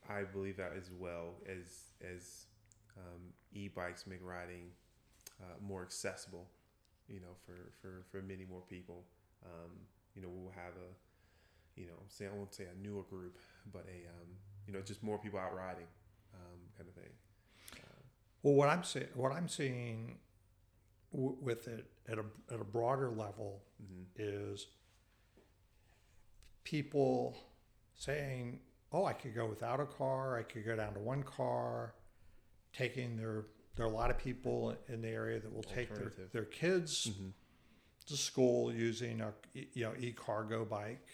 I 0.08 0.22
believe 0.22 0.56
that 0.58 0.72
as 0.76 0.90
well 0.98 1.34
as 1.46 1.92
as 2.02 2.46
um, 2.96 3.32
e-bikes 3.52 4.06
make 4.06 4.20
riding 4.22 4.70
uh, 5.40 5.56
more 5.60 5.82
accessible. 5.82 6.46
You 7.08 7.20
know, 7.20 7.34
for 7.44 7.72
for 7.80 8.04
for 8.10 8.22
many 8.22 8.44
more 8.44 8.62
people. 8.68 9.04
Um, 9.44 9.72
you 10.14 10.22
know, 10.22 10.28
we'll 10.30 10.52
have 10.52 10.72
a, 10.78 11.80
you 11.80 11.86
know, 11.86 11.98
say 12.08 12.26
I 12.26 12.30
won't 12.30 12.54
say 12.54 12.64
a 12.64 12.86
newer 12.86 13.02
group, 13.02 13.38
but 13.72 13.84
a 13.88 14.08
um, 14.08 14.28
you 14.66 14.72
know, 14.72 14.80
just 14.80 15.02
more 15.02 15.18
people 15.18 15.38
out 15.38 15.54
riding, 15.54 15.86
um, 16.34 16.58
kind 16.76 16.88
of 16.88 16.94
thing. 16.94 17.12
Well, 18.44 18.54
what 18.54 18.68
I'm 18.68 18.84
seeing, 18.84 19.08
what 19.14 19.32
I'm 19.32 19.48
seeing 19.48 20.18
w- 21.12 21.38
with 21.40 21.66
it 21.66 21.86
at 22.06 22.18
a 22.18 22.24
at 22.52 22.60
a 22.60 22.64
broader 22.64 23.10
level 23.10 23.62
hmm 23.80 24.02
is 24.16 24.66
people 26.62 27.36
saying, 27.94 28.60
"Oh, 28.92 29.06
I 29.06 29.14
could 29.14 29.34
go 29.34 29.46
without 29.46 29.80
a 29.80 29.86
car. 29.86 30.38
I 30.38 30.42
could 30.42 30.64
go 30.66 30.76
down 30.76 30.94
to 30.94 31.00
one 31.00 31.22
car." 31.22 31.94
Taking 32.74 33.16
their 33.16 33.46
there 33.76 33.86
are 33.86 33.88
a 33.88 33.92
lot 33.92 34.10
of 34.10 34.18
people 34.18 34.76
in 34.88 35.00
the 35.00 35.08
area 35.08 35.40
that 35.40 35.52
will 35.52 35.62
take 35.62 35.94
their, 35.94 36.12
their 36.32 36.44
kids 36.44 37.06
hmm 37.16 37.30
to 38.06 38.16
school 38.18 38.72
using 38.74 39.22
a 39.22 39.32
you 39.54 39.84
know 39.84 39.94
e 39.98 40.12
cargo 40.12 40.66
bike, 40.66 41.08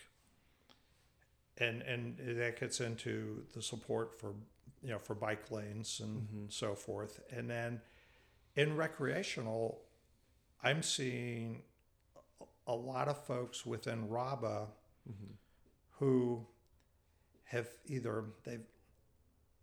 and 1.59 1.83
and 1.83 2.16
that 2.18 2.59
gets 2.59 2.81
into 2.81 3.45
the 3.55 3.62
support 3.62 4.18
for 4.18 4.35
you 4.83 4.91
know 4.91 4.99
for 4.99 5.14
bike 5.14 5.51
lanes 5.51 6.01
and 6.01 6.22
Mhm. 6.22 6.53
so 6.53 6.74
forth, 6.74 7.20
and 7.31 7.49
then 7.51 7.81
in 8.57 8.76
recreational, 8.76 9.83
I'm 10.62 10.83
seeing 10.83 11.62
a 12.66 12.74
lot 12.74 13.09
of 13.09 13.24
folks 13.26 13.66
within 13.66 14.09
RABA 14.09 14.68
hmm 15.07 15.33
who 15.99 16.47
have 17.45 17.68
either 17.87 18.24
they've 18.45 18.64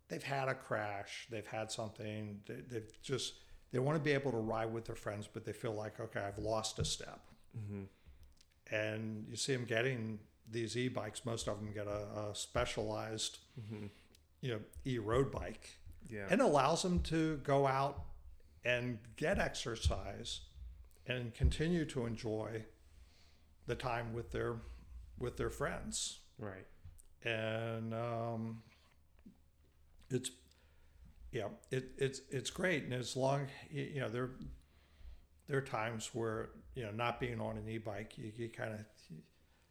they've 0.08 0.22
had 0.22 0.48
a 0.48 0.54
crash, 0.54 1.26
they've 1.30 1.46
had 1.46 1.70
something, 1.70 2.40
they, 2.46 2.56
they've 2.68 3.02
just 3.02 3.34
they 3.72 3.78
want 3.78 3.96
to 3.98 4.02
be 4.02 4.12
able 4.12 4.30
to 4.30 4.38
ride 4.38 4.72
with 4.72 4.86
their 4.86 4.96
friends, 4.96 5.28
but 5.32 5.44
they 5.44 5.52
feel 5.52 5.74
like 5.74 6.00
okay, 6.00 6.20
I've 6.20 6.38
lost 6.38 6.78
a 6.78 6.84
step, 6.84 7.20
hmm 7.54 7.84
and 8.70 9.26
you 9.28 9.36
see 9.36 9.54
them 9.54 9.64
getting 9.64 10.18
these 10.50 10.76
e-bikes. 10.76 11.24
Most 11.24 11.48
of 11.48 11.58
them 11.58 11.72
get 11.72 11.86
a, 11.86 12.30
a 12.30 12.34
specialized 12.34 13.38
hmm 13.68 13.86
you 14.40 14.50
know 14.52 14.60
e-road 14.84 15.30
bike, 15.32 15.78
Yeah. 16.08 16.26
and 16.30 16.40
allows 16.40 16.82
them 16.82 17.00
to 17.04 17.38
go 17.38 17.66
out 17.66 18.04
and 18.64 18.98
get 19.16 19.38
exercise 19.38 20.40
and 21.06 21.34
continue 21.34 21.84
to 21.86 22.06
enjoy 22.06 22.64
the 23.66 23.74
time 23.74 24.12
with 24.12 24.30
their 24.32 24.56
with 25.18 25.36
their 25.36 25.50
friends 25.50 26.20
right. 26.38 26.66
and 27.24 27.92
um, 27.94 28.62
it's 30.10 30.30
yeah 31.32 31.48
it, 31.70 31.90
it's 31.98 32.20
it's 32.30 32.50
great 32.50 32.84
and 32.84 32.92
as 32.94 33.16
long 33.16 33.46
you 33.70 33.82
you 33.94 34.00
know 34.00 34.08
there 34.08 34.30
there 35.46 35.58
are 35.58 35.62
times 35.62 36.10
where 36.14 36.50
you 36.74 36.82
know 36.84 36.90
not 36.92 37.20
being 37.20 37.40
on 37.40 37.56
an 37.56 37.68
e-bike 37.68 38.16
you, 38.16 38.32
you 38.36 38.48
kind 38.48 38.72
of 38.74 38.80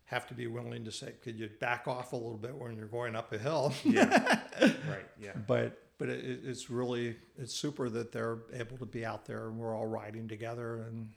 have 0.08 0.26
to 0.28 0.34
be 0.34 0.48
willing 0.48 0.84
to 0.86 0.92
say 0.92 1.14
could 1.24 1.38
you 1.38 1.50
back 1.60 1.88
off 1.88 2.12
a 2.14 2.16
little 2.16 2.38
bit 2.38 2.56
when 2.56 2.76
you're 2.76 2.88
going 2.88 3.16
up 3.16 3.32
a 3.34 3.38
hill 3.38 3.74
Yeah. 3.84 4.40
right. 4.62 5.06
Yeah. 5.22 5.34
but 5.48 5.82
but 5.98 6.10
it, 6.10 6.24
it- 6.26 6.42
it's 6.46 6.70
really 6.70 7.16
it's 7.38 7.54
super 7.54 7.90
that 7.90 8.12
they're 8.12 8.40
able 8.54 8.78
to 8.78 8.86
be 8.86 9.06
out 9.06 9.26
there 9.26 9.48
and 9.48 9.58
we're 9.58 9.76
all 9.76 9.86
riding 9.88 10.28
together 10.28 10.78
and 10.82 11.10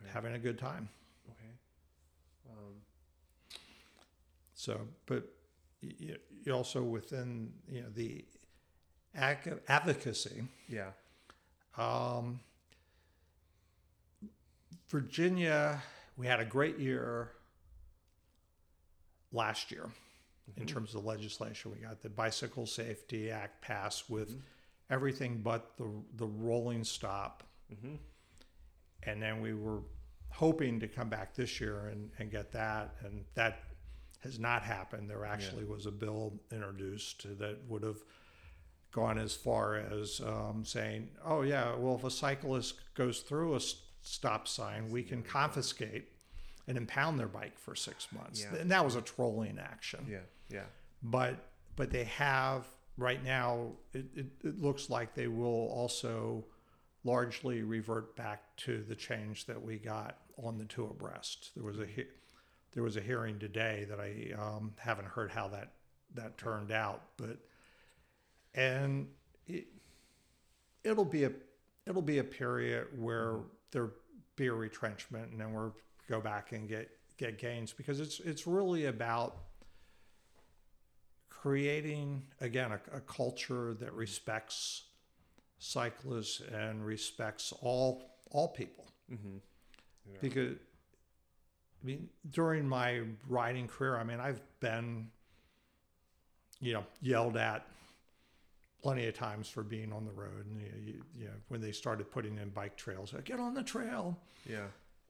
Okay. 0.00 0.10
having 0.12 0.34
a 0.34 0.38
good 0.38 0.58
time 0.58 0.88
Okay. 1.30 2.50
Um, 2.50 2.74
So, 4.54 4.80
but 5.06 5.24
you, 5.80 6.16
you 6.44 6.52
also 6.52 6.82
within 6.82 7.52
you 7.68 7.82
know 7.82 7.88
the 7.94 8.24
advocacy, 9.14 10.42
yeah. 10.68 10.90
um, 11.78 12.40
Virginia, 14.88 15.82
we 16.16 16.26
had 16.26 16.40
a 16.40 16.44
great 16.44 16.78
year 16.78 17.30
last 19.32 19.70
year 19.70 19.90
in 20.56 20.64
Mhm. 20.64 20.68
terms 20.68 20.94
of 20.94 21.04
legislation. 21.04 21.72
We 21.72 21.78
got 21.78 22.00
the 22.02 22.08
Bicycle 22.08 22.66
Safety 22.66 23.30
Act 23.30 23.60
passed 23.62 24.08
with 24.08 24.30
Mhm. 24.30 24.42
everything 24.90 25.42
but 25.42 25.76
the 25.76 25.90
the 26.14 26.26
rolling 26.26 26.84
stop, 26.84 27.42
hmm 27.68 27.96
and 29.02 29.22
then 29.22 29.40
we 29.40 29.54
were 29.54 29.82
hoping 30.30 30.80
to 30.80 30.88
come 30.88 31.08
back 31.08 31.34
this 31.34 31.60
year 31.60 31.86
and, 31.88 32.10
and 32.18 32.30
get 32.30 32.50
that, 32.52 32.96
and 33.00 33.24
that 33.34 33.62
has 34.20 34.38
not 34.38 34.62
happened. 34.62 35.08
There 35.08 35.24
actually 35.24 35.64
was 35.64 35.86
a 35.86 35.90
bill 35.92 36.40
introduced 36.50 37.38
that 37.38 37.62
would 37.68 37.82
have 37.84 38.02
gone 38.90 39.18
as 39.18 39.34
far 39.34 39.76
as 39.76 40.20
um, 40.20 40.64
saying, 40.64 41.16
"Oh 41.22 41.42
yeah, 41.42 41.74
well 41.76 41.94
if 41.94 42.04
a 42.04 42.10
cyclist 42.10 42.80
goes 42.94 43.20
through 43.20 43.54
a 43.56 43.60
stop 43.60 44.48
sign, 44.48 44.90
we 44.90 45.02
can 45.02 45.22
confiscate 45.22 46.08
and 46.66 46.76
impound 46.76 47.18
their 47.18 47.28
bike 47.28 47.58
for 47.58 47.74
six 47.74 48.08
months." 48.12 48.42
Yeah. 48.42 48.58
And 48.58 48.70
that 48.70 48.84
was 48.84 48.96
a 48.96 49.02
trolling 49.02 49.58
action 49.58 50.06
Yeah. 50.08 50.18
Yeah. 50.50 50.64
but 51.02 51.36
but 51.76 51.90
they 51.90 52.04
have 52.04 52.66
right 52.96 53.22
now 53.22 53.72
it, 53.92 54.06
it, 54.14 54.26
it 54.44 54.60
looks 54.60 54.88
like 54.90 55.14
they 55.14 55.28
will 55.28 55.68
also 55.68 56.44
largely 57.04 57.62
revert 57.62 58.16
back 58.16 58.56
to 58.56 58.82
the 58.82 58.94
change 58.94 59.44
that 59.46 59.62
we 59.62 59.76
got 59.78 60.18
on 60.42 60.58
the 60.58 60.64
two 60.64 60.84
abreast 60.86 61.50
there 61.54 61.64
was 61.64 61.78
a 61.78 61.86
he- 61.86 62.06
there 62.72 62.82
was 62.82 62.96
a 62.96 63.00
hearing 63.00 63.38
today 63.38 63.86
that 63.88 63.98
I 64.00 64.32
um, 64.38 64.74
haven't 64.76 65.06
heard 65.08 65.30
how 65.30 65.48
that 65.48 65.72
that 66.14 66.36
turned 66.38 66.72
out 66.72 67.02
but 67.16 67.38
and 68.54 69.08
it, 69.46 69.66
it'll 70.84 71.04
be 71.04 71.24
a 71.24 71.32
it'll 71.86 72.02
be 72.02 72.18
a 72.18 72.24
period 72.24 72.88
where 72.98 73.38
there 73.70 73.90
be 74.36 74.46
a 74.48 74.52
retrenchment 74.52 75.30
and 75.32 75.40
then 75.40 75.52
we'll 75.52 75.74
go 76.08 76.20
back 76.20 76.52
and 76.52 76.68
get 76.68 76.90
get 77.16 77.38
gains 77.38 77.72
because 77.72 78.00
it's 78.00 78.20
it's 78.20 78.46
really 78.46 78.86
about 78.86 79.36
creating 81.28 82.22
again 82.40 82.72
a, 82.72 82.96
a 82.96 83.00
culture 83.00 83.74
that 83.74 83.92
respects 83.92 84.84
cyclists 85.58 86.40
and 86.52 86.84
respects 86.84 87.52
all 87.60 88.02
all 88.30 88.48
people 88.48 88.86
hmm 89.08 89.38
Yeah. 90.10 90.18
because 90.20 90.56
I 91.82 91.86
mean 91.86 92.08
during 92.30 92.68
my 92.68 93.02
riding 93.28 93.68
career 93.68 93.96
I 93.96 94.04
mean 94.04 94.20
I've 94.20 94.40
been 94.60 95.10
you 96.60 96.72
know 96.74 96.84
yelled 97.00 97.36
at 97.36 97.66
plenty 98.82 99.06
of 99.06 99.14
times 99.14 99.48
for 99.48 99.62
being 99.62 99.92
on 99.92 100.04
the 100.04 100.12
road 100.12 100.46
and 100.50 100.60
you, 100.60 100.68
you, 100.84 101.02
you 101.18 101.24
know 101.26 101.32
when 101.48 101.60
they 101.60 101.72
started 101.72 102.10
putting 102.10 102.38
in 102.38 102.48
bike 102.50 102.76
trails 102.76 103.12
like, 103.12 103.24
get 103.24 103.40
on 103.40 103.54
the 103.54 103.62
trail 103.62 104.18
Yeah. 104.48 104.66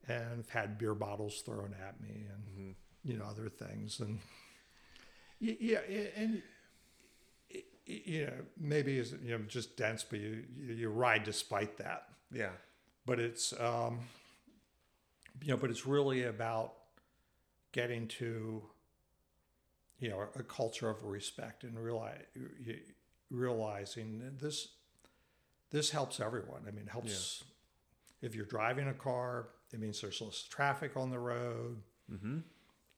And 0.07 0.39
I've 0.39 0.49
had 0.49 0.77
beer 0.77 0.93
bottles 0.93 1.41
thrown 1.41 1.75
at 1.85 2.01
me 2.01 2.25
and 2.33 2.43
hmm 2.55 2.71
you 3.03 3.17
know 3.17 3.25
other 3.25 3.47
things. 3.49 3.99
And 4.01 4.19
yeah 5.39 5.79
and 6.17 6.41
you 7.85 8.25
know 8.25 8.33
maybe 8.59 8.97
is 8.97 9.15
you 9.23 9.37
know 9.37 9.43
just 9.47 9.77
dense 9.77 10.03
but 10.03 10.19
you 10.19 10.43
you 10.57 10.89
ride 10.89 11.23
despite 11.23 11.77
that. 11.77 12.09
Yeah. 12.31 12.49
but 13.05 13.19
it's 13.19 13.53
um 13.59 13.99
you 15.41 15.51
know 15.51 15.57
but 15.57 15.69
it's 15.69 15.85
really 15.85 16.23
about 16.23 16.73
getting 17.71 18.07
to 18.07 18.63
you 19.99 20.09
know 20.09 20.27
a 20.35 20.43
culture 20.43 20.89
of 20.89 21.03
respect 21.05 21.63
and 21.63 21.79
realize 21.81 22.23
realizing 23.29 24.19
that 24.19 24.39
this 24.39 24.69
this 25.71 25.91
helps 25.91 26.19
everyone. 26.19 26.63
I 26.67 26.71
mean 26.71 26.85
it 26.87 26.91
helps 26.91 27.43
if 28.21 28.35
you're 28.35 28.45
driving 28.45 28.87
a 28.87 28.93
car 28.93 29.47
it 29.73 29.79
means 29.79 29.99
there's 30.01 30.21
less 30.21 30.43
traffic 30.43 30.95
on 30.97 31.09
the 31.09 31.19
road 31.19 31.77
Mm-hmm. 32.11 32.37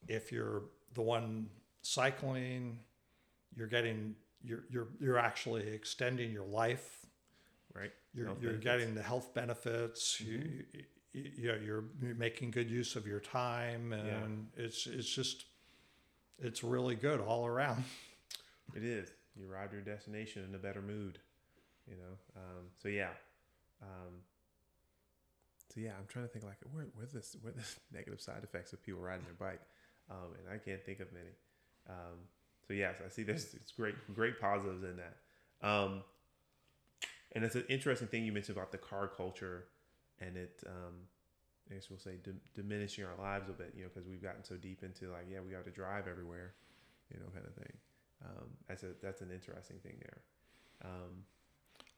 if 0.07 0.31
you're 0.31 0.61
the 0.93 1.01
one 1.01 1.49
cycling 1.81 2.79
you're 3.55 3.65
getting 3.67 4.15
you're 4.43 4.63
you're 4.69 4.87
you're 5.01 5.17
actually 5.17 5.67
extending 5.69 6.31
your 6.31 6.45
life 6.45 7.05
Right. 7.73 7.91
you're, 8.13 8.27
Health 8.27 8.37
you're 8.41 8.51
benefits. 8.53 8.63
getting 8.81 8.95
the 8.95 9.01
health 9.03 9.33
benefits 9.33 10.21
you, 10.21 10.37
you, 10.73 10.83
you, 11.13 11.31
you 11.37 11.47
know, 11.47 11.57
you're 11.65 11.83
you're 12.01 12.15
making 12.15 12.51
good 12.51 12.69
use 12.69 12.95
of 12.95 13.07
your 13.07 13.19
time 13.19 13.91
and 13.93 14.47
it's 14.57 14.85
it's 14.87 15.09
just 15.09 15.45
it's 16.37 16.63
really 16.63 16.95
good 16.95 17.19
all 17.19 17.45
around 17.47 17.83
It 18.75 18.83
is. 18.83 19.09
You 19.35 19.51
arrive 19.51 19.69
at 19.69 19.73
your 19.73 19.81
destination 19.81 20.43
in 20.47 20.53
a 20.53 20.59
better 20.59 20.81
mood. 20.81 21.17
You 21.89 21.95
know. 21.95 22.15
Um, 22.37 22.65
so 22.81 22.87
yeah. 22.89 23.09
Um, 23.81 24.13
so 25.73 25.79
yeah, 25.79 25.91
I'm 25.97 26.07
trying 26.07 26.25
to 26.25 26.31
think 26.31 26.45
like 26.45 26.57
where 26.71 26.85
where's 26.95 27.11
this 27.11 27.35
where 27.41 27.53
the 27.53 27.63
negative 27.95 28.21
side 28.21 28.43
effects 28.43 28.73
of 28.73 28.83
people 28.83 29.01
riding 29.01 29.25
their 29.25 29.33
bike, 29.33 29.61
um, 30.09 30.33
and 30.37 30.53
I 30.53 30.57
can't 30.57 30.83
think 30.83 30.99
of 30.99 31.11
many. 31.13 31.33
Um, 31.89 32.17
so 32.67 32.73
yes, 32.73 32.95
I 33.05 33.09
see 33.09 33.23
there's 33.23 33.53
it's 33.53 33.71
great 33.71 33.95
great 34.13 34.39
positives 34.39 34.83
in 34.83 34.97
that. 34.97 35.67
Um, 35.67 36.03
and 37.33 37.43
it's 37.43 37.55
an 37.55 37.65
interesting 37.69 38.07
thing 38.07 38.25
you 38.25 38.31
mentioned 38.31 38.57
about 38.57 38.71
the 38.71 38.77
car 38.77 39.07
culture, 39.07 39.65
and 40.19 40.35
it 40.35 40.63
um, 40.65 40.95
I 41.69 41.75
guess 41.75 41.89
we'll 41.89 41.99
say 41.99 42.15
dim- 42.23 42.41
diminishing 42.55 43.05
our 43.05 43.15
lives 43.19 43.49
a 43.49 43.53
bit, 43.53 43.73
you 43.75 43.83
know, 43.83 43.89
because 43.93 44.07
we've 44.09 44.23
gotten 44.23 44.43
so 44.43 44.55
deep 44.55 44.83
into 44.83 45.11
like 45.11 45.27
yeah 45.31 45.39
we 45.45 45.51
got 45.51 45.65
to 45.65 45.71
drive 45.71 46.07
everywhere, 46.07 46.53
you 47.13 47.19
know, 47.19 47.27
kind 47.33 47.45
of 47.45 47.53
thing. 47.53 47.73
Um, 48.25 48.49
that's 48.67 48.83
a 48.83 48.93
that's 49.01 49.21
an 49.21 49.31
interesting 49.31 49.77
thing 49.83 49.95
there. 49.99 50.21
Um, 50.83 51.23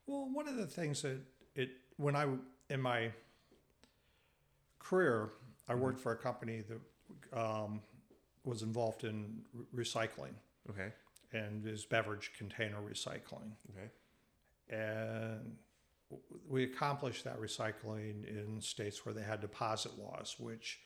well 0.07 0.29
one 0.31 0.47
of 0.47 0.55
the 0.55 0.67
things 0.67 1.01
that 1.01 1.19
it 1.55 1.69
when 1.97 2.15
i 2.15 2.25
in 2.69 2.81
my 2.81 3.11
career 4.91 5.29
i 5.67 5.75
worked 5.75 5.99
for 5.99 6.11
a 6.11 6.17
company 6.17 6.63
that 6.69 6.81
um, 7.33 7.81
was 8.43 8.61
involved 8.61 9.03
in 9.03 9.41
re- 9.53 9.83
recycling. 9.83 10.33
Okay, 10.69 10.91
and 11.33 11.65
is 11.65 11.85
beverage 11.85 12.31
container 12.37 12.77
recycling. 12.77 13.51
Okay, 13.71 13.89
and 14.69 15.55
we 16.47 16.63
accomplished 16.63 17.23
that 17.23 17.39
recycling 17.39 18.25
in 18.27 18.59
states 18.61 19.05
where 19.05 19.13
they 19.13 19.23
had 19.23 19.41
deposit 19.41 19.97
laws, 19.97 20.35
which 20.37 20.79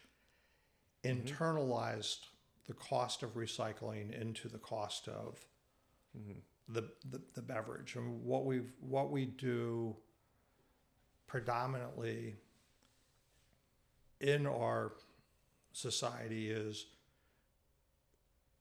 internalized 1.03 2.19
the 2.67 2.73
cost 2.73 3.23
of 3.23 3.35
recycling 3.35 4.19
into 4.19 4.47
the 4.47 4.57
cost 4.57 5.07
of 5.07 5.39
hmm 6.15 6.39
the, 6.67 6.81
the, 7.11 7.21
the 7.35 7.43
beverage. 7.43 7.95
And 7.95 8.23
what 8.23 8.43
we 8.43 8.61
what 8.79 9.11
we 9.11 9.25
do 9.25 9.95
predominantly 11.27 12.37
in 14.19 14.47
our 14.47 14.93
society 15.71 16.49
is 16.49 16.85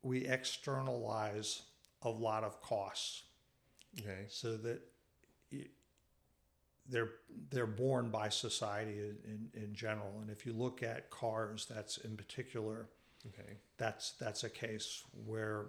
we 0.03 0.27
externalize 0.27 1.63
a 2.03 2.11
lot 2.11 2.45
of 2.45 2.61
costs 2.61 3.23
okay, 4.01 4.25
so 4.29 4.57
that 4.57 4.81
y- 5.53 5.67
they're 6.89 7.13
they're 7.51 7.67
borne 7.67 8.11
by 8.11 8.29
society 8.29 8.99
in, 9.25 9.49
in 9.55 9.75
general. 9.75 10.19
And 10.21 10.31
if 10.31 10.45
you 10.45 10.53
look 10.53 10.83
at 10.83 11.11
cars, 11.11 11.67
that's 11.67 11.99
in 11.99 12.17
particular 12.17 12.89
okay, 13.27 13.59
that's 13.79 14.13
that's 14.13 14.45
a 14.45 14.51
case 14.51 15.03
where 15.27 15.67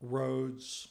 roads 0.00 0.88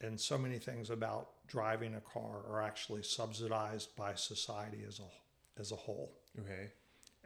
and 0.00 0.18
so 0.18 0.38
many 0.38 0.58
things 0.58 0.90
about 0.90 1.30
driving 1.48 1.94
a 1.94 2.00
car 2.00 2.42
are 2.48 2.62
actually 2.62 3.02
subsidized 3.02 3.94
by 3.96 4.14
society 4.14 4.84
as 4.86 5.00
a 5.00 5.60
as 5.60 5.72
a 5.72 5.76
whole. 5.76 6.12
Okay, 6.40 6.70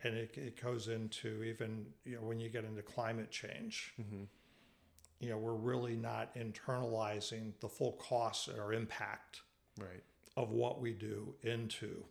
And 0.04 0.14
it, 0.16 0.36
it 0.36 0.60
goes 0.62 0.88
into 0.88 1.42
even 1.44 1.86
you 2.04 2.16
know 2.16 2.22
when 2.22 2.40
you 2.40 2.48
get 2.48 2.64
into 2.64 2.82
climate 2.82 3.30
change, 3.30 3.94
hmm 3.96 4.24
you 5.20 5.30
know 5.30 5.38
we're 5.38 5.54
really 5.54 5.96
not 5.96 6.34
internalizing 6.34 7.52
the 7.60 7.68
full 7.68 7.92
costs 7.92 8.48
or 8.48 8.72
impact 8.72 9.42
right, 9.78 10.02
of 10.36 10.50
what 10.50 10.80
we 10.80 10.92
do 10.92 11.34
into 11.42 12.04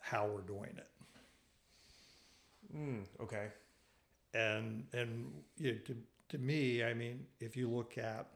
how 0.00 0.26
we're 0.26 0.42
doing 0.42 0.74
it. 0.76 0.88
mm, 2.74 3.04
okay, 3.20 3.48
And 4.34 4.86
and 4.92 5.32
you 5.58 5.72
know, 5.72 5.78
to 5.86 5.96
to 6.30 6.38
me, 6.38 6.84
I 6.84 6.94
mean, 6.94 7.26
if 7.40 7.56
you 7.56 7.68
look 7.68 7.98
at 7.98 8.28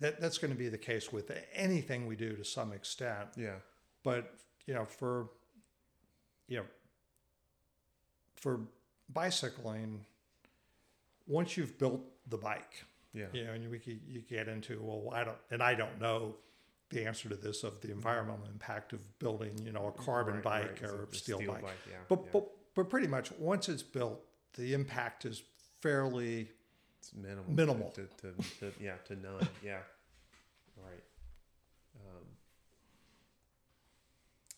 that, 0.00 0.20
that's 0.20 0.38
going 0.38 0.52
to 0.52 0.58
be 0.58 0.68
the 0.68 0.78
case 0.78 1.12
with 1.12 1.30
anything 1.52 2.06
we 2.06 2.16
do 2.16 2.36
to 2.36 2.44
some 2.44 2.72
extent. 2.72 3.28
yeah, 3.36 3.58
But 4.02 4.34
you 4.66 4.74
know, 4.74 4.84
for 4.84 5.28
you 6.48 6.58
know, 6.58 6.64
for 8.36 8.60
bicycling, 9.12 10.04
once 11.26 11.56
you've 11.56 11.78
built 11.78 12.00
the 12.28 12.36
bike, 12.36 12.84
yeah, 13.12 13.26
you 13.32 13.44
know, 13.44 13.52
and 13.52 13.70
we 13.70 13.78
could, 13.78 14.00
you 14.06 14.20
get 14.20 14.48
into 14.48 14.80
well, 14.82 15.14
I 15.14 15.24
don't, 15.24 15.36
and 15.50 15.62
I 15.62 15.74
don't 15.74 16.00
know 16.00 16.34
the 16.90 17.06
answer 17.06 17.28
to 17.28 17.36
this 17.36 17.64
of 17.64 17.80
the 17.80 17.90
environmental 17.90 18.44
impact 18.52 18.92
of 18.92 19.18
building, 19.18 19.52
you 19.64 19.72
know, 19.72 19.86
a 19.86 19.92
carbon 20.02 20.34
Right, 20.34 20.42
bike 20.42 20.80
right, 20.82 20.90
or 20.90 21.02
a- 21.04 21.06
a 21.06 21.14
steel, 21.14 21.38
bike. 21.38 21.62
yeah, 21.90 21.96
But, 22.08 22.20
yeah. 22.24 22.30
but 22.32 22.46
but 22.74 22.90
pretty 22.90 23.06
much 23.06 23.30
once 23.38 23.68
it's 23.68 23.82
built, 23.84 24.20
the 24.54 24.74
impact 24.74 25.24
is 25.24 25.42
fairly 25.80 26.48
it's 26.98 27.14
minimal, 27.14 27.44
minimal. 27.52 27.90
To, 27.90 28.02
to, 28.02 28.32
to, 28.32 28.70
to 28.70 28.72
yeah, 28.82 28.94
to 29.06 29.14
none, 29.16 29.48
yeah, 29.64 29.78
right. 30.76 31.02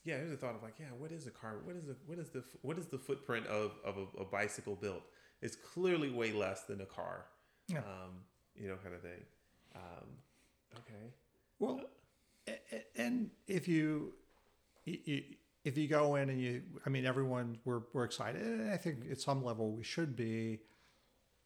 Yeah, 0.07 0.17
there's 0.19 0.33
a 0.33 0.37
thought 0.37 0.55
of 0.55 0.63
like, 0.63 0.75
yeah, 0.79 0.87
what 0.99 1.13
is 1.13 1.27
a 1.27 1.31
car? 1.31 1.57
What 1.65 1.77
is 1.77 1.85
the 1.85 1.97
what 2.07 2.19
is 2.19 2.31
the 2.31 2.43
what 2.63 2.79
is 2.79 2.87
the 2.87 2.99
footprint 2.99 3.47
of 3.47 3.73
of 3.85 3.97
a, 3.99 4.23
a 4.23 4.25
bicycle 4.25 4.77
built? 4.77 5.03
It's 5.43 5.57
clearly 5.57 6.11
way 6.11 6.33
less 6.33 6.63
than 6.63 6.81
a 6.81 6.87
car. 6.87 7.27
Yeah. 7.69 7.79
Um, 7.81 8.23
you 8.55 8.69
know, 8.69 8.77
kind 8.77 8.95
of 8.95 9.03
thing. 9.03 9.23
Um, 9.75 10.09
okay. 10.79 11.13
well. 11.59 11.81
a- 12.49 12.85
And 12.97 13.31
if 13.49 13.67
you 13.69 14.13
y- 14.87 15.01
y- 15.07 15.25
if 15.65 15.77
you 15.77 15.89
go 15.89 16.15
in 16.15 16.31
and 16.31 16.41
you, 16.41 16.63
I 16.87 16.91
mean, 16.91 17.05
everyone 17.05 17.59
we're 17.65 17.83
we're 17.93 18.05
excited. 18.05 18.43
And 18.43 18.71
I 18.71 18.77
think 18.77 19.11
at 19.11 19.21
some 19.21 19.45
level 19.45 19.73
we 19.73 19.83
should 19.85 20.15
be 20.17 20.61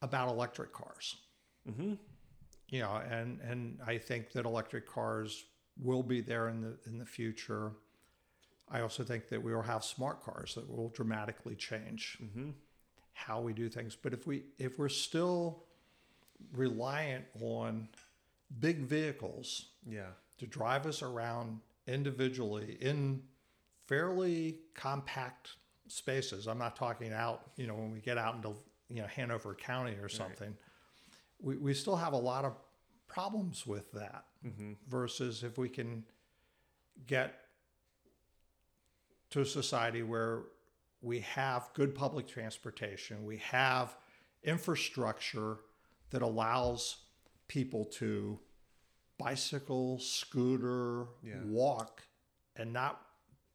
about 0.02 0.28
electric 0.28 0.72
cars. 0.72 1.16
Mm-hmm. 1.68 1.94
you 2.68 2.80
know 2.80 2.94
and 3.16 3.38
and 3.50 3.78
i 3.86 3.98
think 3.98 4.32
that 4.32 4.44
electric 4.46 4.86
cars 4.88 5.44
will 5.88 6.02
be 6.02 6.20
there 6.22 6.48
in 6.48 6.62
the 6.62 6.72
in 6.88 6.96
the 6.98 7.04
future 7.18 7.72
i 8.70 8.80
also 8.80 9.02
think 9.04 9.28
that 9.28 9.42
we 9.42 9.52
will 9.54 9.62
have 9.62 9.84
smart 9.84 10.22
cars 10.22 10.54
that 10.54 10.68
will 10.68 10.88
dramatically 10.90 11.54
change 11.56 12.18
Mm-hmm. 12.22 12.50
how 13.12 13.40
we 13.40 13.52
do 13.52 13.68
things 13.68 13.96
but 14.00 14.12
if 14.12 14.26
we 14.26 14.44
if 14.58 14.78
we're 14.78 14.88
still 14.88 15.64
reliant 16.52 17.24
on 17.40 17.88
big 18.60 18.78
vehicles 18.80 19.66
Yeah. 19.86 20.12
to 20.38 20.46
drive 20.46 20.86
us 20.86 21.02
around 21.02 21.60
individually 21.86 22.78
in 22.80 23.22
fairly 23.86 24.58
compact 24.74 25.56
spaces. 25.88 26.46
I'm 26.46 26.58
not 26.58 26.76
talking 26.76 27.12
out, 27.12 27.50
you 27.56 27.66
know, 27.66 27.74
when 27.74 27.90
we 27.90 28.00
get 28.00 28.16
out 28.16 28.36
into, 28.36 28.54
you 28.88 29.02
know, 29.02 29.08
Hanover 29.08 29.54
County 29.54 29.96
or 30.00 30.08
something. 30.08 30.56
We, 31.42 31.56
we 31.56 31.74
still 31.74 31.96
have 31.96 32.12
a 32.12 32.16
lot 32.18 32.44
of 32.44 32.54
problems 33.08 33.66
with 33.66 33.90
that 33.92 34.24
Mm-hmm. 34.46 34.72
versus 34.88 35.42
if 35.44 35.58
we 35.58 35.68
can 35.68 36.04
get 37.06 37.34
to 39.30 39.40
a 39.40 39.46
society 39.46 40.02
where 40.02 40.42
we 41.02 41.20
have 41.20 41.70
good 41.74 41.94
public 41.94 42.26
transportation, 42.26 43.24
we 43.24 43.38
have 43.38 43.96
infrastructure 44.42 45.58
that 46.10 46.22
allows 46.22 46.98
people 47.48 47.84
to 47.84 48.38
bicycle, 49.18 49.98
scooter, 49.98 51.06
Yeah. 51.22 51.42
walk, 51.44 52.02
and 52.56 52.72
not 52.72 53.06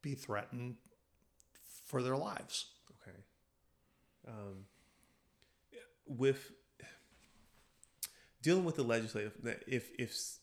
be 0.02 0.14
threatened 0.14 0.76
for 1.84 2.02
their 2.02 2.16
lives. 2.16 2.72
Okay. 2.90 3.18
Um, 4.26 4.66
with 6.06 6.52
dealing 8.42 8.64
with 8.64 8.76
the 8.76 8.84
legislative, 8.84 9.34
if 9.66 9.90
if 9.98 10.38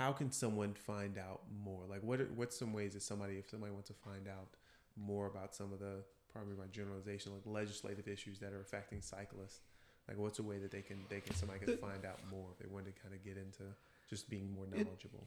how 0.00 0.12
can 0.12 0.32
someone 0.32 0.72
find 0.72 1.18
out 1.18 1.42
more? 1.62 1.82
Like, 1.86 2.02
what 2.02 2.22
are, 2.22 2.28
what's 2.34 2.58
some 2.58 2.72
ways 2.72 2.94
that 2.94 3.02
somebody, 3.02 3.34
if 3.34 3.50
somebody 3.50 3.70
wants 3.70 3.88
to 3.88 3.94
find 3.94 4.26
out 4.26 4.48
more 4.96 5.26
about 5.26 5.54
some 5.54 5.74
of 5.74 5.78
the 5.78 6.02
probably 6.32 6.54
my 6.56 6.66
generalization, 6.72 7.32
like 7.32 7.42
legislative 7.44 8.08
issues 8.08 8.38
that 8.38 8.54
are 8.54 8.62
affecting 8.62 9.02
cyclists. 9.02 9.60
Like, 10.08 10.16
what's 10.16 10.38
a 10.38 10.42
way 10.42 10.56
that 10.56 10.70
they 10.70 10.80
can 10.80 11.04
they 11.10 11.20
can 11.20 11.34
somebody 11.36 11.60
can 11.60 11.76
find 11.76 12.06
out 12.06 12.18
more 12.30 12.46
if 12.52 12.58
they 12.58 12.72
want 12.72 12.86
to 12.86 12.92
kind 13.02 13.14
of 13.14 13.22
get 13.22 13.36
into 13.36 13.64
just 14.08 14.30
being 14.30 14.50
more 14.54 14.64
It- 14.64 14.86
knowledgeable. 14.86 15.26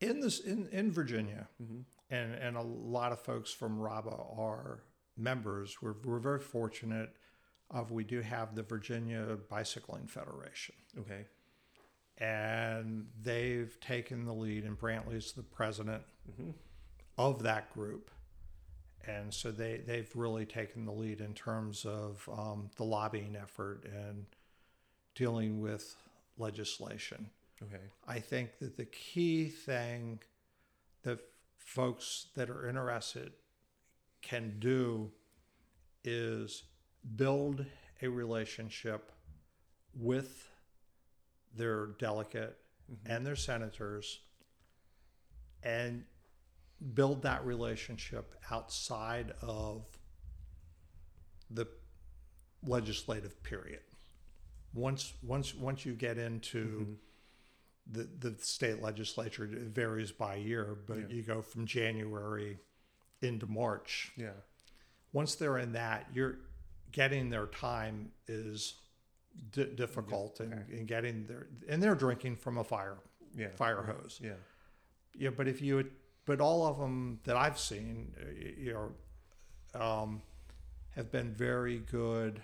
In 0.00 0.20
this 0.20 0.40
in, 0.40 0.68
in 0.70 0.92
Virginia, 0.92 1.48
mm-hmm. 1.62 1.80
and 2.10 2.34
and 2.34 2.56
a 2.56 2.62
lot 2.62 3.12
of 3.12 3.20
folks 3.20 3.50
from 3.50 3.78
RABA 3.80 4.16
are 4.38 4.82
members. 5.16 5.82
We're 5.82 5.94
we're 6.04 6.18
very 6.18 6.40
fortunate. 6.40 7.16
Of 7.70 7.92
we 7.92 8.02
do 8.02 8.20
have 8.20 8.56
the 8.56 8.64
Virginia 8.64 9.38
Bicycling 9.48 10.08
Federation, 10.08 10.74
Okay. 10.98 11.26
And 12.20 13.06
they've 13.22 13.78
taken 13.80 14.24
the 14.24 14.34
lead. 14.34 14.64
And 14.64 14.78
Brantley's 14.78 15.32
the 15.32 15.42
president 15.42 16.02
Mm-hmm. 16.30 16.50
of 17.18 17.42
that 17.42 17.72
group, 17.74 18.10
and 19.04 19.32
so 19.34 19.50
they 19.50 19.78
they've 19.84 20.10
really 20.14 20.44
taken 20.46 20.84
the 20.84 20.92
lead 20.92 21.20
in 21.20 21.34
terms 21.34 21.84
of 21.84 22.28
um, 22.32 22.70
the 22.76 22.84
lobbying 22.84 23.34
effort 23.34 23.84
and 23.84 24.26
dealing 25.14 25.60
with 25.60 25.96
legislation. 26.38 27.30
Okay. 27.62 27.82
I 28.06 28.20
think 28.20 28.58
that 28.60 28.76
the 28.76 28.84
key 28.84 29.48
thing 29.48 30.20
that 31.02 31.18
folks 31.58 32.26
that 32.36 32.48
are 32.48 32.68
interested 32.68 33.32
can 34.22 34.56
do 34.60 35.10
is 36.04 36.62
build 37.16 37.64
a 38.02 38.08
relationship 38.08 39.10
with 39.98 40.49
their 41.54 41.86
delegate 41.98 42.58
Mhm. 42.90 42.98
and 43.06 43.26
their 43.26 43.36
senators 43.36 44.20
and 45.62 46.04
build 46.94 47.22
that 47.22 47.44
relationship 47.44 48.34
outside 48.50 49.30
of 49.42 49.98
the 51.50 51.66
legislative 52.62 53.42
period. 53.42 53.82
Once 54.72 55.14
once 55.22 55.54
once 55.54 55.84
you 55.84 55.94
get 55.94 56.16
into 56.18 56.98
Mhm. 56.98 56.98
the, 57.92 58.30
the 58.30 58.38
state 58.38 58.80
legislature 58.80 59.44
it 59.44 59.68
varies 59.74 60.12
by 60.12 60.36
year, 60.36 60.74
but 60.74 60.98
Yeah. 60.98 61.06
you 61.08 61.22
go 61.22 61.42
from 61.42 61.66
January 61.66 62.60
into 63.20 63.46
March. 63.46 64.12
Yeah. 64.16 64.40
Once 65.12 65.34
they're 65.34 65.58
in 65.58 65.72
that, 65.72 66.14
you're 66.14 66.38
getting 66.92 67.30
their 67.30 67.46
time 67.46 68.12
is 68.26 68.80
di- 69.52 69.74
difficult, 69.74 70.40
okay. 70.40 70.52
and 70.72 70.86
getting 70.86 71.26
their 71.26 71.48
and 71.68 71.82
they're 71.82 71.94
drinking 71.94 72.36
from 72.36 72.58
a 72.58 72.64
fire 72.64 72.98
Yeah. 73.34 73.50
fire 73.56 73.82
hose. 73.82 74.20
Yeah. 74.22 74.34
Yeah, 75.14 75.30
but 75.30 75.48
if 75.48 75.60
you 75.60 75.90
but 76.24 76.40
all 76.40 76.66
of 76.66 76.78
them 76.78 77.20
that 77.24 77.36
I've 77.36 77.58
seen, 77.58 78.14
uh, 78.20 78.30
you 78.58 78.72
know, 79.74 79.80
um, 79.80 80.22
have 80.94 81.10
been 81.10 81.32
very 81.32 81.78
good 81.78 82.42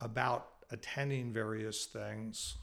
about 0.00 0.48
attending 0.70 1.32
various 1.32 1.86
things 1.86 2.56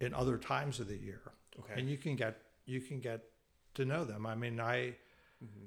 in 0.00 0.14
other 0.14 0.38
times 0.38 0.80
of 0.80 0.88
the 0.88 0.96
year, 0.96 1.22
Okay. 1.58 1.74
and 1.80 1.88
you 1.90 1.98
can 1.98 2.16
get 2.16 2.40
you 2.66 2.80
can 2.80 3.00
get 3.00 3.24
to 3.74 3.84
know 3.84 4.04
them. 4.04 4.26
I 4.26 4.34
mean, 4.34 4.60
I 4.60 4.96
mm-hmm. 5.42 5.66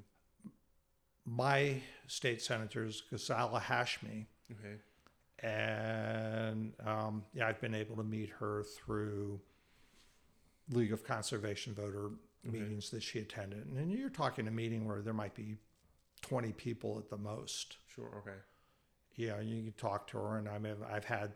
my 1.24 1.80
state 2.06 2.42
senators, 2.42 3.02
Ghazala 3.12 3.60
Hashmi, 3.60 4.26
Okay. 4.50 4.76
And 5.40 6.72
um, 6.84 7.24
yeah, 7.34 7.46
I've 7.48 7.60
been 7.60 7.74
able 7.74 7.96
to 7.96 8.02
meet 8.04 8.30
her 8.40 8.64
through 8.64 9.40
League 10.70 10.92
of 10.92 11.04
Conservation 11.04 11.74
Voter 11.74 12.10
Okay. 12.48 12.58
meetings 12.60 12.90
that 12.90 13.02
she 13.02 13.18
attended, 13.18 13.66
and 13.66 13.90
you're 13.92 14.08
talking 14.08 14.46
a 14.46 14.50
meeting 14.50 14.86
where 14.86 15.02
there 15.02 15.12
might 15.12 15.34
be 15.34 15.56
20 16.22 16.52
people 16.52 16.96
at 16.98 17.10
the 17.10 17.16
most. 17.16 17.76
Sure. 17.88 18.22
Okay. 18.22 18.36
Yeah, 19.16 19.40
you 19.40 19.62
can 19.64 19.72
talk 19.72 20.06
to 20.08 20.18
her, 20.18 20.36
and 20.38 20.48
I 20.48 20.58
mean, 20.58 20.76
I've 20.88 21.04
had 21.04 21.32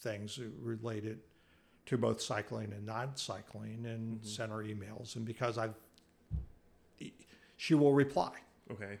things 0.00 0.38
related 0.60 1.20
to 1.86 1.98
both 1.98 2.20
cycling 2.22 2.72
and 2.72 2.86
non-cycling, 2.86 3.84
and 3.84 4.20
Mhm. 4.20 4.26
sent 4.26 4.52
her 4.52 4.58
emails, 4.58 5.16
and 5.16 5.24
because 5.24 5.58
I've, 5.58 5.74
she 7.56 7.74
will 7.74 7.92
reply 7.92 8.32
Okay. 8.70 8.98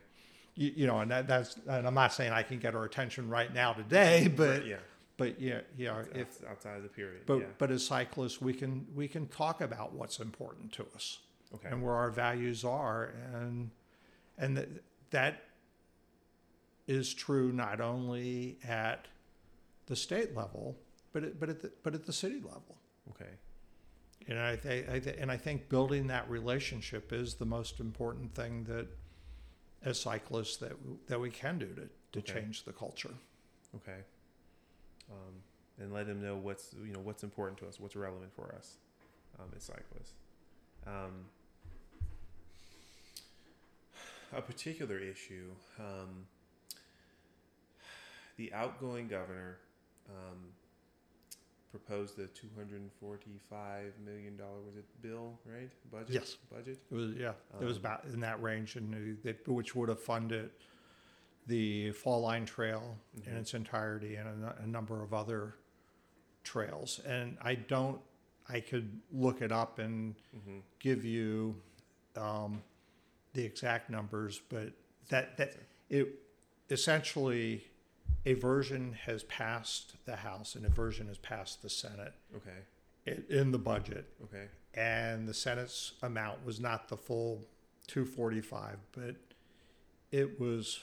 You, 0.54 0.72
you 0.76 0.86
know, 0.86 1.00
and 1.00 1.10
that, 1.10 1.26
that's, 1.26 1.56
and 1.68 1.86
I'm 1.86 1.94
not 1.94 2.12
saying 2.12 2.32
I 2.32 2.42
can 2.42 2.58
get 2.58 2.74
her 2.74 2.84
attention 2.84 3.28
right 3.28 3.52
now 3.52 3.72
today, 3.72 4.28
but, 4.36 4.66
yeah. 4.66 4.76
but 5.16 5.40
yeah, 5.40 5.60
yeah, 5.76 6.02
It's 6.14 6.40
if, 6.40 6.48
outside 6.48 6.76
of 6.76 6.82
the 6.82 6.88
period. 6.88 7.22
but, 7.26 7.38
yeah. 7.38 7.46
but 7.58 7.70
as 7.70 7.84
cyclists, 7.84 8.40
we 8.40 8.52
can, 8.52 8.86
we 8.94 9.08
can 9.08 9.26
talk 9.28 9.60
about 9.60 9.92
what's 9.94 10.20
important 10.20 10.72
to 10.72 10.86
us 10.94 11.18
Okay. 11.54 11.68
and 11.70 11.82
where 11.82 11.94
our 11.94 12.10
values 12.10 12.64
are. 12.64 13.14
And, 13.34 13.70
and 14.38 14.56
that, 14.56 14.68
that 15.10 15.42
is 16.86 17.14
true 17.14 17.52
not 17.52 17.80
only 17.80 18.58
at 18.66 19.06
the 19.86 19.96
state 19.96 20.34
level, 20.36 20.76
but 21.12 21.22
at, 21.24 21.38
but 21.38 21.48
at 21.48 21.60
the, 21.62 21.72
but 21.82 21.94
at 21.94 22.06
the 22.06 22.12
city 22.12 22.36
level. 22.42 22.76
Okay. 23.10 23.30
And 24.26 24.38
I, 24.38 24.56
th- 24.56 24.88
I 24.88 24.98
th- 24.98 25.16
and 25.18 25.30
I 25.30 25.36
think 25.36 25.68
building 25.68 26.06
that 26.08 26.28
relationship 26.30 27.12
is 27.12 27.34
the 27.34 27.44
most 27.46 27.78
important 27.78 28.34
thing 28.34 28.64
that, 28.64 28.88
as 29.84 30.00
cyclists, 30.00 30.56
that 30.58 30.72
that 31.08 31.20
we 31.20 31.30
can 31.30 31.58
do 31.58 31.66
to, 31.66 31.88
to 32.12 32.18
Okay. 32.18 32.40
change 32.40 32.64
the 32.64 32.72
culture. 32.72 33.14
Okay. 33.76 34.00
Um, 35.10 35.34
and 35.80 35.92
let 35.92 36.06
them 36.06 36.22
know 36.22 36.36
what's 36.36 36.74
you 36.84 36.92
know 36.92 37.00
what's 37.00 37.22
important 37.24 37.58
to 37.58 37.68
us, 37.68 37.78
what's 37.80 37.96
relevant 37.96 38.32
for 38.34 38.54
us 38.56 38.76
um, 39.38 39.46
as 39.56 39.64
cyclists. 39.64 40.12
Um, 40.86 41.26
a 44.32 44.42
particular 44.42 44.98
issue, 44.98 45.50
um, 45.78 46.26
the 48.36 48.52
outgoing 48.52 49.08
governor 49.08 49.58
um, 50.08 50.38
proposed 51.74 52.16
the 52.16 52.28
two 52.28 52.48
hundred 52.56 52.80
and 52.80 52.92
forty-five 53.00 53.92
million 54.04 54.36
dollar 54.36 54.60
was 54.64 54.76
it 54.76 54.84
bill 55.02 55.38
right 55.44 55.70
budget 55.90 56.10
Yes. 56.14 56.36
budget 56.52 56.78
It 56.90 56.94
was 56.94 57.10
yeah, 57.16 57.32
it 57.60 57.64
was 57.64 57.76
Um, 57.78 57.80
about 57.84 58.04
in 58.04 58.20
that 58.20 58.40
range, 58.40 58.76
and 58.76 59.18
that 59.24 59.46
which 59.48 59.74
would 59.74 59.88
have 59.88 60.00
funded 60.00 60.50
the 61.46 61.90
Fall 61.92 62.20
Line 62.20 62.46
Trail 62.46 62.96
in 63.26 63.32
Mhm. 63.32 63.40
its 63.40 63.54
entirety 63.54 64.14
and 64.14 64.44
a, 64.44 64.56
a 64.62 64.66
number 64.66 65.02
of 65.02 65.12
other 65.12 65.56
trails. 66.44 67.00
And 67.00 67.36
I 67.42 67.54
don't, 67.56 68.00
I 68.48 68.60
could 68.60 69.00
look 69.10 69.42
it 69.42 69.50
up 69.52 69.78
and 69.78 70.14
mm-hmm. 70.36 70.58
give 70.78 71.04
you 71.04 71.60
um, 72.16 72.62
the 73.32 73.44
exact 73.44 73.90
numbers, 73.90 74.40
but 74.48 74.72
that 75.08 75.36
that 75.38 75.56
it 75.90 76.20
essentially 76.70 77.66
a 78.26 78.32
version 78.34 78.92
has 79.04 79.22
passed 79.24 79.94
the 80.06 80.16
House 80.16 80.54
and 80.54 80.64
a 80.64 80.68
version 80.70 81.08
has 81.08 81.18
passed 81.18 81.62
the 81.62 81.68
Senate 81.70 82.14
okay 82.36 82.58
i- 83.06 83.32
in 83.32 83.50
the 83.52 83.58
budget, 83.58 84.06
okay 84.24 84.48
and 84.74 85.28
the 85.28 85.34
Senate's 85.34 85.92
amount 86.02 86.44
was 86.44 86.58
not 86.58 86.88
the 86.88 86.96
full 86.96 87.44
245, 87.86 88.78
but 88.92 89.14
it 90.10 90.40
was 90.40 90.80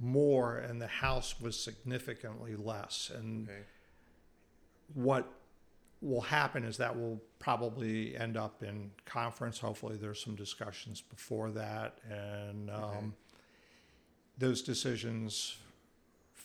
more, 0.00 0.56
and 0.56 0.80
the 0.80 0.86
House 0.86 1.38
was 1.40 1.58
significantly 1.62 2.54
less. 2.56 3.10
And 3.14 3.48
okay 3.48 3.62
what 4.94 5.26
will 6.00 6.20
happen 6.20 6.64
is 6.64 6.76
that 6.78 6.98
will 6.98 7.20
probably 7.38 8.16
end 8.16 8.36
up 8.36 8.62
in 8.62 8.90
conference. 9.06 9.58
Hopefully, 9.58 9.96
there's 9.96 10.22
some 10.22 10.34
discussions 10.34 11.00
before 11.00 11.50
that, 11.52 11.98
and 12.10 12.68
um, 12.70 12.76
Okay. 12.82 13.06
those 14.38 14.62
decisions 14.62 15.56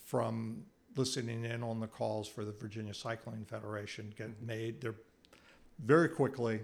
from 0.07 0.63
listening 0.95 1.43
in 1.43 1.61
on 1.61 1.81
the 1.81 1.87
calls 1.87 2.27
for 2.29 2.45
the 2.45 2.51
Virginia 2.53 2.93
Cycling 2.93 3.43
Federation 3.45 4.13
get 4.17 4.29
Mhm. 4.29 4.41
made. 4.47 4.81
They're 4.81 4.95
very 5.79 6.07
quickly, 6.07 6.61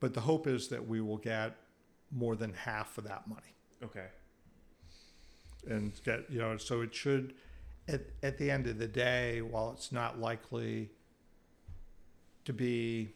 but 0.00 0.12
the 0.12 0.20
hope 0.22 0.46
is 0.48 0.66
that 0.68 0.86
we 0.86 1.00
will 1.00 1.16
get 1.18 1.56
more 2.10 2.34
than 2.34 2.52
half 2.54 2.96
of 2.98 3.04
that 3.04 3.26
money 3.28 3.54
okay 3.82 4.08
and 5.68 5.92
get 6.04 6.28
you 6.30 6.38
know 6.38 6.56
so 6.56 6.80
it 6.80 6.94
should 6.94 7.34
at, 7.86 8.00
at 8.22 8.38
the 8.38 8.50
end 8.50 8.66
of 8.66 8.78
the 8.78 8.88
day 8.88 9.42
while 9.42 9.70
it's 9.72 9.92
not 9.92 10.18
likely 10.18 10.90
to 12.46 12.52
be 12.54 13.14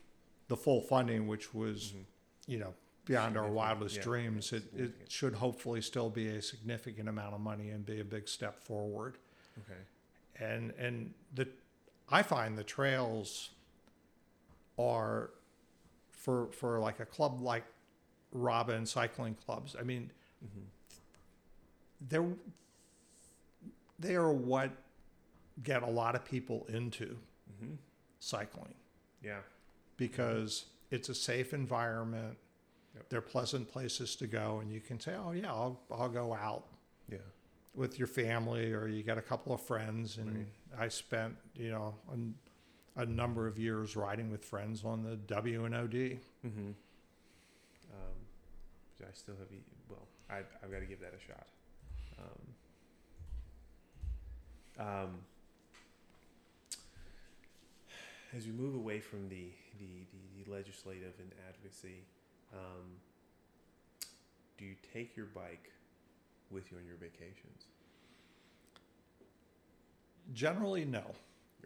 the 0.49 0.57
full 0.57 0.83
funding 0.83 1.27
which 1.27 1.55
was 1.55 1.93
Mhm. 1.93 2.05
you 2.47 2.59
know 2.59 2.75
beyond 3.07 3.37
our 3.39 3.51
wildest 3.51 3.97
yeah, 3.97 4.03
dreams 4.03 4.53
it, 4.53 4.65
it 4.75 5.11
should 5.11 5.35
hopefully 5.35 5.81
still 5.81 6.11
be 6.11 6.29
a 6.29 6.43
significant 6.43 7.09
amount 7.09 7.35
of 7.35 7.41
money 7.41 7.71
and 7.71 7.87
be 7.87 7.99
a 8.01 8.05
big 8.05 8.29
step 8.29 8.59
forward 8.61 9.17
okay 9.59 9.81
and 10.37 10.73
and 10.79 11.13
the 11.35 11.49
i 12.11 12.23
find 12.23 12.57
the 12.57 12.65
trails 12.65 13.51
are 14.79 15.31
for 16.11 16.49
for 16.53 16.79
like 16.79 17.01
a 17.01 17.07
club 17.07 17.41
like 17.41 17.65
RABA 18.33 18.87
cycling 18.87 19.35
clubs 19.35 19.77
i 19.79 19.83
mean 19.83 20.11
mm-hmm. 20.45 20.65
they're 22.09 22.27
they 23.99 24.15
are 24.15 24.33
what 24.33 24.71
get 25.63 25.83
a 25.83 25.91
lot 25.91 26.15
of 26.15 26.25
people 26.25 26.67
into 26.69 27.17
Mm-hmm. 27.63 27.75
cycling 28.19 28.75
yeah 29.23 29.41
because 29.99 30.65
it's 30.93 31.09
a 31.09 31.15
safe 31.15 31.55
environment. 31.55 32.37
Yep. 32.95 33.09
They're 33.09 33.21
pleasant 33.23 33.71
places 33.71 34.15
to 34.17 34.27
go, 34.27 34.59
and 34.61 34.71
you 34.71 34.81
can 34.81 35.01
say, 35.01 35.15
"Oh 35.15 35.33
yeah, 35.33 35.51
I'll 35.51 35.81
I'll 35.91 36.09
go 36.09 36.35
out 36.35 36.67
Yeah. 37.11 37.19
With 37.75 37.99
your 37.99 38.09
family 38.09 38.73
or 38.73 38.87
you 38.89 39.03
got 39.03 39.19
a 39.19 39.23
couple 39.23 39.55
of 39.55 39.61
friends. 39.61 40.19
And 40.19 40.37
Right. 40.37 40.47
I 40.79 40.89
spent, 40.89 41.37
you 41.55 41.71
know, 41.71 41.95
a, 42.97 43.03
a 43.03 43.07
number 43.07 43.47
of 43.47 43.59
years 43.59 43.97
riding 43.97 44.31
with 44.31 44.45
friends 44.45 44.85
on 44.85 45.03
the 45.03 45.17
W 45.17 45.65
and 45.65 45.75
OD. 45.75 45.93
Mm-hmm. 45.95 46.71
Um, 47.93 48.17
I 49.03 49.13
still 49.15 49.35
have. 49.39 49.49
Well, 49.89 50.07
I, 50.31 50.39
I've 50.63 50.71
got 50.71 50.81
to 50.81 50.87
give 50.87 51.01
that 51.01 51.15
a 51.15 51.21
shot. 51.21 51.47
Um, 54.79 54.87
um, 54.87 55.19
as 58.37 58.47
we 58.47 58.53
move 58.53 58.75
away 58.75 59.01
from 59.01 59.29
the 59.29 59.51
the, 59.79 59.87
the, 60.13 60.45
the 60.45 60.51
legislative 60.51 61.15
and 61.19 61.33
advocacy, 61.49 62.05
um, 62.53 62.97
do 64.59 64.65
you 64.65 64.75
take 64.93 65.17
your 65.17 65.27
bike 65.27 65.71
with 66.53 66.71
you 66.71 66.79
on 66.79 66.87
your 66.87 66.97
vacations? 66.97 67.67
Generally, 70.33 70.85
no. 70.87 71.03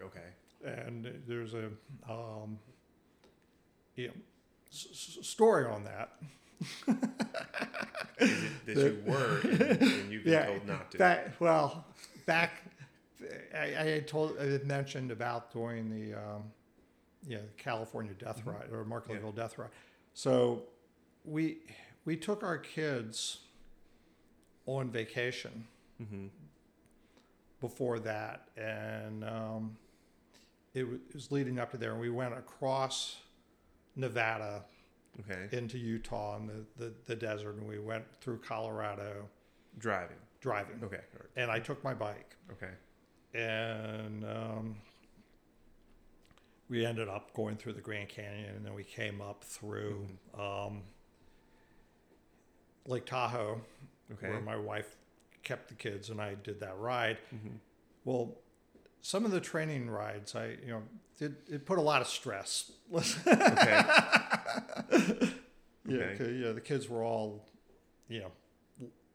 Okay. 0.03 0.21
And 0.65 1.23
there's 1.27 1.55
a, 1.55 1.67
um, 2.11 2.59
know, 4.09 4.13
s- 4.73 5.19
story 5.23 5.67
on 5.67 5.85
that. 5.85 6.11
that 6.87 8.77
you 8.77 9.03
were 9.07 9.41
and, 9.43 9.83
and 9.83 10.11
you've 10.13 10.25
been 10.25 10.33
Yeah, 10.33 10.47
told 10.47 10.67
not 10.67 10.91
to? 10.93 10.99
That 10.99 11.35
well, 11.39 11.85
back 12.25 12.63
I, 13.55 13.65
I 13.65 13.85
had 13.85 14.09
told 14.09 14.37
I 14.41 14.45
had 14.47 14.67
mentioned 14.67 15.11
about 15.11 15.53
doing 15.53 15.91
the 15.91 16.15
um, 16.19 16.45
yeah 17.27 17.39
the 17.39 17.63
California 17.63 18.13
Death 18.15 18.43
Mhm. 18.45 18.55
Ride 18.55 18.73
or 18.73 18.85
Markleeville 18.85 19.35
Death 19.35 19.59
Ride. 19.59 19.69
So 20.15 20.63
we 21.25 21.59
we 22.07 22.17
took 22.17 22.43
our 22.43 22.59
kids 22.59 23.41
on 24.67 24.91
vacation 24.91 25.67
mm-hmm. 26.03 26.27
before 27.61 27.99
that, 28.01 28.49
and 28.57 29.25
um, 29.25 29.77
it, 30.75 30.85
wa- 30.85 30.95
it 30.95 31.15
was 31.15 31.31
leading 31.33 31.59
up 31.59 31.71
to 31.71 31.77
there, 31.77 31.93
and 31.93 32.01
we 32.01 32.11
went 32.11 32.35
across 32.35 33.17
Nevada 33.95 34.65
Okay. 35.31 35.49
into 35.57 35.79
Utah 35.79 36.37
and 36.37 36.47
the, 36.47 36.65
the, 36.77 36.93
the 37.07 37.17
desert, 37.17 37.57
and 37.57 37.67
we 37.67 37.79
went 37.79 38.05
through 38.21 38.37
Colorado 38.39 39.27
Driving. 39.79 40.17
driving. 40.41 40.79
Okay. 40.85 40.97
right, 41.15 41.29
And 41.37 41.51
I 41.51 41.59
took 41.59 41.83
my 41.83 41.95
bike. 41.95 42.37
Okay. 42.53 42.73
and 43.33 44.25
um, 44.25 44.77
we 46.69 46.85
ended 46.85 47.09
up 47.09 47.33
going 47.33 47.57
through 47.57 47.73
the 47.75 47.81
Grand 47.81 48.11
Canyon, 48.11 48.57
and 48.57 48.67
then 48.67 48.75
we 48.75 48.85
came 48.85 49.23
up 49.23 49.43
through 49.43 50.07
um, 50.39 50.83
Lake 52.87 53.07
Tahoe, 53.07 53.61
Okay. 54.13 54.29
where 54.31 54.41
my 54.41 54.57
wife 54.57 54.97
kept 55.43 55.69
the 55.69 55.75
kids, 55.75 56.11
and 56.11 56.21
I 56.21 56.35
did 56.35 56.61
that 56.61 56.79
ride. 56.79 57.19
Mm-hmm. 57.35 57.57
Well, 58.05 58.37
some 59.03 59.25
of 59.25 59.31
the 59.33 59.41
training 59.41 59.89
rides, 59.91 60.35
I 60.35 60.57
you 60.65 60.69
know, 60.69 60.83
it, 61.21 61.33
it 61.51 61.67
put 61.67 61.79
a 61.79 61.83
lot 61.83 62.01
of 62.03 62.09
stress. 62.09 62.71
Okay. 62.93 63.05
yeah, 65.89 65.97
Okay. 66.15 66.33
yeah, 66.33 66.53
the 66.53 66.61
kids 66.63 66.89
were 66.89 67.03
all, 67.03 67.47
you 68.09 68.21
know, 68.21 68.33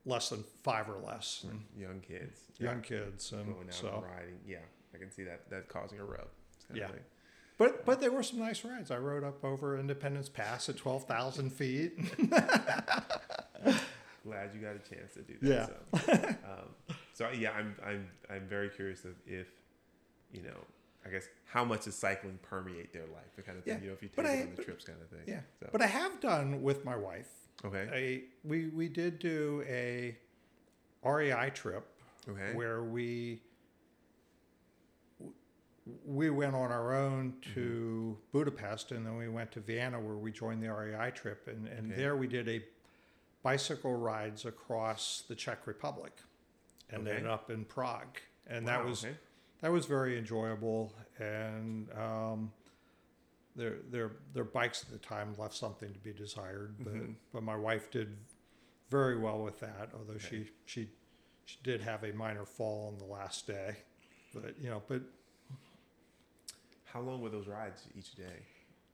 less 0.06 0.30
than 0.30 0.44
five 0.64 0.90
or 0.90 0.98
less, 1.06 1.46
and 1.50 1.64
Young 1.78 2.00
kids. 2.02 2.40
young 2.60 2.82
kids, 2.82 3.32
and 3.32 3.46
Going 3.54 3.68
out 3.68 3.74
so. 3.74 3.88
and 3.88 4.04
riding. 4.04 4.40
Yeah. 4.48 4.58
I 4.94 4.98
can 4.98 5.10
see 5.12 5.24
that 5.24 5.50
that 5.50 5.68
causing 5.70 6.00
a 6.00 6.06
rub. 6.06 6.28
Yeah. 6.74 6.86
Of 6.86 6.92
thing. 6.92 7.00
But 7.58 7.86
but 7.86 8.00
there 8.02 8.12
were 8.12 8.24
some 8.24 8.40
nice 8.40 8.64
rides. 8.66 8.92
I 8.92 8.98
rode 8.98 9.24
up 9.24 9.44
over 9.44 9.78
Independence 9.80 10.28
Pass 10.30 10.68
at 10.70 10.78
twelve 10.78 11.06
thousand 11.06 11.52
feet. 11.52 11.98
Glad 14.24 14.52
you 14.54 14.62
got 14.62 14.76
a 14.76 14.80
chance 14.96 15.14
to 15.16 15.22
do 15.22 15.34
that. 15.42 15.50
Yeah. 15.94 16.00
So, 16.06 16.12
um, 16.52 16.96
so 17.14 17.30
yeah, 17.32 17.52
I'm 17.52 17.76
I'm 17.86 18.08
I'm 18.30 18.48
very 18.48 18.70
curious 18.70 19.04
of 19.04 19.14
if, 19.26 19.48
you 20.32 20.44
know, 20.44 20.58
I 21.06 21.10
guess 21.10 21.28
how 21.46 21.66
much 21.66 21.86
does 21.86 21.96
cycling 21.96 22.38
permeate 22.44 22.94
their 22.94 23.08
life, 23.08 23.36
the 23.36 23.42
kind 23.42 23.58
of 23.58 23.64
thing. 23.64 23.76
Yeah, 23.78 23.82
You 23.82 23.88
know, 23.88 23.94
if 23.94 24.04
you 24.04 24.10
take 24.10 24.26
it 24.26 24.28
I- 24.30 24.42
on 24.44 24.50
the 24.52 24.56
but- 24.58 24.66
trips, 24.66 24.86
kind 24.86 25.00
of 25.02 25.10
thing. 25.10 25.26
yeah, 25.28 25.40
So, 25.60 25.70
but 25.72 25.82
I 25.82 25.88
have 25.88 26.20
done 26.20 26.62
with 26.62 26.86
my 26.86 26.96
wife. 26.96 27.30
okay. 27.66 27.90
A 27.94 28.48
we 28.48 28.68
we 28.68 28.88
did 28.90 29.18
do 29.20 29.64
a 29.68 30.16
REI 31.04 31.50
trip 31.54 31.88
Okay. 32.30 32.54
where 32.54 32.84
we 32.84 33.42
we 36.06 36.30
went 36.30 36.54
on 36.56 36.72
our 36.72 36.94
own 36.96 37.34
to 37.56 37.60
Mm-hmm. 37.60 38.38
Budapest 38.38 38.92
and 38.92 39.06
then 39.06 39.18
we 39.18 39.28
went 39.30 39.52
to 39.54 39.60
Vienna 39.60 40.00
where 40.00 40.16
we 40.16 40.32
joined 40.32 40.62
the 40.62 40.72
REI 40.72 41.12
trip 41.12 41.48
and, 41.48 41.68
and 41.68 41.92
Okay. 41.92 42.00
there 42.02 42.16
we 42.16 42.28
did 42.28 42.48
a 42.48 42.62
bicycle 43.44 43.96
rides 43.96 44.46
across 44.46 45.24
the 45.28 45.36
Czech 45.36 45.66
Republic 45.68 46.14
and 46.90 47.08
Okay. 47.08 47.18
ended 47.18 47.32
up 47.32 47.50
in 47.50 47.66
Prague 47.66 48.18
and 48.48 48.68
that 48.68 48.84
was 48.86 49.04
okay. 49.06 49.16
that 49.62 49.72
was 49.72 49.86
very 49.86 50.18
enjoyable 50.18 50.94
and 51.20 51.92
um, 51.94 52.52
their 53.56 53.78
their 53.90 54.12
their 54.34 54.44
bikes 54.44 54.84
at 54.84 54.90
the 54.92 54.98
time 55.00 55.34
left 55.38 55.56
something 55.56 55.92
to 55.94 56.00
be 56.00 56.14
desired 56.14 56.76
but 56.80 56.94
Mhm. 56.94 57.16
but 57.34 57.44
my 57.44 57.56
wife 57.56 57.90
did 57.92 58.18
very 58.90 59.18
well 59.18 59.42
with 59.42 59.60
that 59.60 59.90
although 59.94 60.14
Okay. 60.14 60.28
she 60.46 60.52
she 60.66 60.90
she 61.46 61.58
did 61.64 61.82
have 61.82 62.04
a 62.04 62.14
minor 62.14 62.46
fall 62.46 62.88
on 62.90 62.98
the 62.98 63.06
last 63.06 63.48
day 63.48 63.78
but 64.34 64.58
you 64.60 64.70
know 64.70 64.82
but 64.88 65.02
How 66.86 67.00
long 67.00 67.22
were 67.22 67.30
those 67.30 67.48
rides 67.48 67.88
each 67.96 68.16
day? 68.16 68.46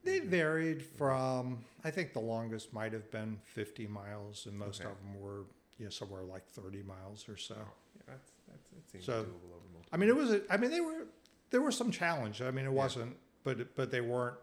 They 0.03 0.19
varied 0.19 0.81
from 0.81 1.59
I 1.83 1.91
think 1.91 2.13
the 2.13 2.19
longest 2.19 2.73
might 2.73 2.93
have 2.93 3.09
been 3.11 3.39
50 3.45 3.87
miles 3.87 4.45
and 4.45 4.57
most 4.57 4.81
Okay. 4.81 4.89
of 4.89 4.97
them 4.97 5.19
were 5.21 5.45
you 5.77 5.85
know 5.85 5.89
somewhere 5.89 6.23
like 6.23 6.47
30 6.47 6.83
miles 6.83 7.27
or 7.29 7.37
so 7.37 7.55
Yeah, 7.55 8.01
that's 8.07 8.31
that's 8.47 8.69
that 8.69 8.89
seems 8.91 9.05
So, 9.05 9.13
doable 9.23 9.51
over 9.55 9.67
multiple. 9.73 9.89
I 9.91 9.97
mean, 9.97 10.09
it 10.09 10.15
was. 10.15 10.31
A, 10.31 10.41
I 10.49 10.57
mean, 10.57 10.71
they 10.71 10.81
were. 10.81 11.07
There 11.49 11.61
was 11.61 11.75
some 11.77 11.91
challenge. 11.91 12.41
I 12.41 12.51
mean, 12.51 12.65
it 12.65 12.69
Yeah. 12.69 12.75
wasn't. 12.75 13.17
But 13.43 13.75
but 13.75 13.91
they 13.91 14.01
weren't. 14.01 14.37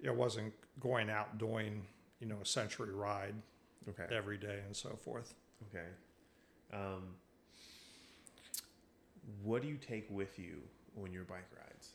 It 0.00 0.14
wasn't 0.14 0.52
going 0.80 1.10
out 1.10 1.38
doing 1.38 1.86
you 2.20 2.26
know 2.26 2.38
a 2.42 2.46
century 2.46 2.92
ride 2.92 3.34
okay. 3.88 4.06
every 4.14 4.36
day 4.38 4.60
and 4.66 4.74
so 4.76 4.90
forth. 4.96 5.34
Okay. 5.68 5.86
Um, 6.72 7.14
what 9.42 9.62
do 9.62 9.68
you 9.68 9.76
take 9.76 10.06
with 10.10 10.38
you 10.38 10.62
on 11.02 11.12
your 11.12 11.24
bike 11.24 11.48
rides? 11.56 11.90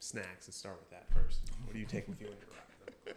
Snacks. 0.00 0.48
Let's 0.48 0.56
start 0.56 0.78
with 0.80 0.90
that 0.90 1.06
first. 1.12 1.40
What 1.64 1.74
do 1.74 1.78
you 1.78 1.84
take 1.86 2.08
with 2.08 2.20
you 2.20 2.28
on 2.28 2.32
your 2.32 3.14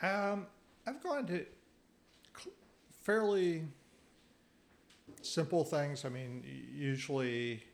ride? 0.00 0.32
Um, 0.32 0.46
I've 0.86 1.02
gone 1.02 1.26
to 1.26 1.44
cl- 2.38 2.54
fairly 3.02 3.64
simple 5.22 5.64
things. 5.64 6.04
I 6.04 6.10
mean, 6.10 6.44
usually 6.72 7.64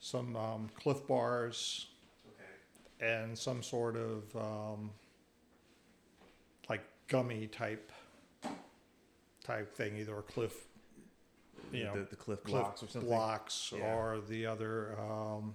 some 0.00 0.34
um, 0.36 0.68
Clif 0.80 1.06
bars 1.06 1.86
Okay. 2.26 3.12
and 3.14 3.38
some 3.38 3.62
sort 3.62 3.96
of 3.96 4.24
um, 4.36 4.90
like 6.68 6.82
gummy 7.06 7.46
type 7.46 7.92
type 9.44 9.72
thing, 9.76 9.96
either 9.96 10.18
a 10.18 10.22
Clif 10.22 10.52
you 11.72 11.84
know, 11.84 11.94
the, 11.94 12.00
the 12.10 12.16
Clif 12.16 12.42
Clif 12.42 12.52
Bloks 12.62 12.82
or 12.82 12.88
something. 12.88 13.08
Bloks 13.08 13.72
Yeah. 13.76 13.94
or 13.94 14.20
the 14.28 14.46
other 14.46 14.98
um, 14.98 15.54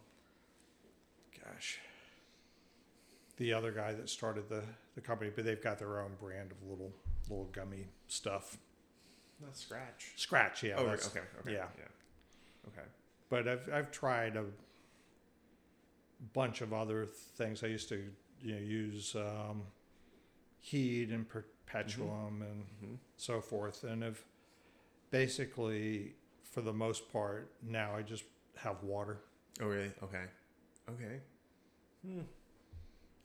gosh 1.52 1.80
the 3.38 3.54
other 3.54 3.72
guy 3.72 3.93
that 3.93 4.10
started 4.10 4.50
the, 4.50 4.64
the 4.95 5.02
company 5.02 5.32
but 5.34 5.45
they've 5.45 5.64
got 5.64 5.78
their 5.80 6.00
own 6.02 6.12
brand 6.20 6.52
of 6.52 6.58
little 6.70 6.91
little 7.30 7.45
gummy 7.52 7.88
stuff 8.08 8.58
Not 9.41 9.54
Skratch. 9.54 10.16
Skratch 10.18 10.64
yeah 10.64 10.76
oh, 10.78 10.82
okay. 10.86 11.20
Okay. 11.39 11.54
yeah. 11.54 11.66
Yeah. 11.78 12.70
Okay. 12.70 12.88
but 13.30 13.48
I've, 13.48 13.70
I've 13.72 13.91
tried 13.91 14.36
a 14.36 14.45
bunch 16.34 16.62
of 16.62 16.74
other 16.74 17.06
things 17.06 17.64
i 17.64 17.68
used 17.68 17.89
to 17.89 18.04
you 18.41 18.54
know 18.56 18.62
use 18.62 19.16
um, 19.16 19.62
HEED 20.62 21.12
and 21.12 21.26
Perpetuem 21.30 22.41
and 22.41 22.66
hmm 22.80 22.95
so 23.20 23.41
forth 23.41 23.84
and 23.84 24.04
have 24.04 24.20
basically 25.10 26.14
for 26.43 26.62
the 26.62 26.72
most 26.74 27.12
part 27.12 27.52
now 27.68 27.95
i 27.95 28.02
just 28.04 28.24
have 28.56 28.82
water 28.84 29.18
Oh, 29.60 29.66
really? 29.66 29.91
Okay. 30.04 30.24
Okay. 30.89 31.20
Hmm. 32.06 32.20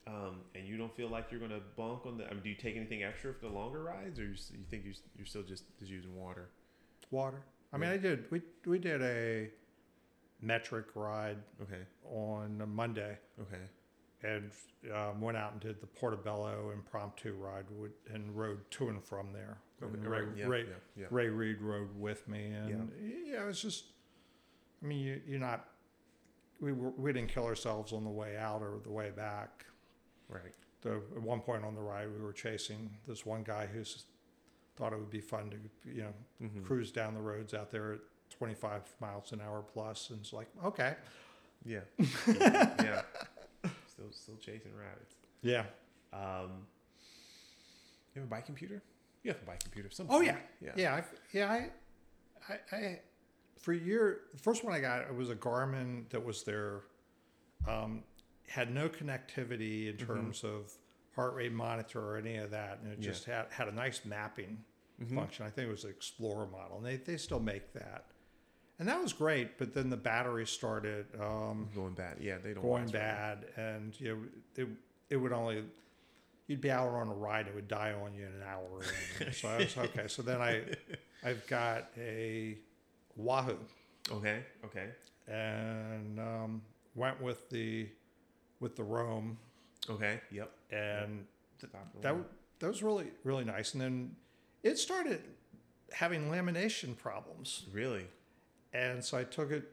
Um, 0.05 0.41
and 0.53 0.67
you 0.67 0.77
don't 0.77 0.93
feel 0.95 1.07
like 1.07 1.27
you're 1.31 1.39
gonna 1.39 1.61
bunk 1.77 2.05
on 2.05 2.17
the? 2.17 2.25
I 2.29 2.33
mean, 2.33 2.43
do 2.43 2.49
you 2.49 2.55
take 2.55 2.75
anything 2.75 3.03
extra 3.03 3.33
for 3.33 3.47
the 3.47 3.53
longer 3.53 3.81
rides, 3.83 4.19
or 4.19 4.23
you, 4.23 4.31
you 4.51 4.65
think 4.69 4.83
you, 4.83 4.91
s- 4.91 5.01
you're 5.15 5.25
still 5.25 5.43
just 5.43 5.63
just 5.79 5.89
using 5.91 6.15
water? 6.15 6.49
water. 7.09 7.41
I 7.71 7.77
mean, 7.77 7.89
Yeah. 7.89 7.95
I 7.95 7.97
did. 7.97 8.25
We 8.31 8.41
we 8.65 8.79
did 8.79 9.01
a 9.01 9.49
metric 10.41 10.87
ride 10.95 11.37
Okay. 11.61 11.83
on 12.11 12.59
a 12.61 12.65
Monday 12.65 13.17
Okay. 13.39 13.61
and 14.23 14.51
um, 14.93 15.21
went 15.21 15.37
out 15.37 15.53
and 15.53 15.61
did 15.61 15.79
the 15.79 15.87
Portobello 15.87 16.71
impromptu 16.73 17.33
ride 17.35 17.65
with, 17.79 17.91
and 18.13 18.35
rode 18.35 18.69
to 18.71 18.89
and 18.89 19.01
from 19.01 19.31
there. 19.31 19.57
Okay. 19.81 19.93
And. 19.93 20.05
Ray, 20.07 20.23
Yeah. 20.35 20.45
Ray, 20.47 20.61
yeah. 20.63 20.73
Yeah. 20.97 21.05
Ray 21.11 21.29
Reed 21.29 21.61
rode 21.61 21.97
with 21.97 22.27
me, 22.27 22.47
and 22.47 22.91
yeah, 23.25 23.43
it 23.43 23.47
was 23.47 23.61
just. 23.61 23.85
I 24.83 24.85
mean, 24.85 24.99
you, 24.99 25.21
you're 25.25 25.39
not. 25.39 25.65
We 26.59 26.71
were, 26.71 26.91
we 26.91 27.11
didn't 27.13 27.29
kill 27.29 27.45
ourselves 27.45 27.91
on 27.93 28.03
the 28.03 28.09
way 28.09 28.37
out 28.37 28.61
or 28.61 28.79
the 28.83 28.91
way 28.91 29.11
back. 29.11 29.65
Right. 30.29 30.53
The, 30.81 30.95
at 31.15 31.21
one 31.21 31.39
point 31.41 31.63
on 31.65 31.75
the 31.75 31.81
ride, 31.81 32.07
we 32.11 32.21
were 32.23 32.33
chasing 32.33 32.89
this 33.07 33.25
one 33.25 33.43
guy 33.43 33.65
who 33.67 33.83
thought 34.75 34.91
it 34.93 34.97
would 34.99 35.09
be 35.09 35.21
fun 35.21 35.49
to 35.51 35.57
you 35.91 36.01
know 36.03 36.13
Mhm. 36.41 36.65
cruise 36.65 36.91
down 36.91 37.13
the 37.13 37.21
roads 37.21 37.53
out 37.53 37.69
there 37.71 37.93
at 37.93 37.99
25 38.31 38.81
miles 38.99 39.31
an 39.31 39.39
hour 39.41 39.61
plus, 39.61 40.09
and 40.09 40.19
it's 40.19 40.33
like 40.33 40.47
okay, 40.65 40.95
Yeah. 41.65 41.81
yeah. 42.27 43.01
Still, 43.87 44.11
still 44.11 44.37
chasing 44.37 44.71
rabbits. 44.75 45.15
yeah, 45.41 45.65
Um, 46.11 46.65
you 48.15 48.21
have 48.21 48.23
a 48.23 48.29
bike 48.29 48.45
computer? 48.45 48.81
You 49.23 49.31
have 49.31 49.41
a 49.41 49.45
bike 49.45 49.63
computer. 49.63 49.89
Oh, 50.09 50.21
yeah. 50.21 50.37
yeah. 50.61 50.71
yeah, 50.75 50.95
I, 50.95 51.03
yeah. 51.31 51.51
I, 51.51 51.69
I, 52.49 52.75
I, 52.75 52.99
for 53.63 53.71
a 53.71 53.77
year, 53.77 54.19
the 54.31 54.37
first 54.39 54.63
one 54.63 54.73
I 54.73 54.79
got 54.79 55.01
it 55.01 55.15
was 55.15 55.29
a 55.29 55.35
Garmin 55.35 56.07
that 56.09 56.23
was 56.23 56.43
their, 56.43 56.81
um, 57.67 58.03
had 58.47 58.69
no 58.73 58.89
connectivity 58.89 59.89
in 59.89 59.97
terms 59.97 60.43
of 60.43 60.71
heart 61.15 61.33
rate 61.33 61.53
monitor 61.53 61.99
or 62.01 62.17
any 62.17 62.35
of 62.35 62.51
that, 62.51 62.79
and 62.83 62.91
it 62.91 62.99
Yeah. 62.99 63.05
just 63.11 63.23
had 63.25 63.47
had 63.51 63.67
a 63.67 63.71
nice 63.71 64.03
mapping 64.05 64.63
Mhm. 65.01 65.15
function. 65.15 65.45
I 65.45 65.49
think 65.49 65.69
it 65.69 65.71
was 65.71 65.83
the 65.83 65.89
Explorer 65.89 66.45
model, 66.47 66.77
and 66.77 66.85
they 66.85 66.97
they 66.97 67.15
still 67.17 67.39
make 67.39 67.71
that, 67.73 68.05
and 68.79 68.87
that 68.89 69.01
was 69.01 69.13
great. 69.13 69.57
But 69.57 69.73
then 69.73 69.89
the 69.89 69.97
battery 69.97 70.45
started. 70.45 71.07
Um, 71.19 71.69
Going 71.73 71.93
bad. 71.93 72.17
Yeah, 72.19 72.37
they 72.39 72.53
don't 72.53 72.63
going 72.63 72.83
last 72.83 72.91
very 72.91 73.05
long. 73.05 73.15
bad, 73.15 73.45
and 73.55 73.99
you 74.01 74.15
know, 74.15 74.63
it, 74.63 74.67
it 75.09 75.15
would 75.17 75.31
only 75.31 75.63
you'd 76.47 76.59
be 76.61 76.69
out 76.69 76.89
on 76.89 77.07
a 77.07 77.13
ride, 77.13 77.47
it 77.47 77.55
would 77.55 77.69
die 77.69 77.93
on 77.93 78.13
you 78.13 78.25
in 78.25 78.33
an 78.33 78.43
hour. 78.43 78.81
So 79.31 79.47
I 79.47 79.57
was 79.59 79.77
okay. 79.77 80.07
So 80.09 80.21
then 80.21 80.41
I 80.41 80.65
I've 81.23 81.47
got 81.47 81.89
a 81.97 82.57
Wahoo 83.15 83.57
Okay. 84.11 84.43
Okay. 84.65 84.89
and 85.27 86.19
um, 86.19 86.61
went 86.95 87.21
with 87.21 87.49
the 87.49 87.87
with 88.59 88.75
the 88.75 88.83
Roam. 88.83 89.37
Okay. 89.89 90.19
Yep. 90.31 90.51
and 90.71 91.25
th- 91.59 91.71
that 92.01 92.15
that 92.59 92.67
was 92.67 92.81
really 92.83 93.07
really 93.23 93.43
nice. 93.45 93.73
And 93.73 93.81
then 93.81 94.15
it 94.63 94.77
started 94.77 95.21
having 95.91 96.29
lamination 96.31 96.97
problems, 96.97 97.65
Really. 97.71 98.07
and 98.73 99.03
so 99.03 99.17
I 99.17 99.23
took 99.25 99.51
it. 99.51 99.69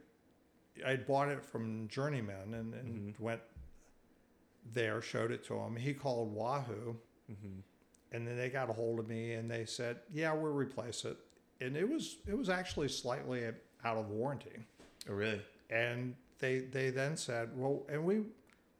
I 0.86 0.97
bought 0.97 1.28
it 1.28 1.45
from 1.45 1.88
Journeyman 1.88 2.55
and, 2.55 2.74
and 2.74 3.14
Mhm. 3.14 3.20
went 3.20 3.41
there, 4.72 5.01
showed 5.03 5.30
it 5.30 5.45
to 5.45 5.55
him. 5.59 5.76
He 5.76 5.95
called 5.95 6.32
Wahoo, 6.34 6.97
hmm 7.26 7.61
and 8.12 8.26
then 8.26 8.36
they 8.36 8.49
got 8.51 8.68
a 8.68 8.72
hold 8.72 8.99
of 8.99 9.09
me 9.09 9.34
and 9.34 9.49
they 9.49 9.64
said, 9.64 10.01
"Yeah, 10.12 10.32
we'll 10.32 10.53
replace 10.53 11.05
it." 11.05 11.16
And 11.61 11.76
it 11.76 11.88
was 11.88 12.16
it 12.26 12.36
was 12.36 12.48
actually 12.48 12.88
slightly 12.88 13.44
out 13.84 13.96
of 13.96 14.08
warranty. 14.08 14.64
Oh, 15.08 15.12
really? 15.14 15.40
And 15.68 16.14
they 16.38 16.61
they 16.61 16.90
then 16.90 17.16
said, 17.16 17.50
"Well, 17.56 17.84
and 17.88 18.04
we 18.04 18.20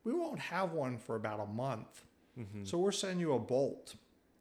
we 0.05 0.13
won't 0.15 0.41
have 0.41 0.73
one 0.73 0.99
for 0.99 1.17
about 1.17 1.41
a 1.41 1.47
month, 1.47 2.05
Mm-hmm. 2.39 2.65
so 2.65 2.79
we're 2.79 2.93
sending 2.93 3.21
you 3.21 3.35
a 3.35 3.39
bolt, 3.39 3.97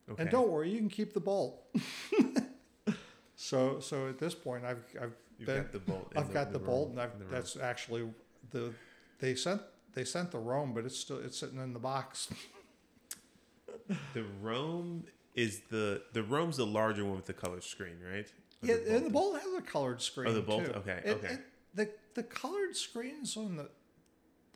Okay. 0.09 0.21
and 0.21 0.31
don't 0.31 0.47
worry, 0.49 0.69
you 0.69 0.77
can 0.77 0.89
keep 0.89 1.13
the 1.13 1.19
bolt." 1.19 1.65
so 3.35 3.79
so 3.79 4.07
at 4.07 4.19
this 4.19 4.35
point, 4.35 4.63
I've 4.65 4.83
I've 5.01 5.13
You've 5.37 5.47
been, 5.47 5.61
got 5.63 5.71
the 5.71 5.79
bolt. 5.79 6.11
I've 6.17 6.33
got 6.33 6.51
the, 6.51 6.59
bolt, 6.59 6.89
and 6.91 6.99
I've, 7.01 7.17
the 7.17 7.23
room. 7.25 7.33
that's 7.33 7.55
actually 7.57 8.09
the 8.51 8.73
they 9.19 9.35
sent 9.35 9.61
they 9.93 10.03
sent 10.03 10.31
the 10.31 10.37
Roam, 10.39 10.73
but 10.73 10.85
it's 10.85 10.97
still 10.97 11.17
it's 11.19 11.37
sitting 11.37 11.59
in 11.59 11.73
the 11.73 11.79
box. 11.79 12.29
the 14.13 14.23
Roam 14.41 15.03
is 15.39 15.61
the 15.69 16.01
the 16.13 16.23
Roam's 16.23 16.57
the 16.57 16.65
larger 16.65 17.05
one 17.05 17.15
with 17.15 17.25
the 17.25 17.33
color 17.33 17.61
screen, 17.61 17.97
right? 18.03 18.25
Or 18.61 18.67
Yeah, 18.67 18.75
the 18.75 18.95
and 18.97 19.05
the 19.05 19.09
Bolt 19.09 19.33
bolt 19.33 19.41
has 19.43 19.53
a 19.53 19.61
colored 19.61 20.01
screen. 20.01 20.27
Oh, 20.29 20.41
the. 20.41 20.77
Okay, 20.77 21.01
It- 21.05 21.11
okay. 21.17 21.27
it- 21.33 21.45
the 21.75 21.89
the 22.15 22.23
colored 22.23 22.75
screens 22.75 23.37
on 23.37 23.55
the, 23.55 23.69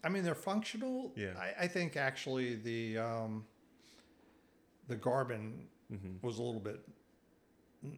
I 0.03 0.09
mean, 0.09 0.23
they're 0.23 0.33
functional. 0.35 1.13
Yeah. 1.15 1.33
I, 1.37 1.65
I 1.65 1.67
think 1.67 1.95
actually 1.95 2.55
the 2.55 2.97
um, 2.97 3.45
the 4.87 4.95
Garmin 4.95 5.65
Mhm. 5.91 6.21
was 6.23 6.39
a 6.39 6.43
little 6.43 6.59
bit 6.61 6.79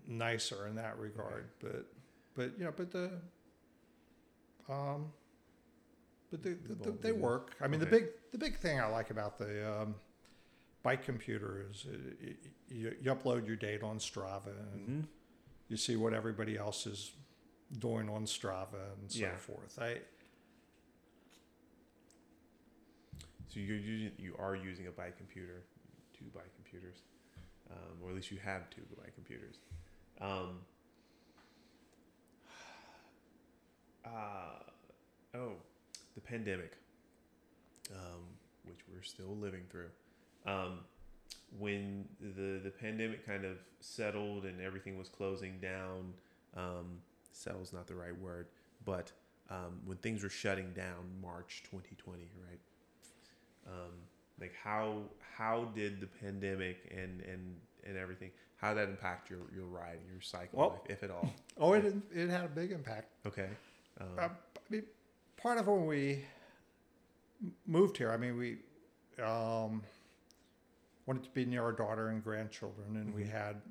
nicer 0.07 0.67
in 0.67 0.75
that 0.75 0.97
regard, 0.99 1.49
but 1.59 1.86
but 2.36 2.57
you 2.57 2.65
know, 2.65 2.73
but 2.75 2.91
the 2.91 3.11
um, 4.69 5.11
but 6.31 6.43
the, 6.43 6.49
The 6.67 6.75
the, 6.75 6.91
they 6.91 7.11
work. 7.13 7.55
I 7.61 7.67
mean, 7.67 7.79
the 7.79 7.86
big 7.86 8.07
the 8.31 8.38
big 8.38 8.57
thing 8.57 8.79
I 8.79 8.88
like 8.88 9.09
about 9.11 9.38
the 9.38 9.81
um, 9.81 9.95
bike 10.86 11.03
computer 11.03 11.65
is 11.71 11.88
uh, 11.91 11.97
you, 12.69 12.95
you 13.01 13.11
upload 13.13 13.47
your 13.47 13.55
data 13.55 13.83
on 13.83 13.97
Strava 13.97 14.53
and 14.73 14.88
Mhm. 14.88 15.07
you 15.67 15.77
see 15.77 15.95
what 15.95 16.13
everybody 16.13 16.57
else 16.57 16.86
is 16.86 17.11
doing 17.79 18.07
on 18.07 18.25
Strava 18.25 18.93
and 18.99 19.11
so 19.11 19.19
Yeah. 19.19 19.36
forth. 19.38 19.79
I 19.79 20.01
So 23.49 23.59
you're 23.61 23.77
using 23.77 24.11
you 24.19 24.36
are 24.38 24.55
using 24.55 24.86
a 24.88 24.91
bike 24.91 25.17
computer, 25.17 25.63
two 26.17 26.25
bike 26.36 26.53
computers, 26.55 26.97
um, 27.71 28.01
or 28.03 28.09
at 28.09 28.15
least 28.15 28.29
you 28.29 28.38
have 28.39 28.69
two 28.69 28.83
bike 28.97 29.15
computers. 29.15 29.55
Um, 30.19 30.65
uh, 34.05 34.59
oh, 35.33 35.53
the 36.15 36.21
pandemic, 36.21 36.73
um, 37.91 38.23
which 38.65 38.79
we're 38.91 39.01
still 39.03 39.36
living 39.38 39.63
through. 39.71 39.89
Um, 40.45 40.79
when 41.57 42.05
the 42.19 42.59
the 42.63 42.69
pandemic 42.71 43.25
kind 43.25 43.45
of 43.45 43.57
settled 43.79 44.45
and 44.45 44.59
everything 44.61 44.97
was 44.97 45.09
closing 45.09 45.59
down, 45.59 46.13
um, 46.55 46.99
settle's 47.31 47.71
not 47.73 47.87
the 47.87 47.95
right 47.95 48.17
word, 48.19 48.47
but 48.85 49.11
um, 49.49 49.79
when 49.85 49.97
things 49.97 50.23
were 50.23 50.29
shutting 50.29 50.71
down, 50.73 51.05
March 51.21 51.63
2020, 51.69 52.23
right? 52.49 52.59
um, 53.67 53.91
like 54.39 54.53
how 54.63 55.01
how 55.37 55.65
did 55.75 55.99
the 56.01 56.07
pandemic 56.07 56.77
and 56.91 57.21
and 57.21 57.55
and 57.87 57.97
everything 57.97 58.29
how 58.57 58.73
did 58.73 58.77
that 58.77 58.89
impact 58.89 59.29
your 59.29 59.39
your 59.55 59.65
ride 59.65 59.97
your 60.11 60.21
cycle 60.21 60.59
Well- 60.59 60.69
life, 60.69 60.79
if 60.89 61.03
at 61.03 61.09
all 61.11 61.33
oh, 61.57 61.73
it 61.73 61.95
it 62.13 62.29
had 62.29 62.43
a 62.45 62.47
big 62.49 62.71
impact. 62.71 63.07
okay 63.25 63.49
um, 64.01 64.07
Uh, 64.19 64.21
I 64.29 64.29
mean, 64.69 64.83
part 65.37 65.57
of 65.57 65.67
when 65.67 65.85
we 65.85 66.25
moved 67.65 67.97
here, 67.97 68.11
I 68.11 68.17
mean, 68.17 68.37
we 68.37 68.57
um, 69.23 69.81
wanted 71.05 71.23
to 71.23 71.29
be 71.31 71.45
near 71.45 71.63
our 71.63 71.71
daughter 71.71 72.09
and 72.09 72.23
grandchildren, 72.23 72.95
and 72.97 73.13
we 73.13 73.23
Mhm. 73.23 73.29
had 73.31 73.61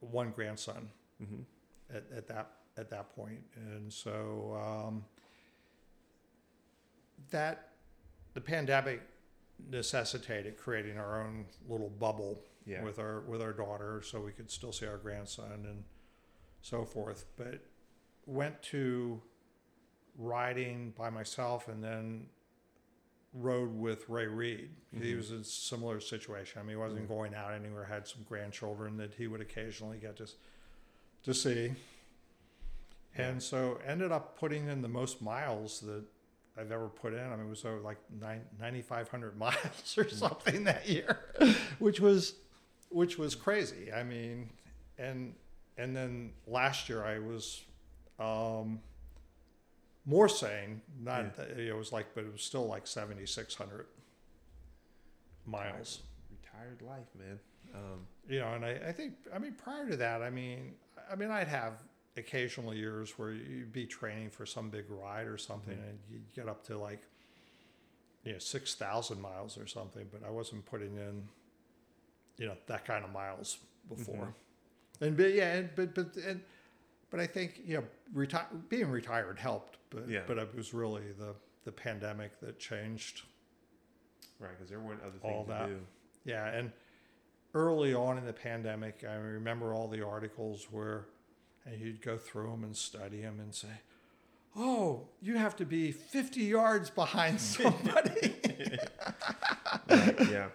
one 0.00 0.30
grandson 0.30 0.90
mhm. 1.22 1.44
at, 1.90 2.04
at 2.12 2.26
that 2.28 2.50
at 2.78 2.90
that 2.90 3.08
point, 3.16 3.42
and 3.56 3.90
so 3.92 4.54
um, 4.54 5.04
that 7.30 7.70
the 8.34 8.40
pandemic 8.40 9.00
necessitated 9.70 10.58
creating 10.58 10.98
our 10.98 11.22
own 11.22 11.46
little 11.66 11.88
bubble 11.88 12.38
yeah 12.66 12.82
with 12.82 12.98
our 12.98 13.20
with 13.22 13.40
our 13.40 13.54
daughter 13.54 14.02
so 14.02 14.20
we 14.20 14.30
could 14.30 14.50
still 14.50 14.72
see 14.72 14.86
our 14.86 14.98
grandson 14.98 15.64
and 15.64 15.82
so 16.60 16.84
forth 16.84 17.24
but 17.38 17.60
went 18.26 18.60
to 18.62 19.18
riding 20.18 20.90
by 20.98 21.08
myself 21.08 21.68
and 21.68 21.82
then 21.82 22.26
rode 23.36 23.74
with 23.74 24.08
Ray 24.08 24.26
Reed. 24.26 24.70
He 24.92 25.12
Mhm. 25.12 25.16
was 25.16 25.30
in 25.30 25.40
a 25.40 25.44
similar 25.44 26.00
situation. 26.00 26.58
I 26.60 26.62
mean, 26.62 26.70
he 26.70 26.76
wasn't 26.76 27.04
Mhm. 27.04 27.08
going 27.08 27.34
out 27.34 27.52
anywhere. 27.52 27.84
Had 27.84 28.06
some 28.08 28.22
grandchildren 28.24 28.96
that 28.96 29.14
he 29.14 29.26
would 29.26 29.40
occasionally 29.40 29.98
get 29.98 30.16
to 30.16 30.28
to 31.24 31.34
see, 31.34 31.74
and 33.16 33.42
so 33.42 33.76
ended 33.84 34.12
up 34.12 34.38
putting 34.38 34.68
in 34.68 34.80
the 34.82 34.88
most 34.88 35.20
miles 35.20 35.80
that 35.80 36.04
I've 36.56 36.70
ever 36.70 36.88
put 36.88 37.12
in. 37.14 37.20
I 37.20 37.36
mean, 37.36 37.46
it 37.46 37.50
was 37.50 37.64
over 37.64 37.80
like 37.80 37.98
nine, 38.10 38.44
9,500 38.58 39.36
miles 39.38 39.98
or 39.98 40.08
something 40.08 40.64
that 40.64 40.88
year, 40.88 41.18
which 41.78 42.00
was 42.00 42.36
which 42.90 43.18
was 43.18 43.34
crazy. 43.34 43.92
I 43.92 44.02
mean, 44.04 44.50
and 44.98 45.34
and 45.76 45.94
then 45.96 46.32
last 46.46 46.88
year 46.88 47.04
I 47.04 47.18
was 47.18 47.64
um, 48.18 48.80
more 50.06 50.28
sane. 50.28 50.80
Not 51.02 51.38
it 51.58 51.76
was 51.76 51.92
like, 51.92 52.14
but 52.14 52.24
it 52.24 52.32
was 52.32 52.42
still 52.42 52.66
like 52.66 52.86
7,600 52.86 53.86
miles. 55.44 56.00
retired 56.30 56.82
life 56.82 57.06
man 57.18 57.38
um, 57.74 58.06
You 58.28 58.40
know, 58.40 58.54
and 58.54 58.64
I, 58.64 58.80
I 58.88 58.92
think 58.92 59.14
I 59.34 59.38
mean 59.38 59.52
prior 59.52 59.88
to 59.90 59.96
that, 59.96 60.22
I 60.22 60.30
mean, 60.30 60.74
I 61.10 61.16
mean 61.16 61.30
I'd 61.30 61.48
have 61.48 61.74
occasional 62.16 62.72
years 62.74 63.18
where 63.18 63.32
you'd 63.32 63.72
be 63.72 63.84
training 63.86 64.30
for 64.30 64.46
some 64.46 64.70
big 64.70 64.84
ride 64.88 65.26
or 65.26 65.36
something, 65.36 65.76
Mhm. 65.76 65.88
and 65.90 65.98
you'd 66.10 66.32
get 66.34 66.48
up 66.48 66.64
to 66.66 66.78
like 66.78 67.02
you 68.24 68.32
know 68.32 68.38
six 68.38 68.74
thousand 68.74 69.20
miles 69.20 69.58
or 69.58 69.66
something, 69.66 70.06
but 70.12 70.22
I 70.26 70.30
wasn't 70.30 70.64
putting 70.66 70.94
in 70.96 71.28
you 72.38 72.46
know 72.46 72.56
that 72.66 72.84
kind 72.84 73.04
of 73.04 73.12
miles 73.12 73.58
before. 73.88 74.34
And 75.00 75.16
but 75.16 75.32
yeah, 75.34 75.52
and, 75.56 75.70
but 75.76 75.94
but 75.94 76.16
and 76.16 76.40
but 77.10 77.20
I 77.20 77.26
think 77.26 77.60
you 77.64 77.76
know 77.78 77.84
retire 78.12 78.46
being 78.68 78.90
retired 78.90 79.38
helped, 79.38 79.78
but 79.90 80.08
Yeah. 80.08 80.22
but 80.26 80.38
it 80.38 80.54
was 80.54 80.72
really 80.74 81.12
the 81.18 81.34
the 81.64 81.72
pandemic 81.72 82.38
that 82.40 82.58
changed 82.58 83.22
right 84.38 84.50
because 84.56 84.68
there 84.70 84.80
weren't 84.80 85.02
other 85.02 85.18
All 85.22 85.44
things 85.44 85.48
that. 85.48 85.66
to 85.66 85.74
do 85.74 85.80
Yeah, 86.24 86.46
and 86.48 86.72
early 87.54 87.94
on 87.94 88.18
in 88.18 88.24
the 88.26 88.32
pandemic, 88.32 89.04
I 89.08 89.14
remember 89.14 89.72
all 89.74 89.88
the 89.88 90.04
articles 90.06 90.66
where, 90.70 91.06
and 91.64 91.80
you'd 91.80 92.02
go 92.02 92.18
through 92.18 92.50
them 92.50 92.64
and 92.64 92.76
study 92.76 93.22
them 93.22 93.40
and 93.40 93.54
say, 93.54 93.80
"Oh, 94.54 95.08
you 95.22 95.36
have 95.38 95.56
to 95.56 95.64
be 95.64 95.90
50 95.92 96.40
yards 96.42 96.90
behind 96.90 97.40
somebody." 97.56 98.34
right 99.88 100.20
yeah 100.30 100.48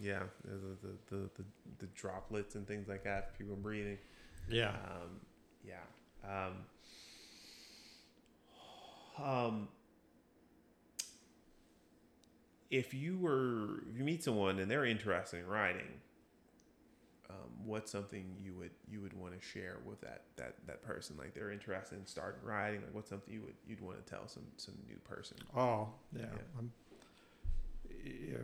Yeah, 0.00 0.22
the 0.44 0.56
the, 0.56 0.92
the 1.10 1.16
the 1.36 1.44
the 1.80 1.86
droplets 1.94 2.54
and 2.54 2.66
things 2.66 2.88
like 2.88 3.04
that. 3.04 3.36
People 3.38 3.56
breathing. 3.56 3.98
Yeah. 4.48 4.70
Um, 4.70 5.20
yeah. 5.64 6.46
Um, 9.18 9.24
um, 9.24 9.68
if 12.70 12.94
you 12.94 13.18
were 13.18 13.82
if 13.90 13.98
you 13.98 14.04
meet 14.04 14.22
someone 14.22 14.58
and 14.58 14.70
they're 14.70 14.84
interested 14.84 15.40
in 15.40 15.46
riding, 15.46 16.00
um, 17.28 17.36
what's 17.64 17.90
something 17.90 18.36
you 18.42 18.54
would 18.54 18.70
you 18.88 19.00
would 19.00 19.12
want 19.12 19.38
to 19.38 19.40
share 19.44 19.78
with 19.84 20.00
that 20.02 20.22
that 20.36 20.54
that 20.66 20.82
person? 20.82 21.16
Like 21.18 21.34
they're 21.34 21.50
interested 21.50 21.98
in 21.98 22.06
starting 22.06 22.40
riding. 22.44 22.80
Like 22.82 22.94
what's 22.94 23.08
something 23.10 23.32
you 23.32 23.42
would 23.42 23.54
you'd 23.66 23.80
want 23.80 24.04
to 24.04 24.10
tell 24.10 24.28
some 24.28 24.44
some 24.56 24.74
new 24.88 24.98
person? 24.98 25.36
Oh, 25.56 25.88
yeah. 26.14 26.22
Yeah. 26.22 26.38
I'm- 26.56 26.72
yeah. 28.04 28.38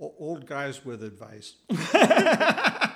O- 0.00 0.14
Old 0.18 0.46
guys 0.46 0.84
with 0.84 1.02
advice. 1.04 1.54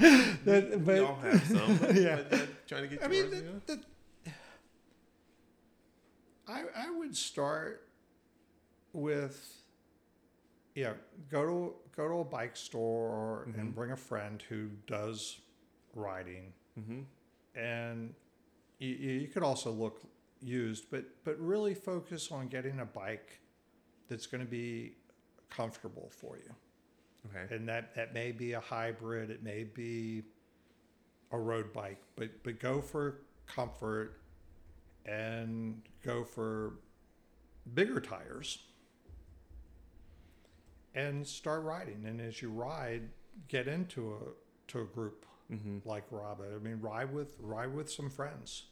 That- 0.44 0.80
we 0.80 0.98
all 0.98 1.16
have 1.16 1.44
some. 1.46 1.78
But, 1.80 1.94
Yeah. 1.94 2.22
but, 2.28 2.40
uh, 2.40 2.46
trying 2.66 2.82
to 2.82 2.88
get 2.88 3.04
I 3.04 3.08
mean, 3.08 3.24
yours, 3.24 3.34
you 3.34 3.42
know? 3.42 3.60
the, 3.66 3.76
the, 3.76 3.82
I 6.46 6.64
I 6.76 6.90
would 6.90 7.16
start 7.16 7.88
with, 8.92 9.62
yeah, 10.74 10.94
go 11.30 11.44
to 11.46 11.74
go 11.96 12.08
to 12.08 12.14
a 12.20 12.24
bike 12.24 12.56
store 12.56 13.46
Mhm. 13.48 13.58
and 13.60 13.74
bring 13.74 13.92
a 13.92 13.96
friend 13.96 14.42
who 14.48 14.68
does 14.86 15.40
riding, 15.94 16.52
Mm-hmm. 16.78 17.02
and 17.58 18.14
you, 18.78 18.88
you 18.88 19.28
could 19.28 19.42
also 19.44 19.70
look 19.70 20.02
used, 20.42 20.90
but 20.90 21.04
but 21.24 21.38
really 21.38 21.74
focus 21.74 22.30
on 22.32 22.48
getting 22.48 22.80
a 22.80 22.84
bike 22.84 23.40
that's 24.08 24.26
going 24.26 24.44
to 24.44 24.50
be 24.50 24.96
comfortable 25.50 26.10
for 26.10 26.36
you 26.36 26.52
Okay. 27.26 27.54
and 27.54 27.68
that 27.68 27.94
that 27.94 28.12
may 28.12 28.32
be 28.32 28.52
a 28.52 28.60
hybrid 28.60 29.30
it 29.30 29.42
may 29.42 29.64
be 29.64 30.22
a 31.32 31.38
road 31.38 31.72
bike 31.72 32.02
but 32.16 32.30
but 32.42 32.60
go 32.60 32.80
for 32.80 33.22
comfort 33.46 34.20
and 35.06 35.80
go 36.02 36.22
for 36.24 36.74
bigger 37.74 38.00
tires 38.00 38.58
and 40.94 41.26
start 41.26 41.62
riding 41.62 42.04
and 42.06 42.20
as 42.20 42.40
you 42.42 42.50
ride 42.50 43.02
get 43.48 43.66
into 43.68 44.12
a 44.14 44.70
to 44.70 44.80
a 44.80 44.84
group 44.84 45.26
Mm-hmm. 45.52 45.86
like 45.86 46.04
RABA. 46.10 46.44
I 46.54 46.58
mean, 46.58 46.80
ride 46.80 47.12
with 47.12 47.36
ride 47.38 47.74
with 47.74 47.90
some 47.90 48.08
friends, 48.08 48.62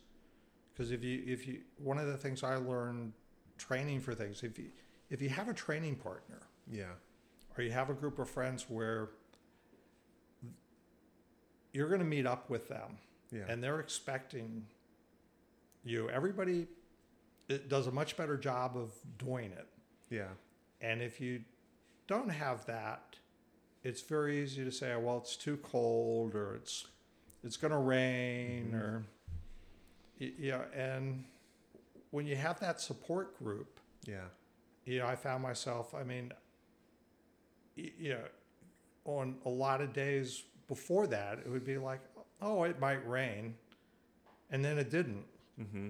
because 0.72 0.90
if 0.90 1.04
you 1.04 1.22
if 1.26 1.46
you 1.46 1.60
one 1.76 1.98
of 1.98 2.06
the 2.06 2.16
things 2.16 2.42
I 2.42 2.56
learned 2.56 3.12
training 3.58 4.00
for 4.00 4.14
things 4.14 4.42
if 4.42 4.58
you 4.58 4.70
if 5.10 5.20
you 5.20 5.28
have 5.28 5.48
a 5.48 5.52
training 5.54 5.96
partner 5.96 6.40
Yeah. 6.70 6.94
Or 7.56 7.62
you 7.64 7.70
have 7.70 7.90
a 7.90 7.94
group 7.94 8.18
of 8.18 8.28
friends 8.28 8.66
where 8.68 9.10
you're 11.72 11.88
going 11.88 12.00
to 12.00 12.06
meet 12.06 12.26
up 12.26 12.50
with 12.50 12.68
them 12.68 12.98
Yeah. 13.30 13.42
and 13.48 13.62
they're 13.62 13.80
expecting 13.80 14.66
you 15.84 16.08
everybody 16.10 16.66
it 17.48 17.68
does 17.68 17.86
a 17.86 17.90
much 17.92 18.16
better 18.16 18.36
job 18.36 18.76
of 18.76 18.92
doing 19.18 19.52
it 19.52 19.66
yeah. 20.10 20.28
and 20.80 21.02
if 21.02 21.20
you 21.20 21.42
don't 22.06 22.28
have 22.28 22.64
that 22.66 23.16
it's 23.84 24.00
very 24.02 24.42
easy 24.42 24.64
to 24.64 24.70
say 24.72 24.94
well 24.96 25.18
it's 25.18 25.36
too 25.36 25.56
cold 25.62 26.34
or 26.34 26.54
it's 26.54 26.86
it's 27.44 27.56
going 27.56 27.72
to 27.72 27.78
rain 27.78 28.70
Mhm. 28.72 28.80
or 28.80 29.04
yeah 30.20 30.62
and 30.74 31.24
when 32.10 32.26
you 32.26 32.36
have 32.36 32.60
that 32.60 32.80
support 32.80 33.36
group 33.38 33.80
Yeah. 34.06 34.26
you 34.84 34.98
know, 34.98 35.06
I 35.06 35.16
found 35.16 35.42
myself, 35.42 35.94
I 35.94 36.02
mean, 36.04 36.32
you 37.76 38.10
know, 38.10 38.20
on 39.04 39.36
a 39.44 39.48
lot 39.48 39.80
of 39.80 39.92
days 39.92 40.42
before 40.68 41.06
that, 41.08 41.38
it 41.38 41.48
would 41.50 41.64
be 41.64 41.78
like, 41.78 42.00
oh, 42.40 42.64
it 42.64 42.78
might 42.80 43.06
rain. 43.08 43.54
And 44.50 44.64
then 44.64 44.78
it 44.78 44.90
didn't. 44.90 45.24
Mm-hmm. 45.60 45.88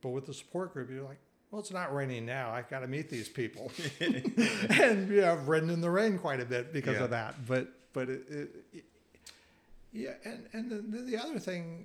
But 0.00 0.08
with 0.10 0.26
the 0.26 0.34
support 0.34 0.72
group, 0.72 0.90
you're 0.90 1.04
like, 1.04 1.18
well, 1.50 1.60
it's 1.60 1.70
not 1.70 1.94
raining 1.94 2.24
now. 2.24 2.50
I 2.50 2.62
got 2.62 2.80
to 2.80 2.86
meet 2.86 3.10
these 3.10 3.28
people. 3.28 3.70
and, 4.00 5.08
you 5.10 5.20
know, 5.20 5.32
I've 5.32 5.48
ridden 5.48 5.68
in 5.70 5.80
the 5.80 5.90
rain 5.90 6.18
quite 6.18 6.40
a 6.40 6.44
bit 6.46 6.72
because 6.72 6.96
Yeah. 6.96 7.04
of 7.04 7.10
that. 7.10 7.46
But, 7.46 7.68
but 7.92 8.08
it, 8.08 8.24
it, 8.28 8.48
it 8.72 8.84
yeah. 9.92 10.14
And, 10.24 10.48
and 10.54 10.92
the, 10.92 11.02
the 11.02 11.16
other 11.18 11.38
thing 11.38 11.84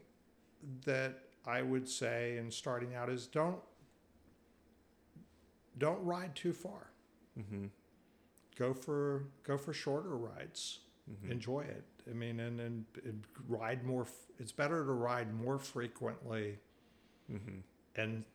that 0.85 1.19
I 1.45 1.61
would 1.61 1.87
say 1.89 2.37
in 2.37 2.49
starting 2.49 2.95
out 2.95 3.09
is 3.09 3.27
don't, 3.27 3.59
don't 5.77 6.03
ride 6.03 6.35
too 6.35 6.53
far 6.53 6.87
Mm-hmm. 7.39 7.65
Go 8.57 8.73
for 8.73 9.23
go 9.43 9.57
for 9.57 9.73
shorter 9.73 10.15
rides 10.17 10.79
Mm-hmm. 11.09 11.31
enjoy 11.31 11.61
it 11.61 11.85
i 12.11 12.13
mean 12.13 12.41
and, 12.41 12.59
and 12.59 12.83
and 13.05 13.23
ride 13.47 13.85
more 13.85 14.01
f- 14.01 14.11
it's 14.39 14.51
better 14.51 14.83
to 14.85 14.91
ride 14.91 15.33
more 15.33 15.57
frequently 15.57 16.57
Mm-hmm. 17.31 17.59
and 17.95 18.25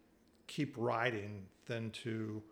keep 0.46 0.74
riding 0.78 1.44
than 1.66 1.90
to 1.90 2.42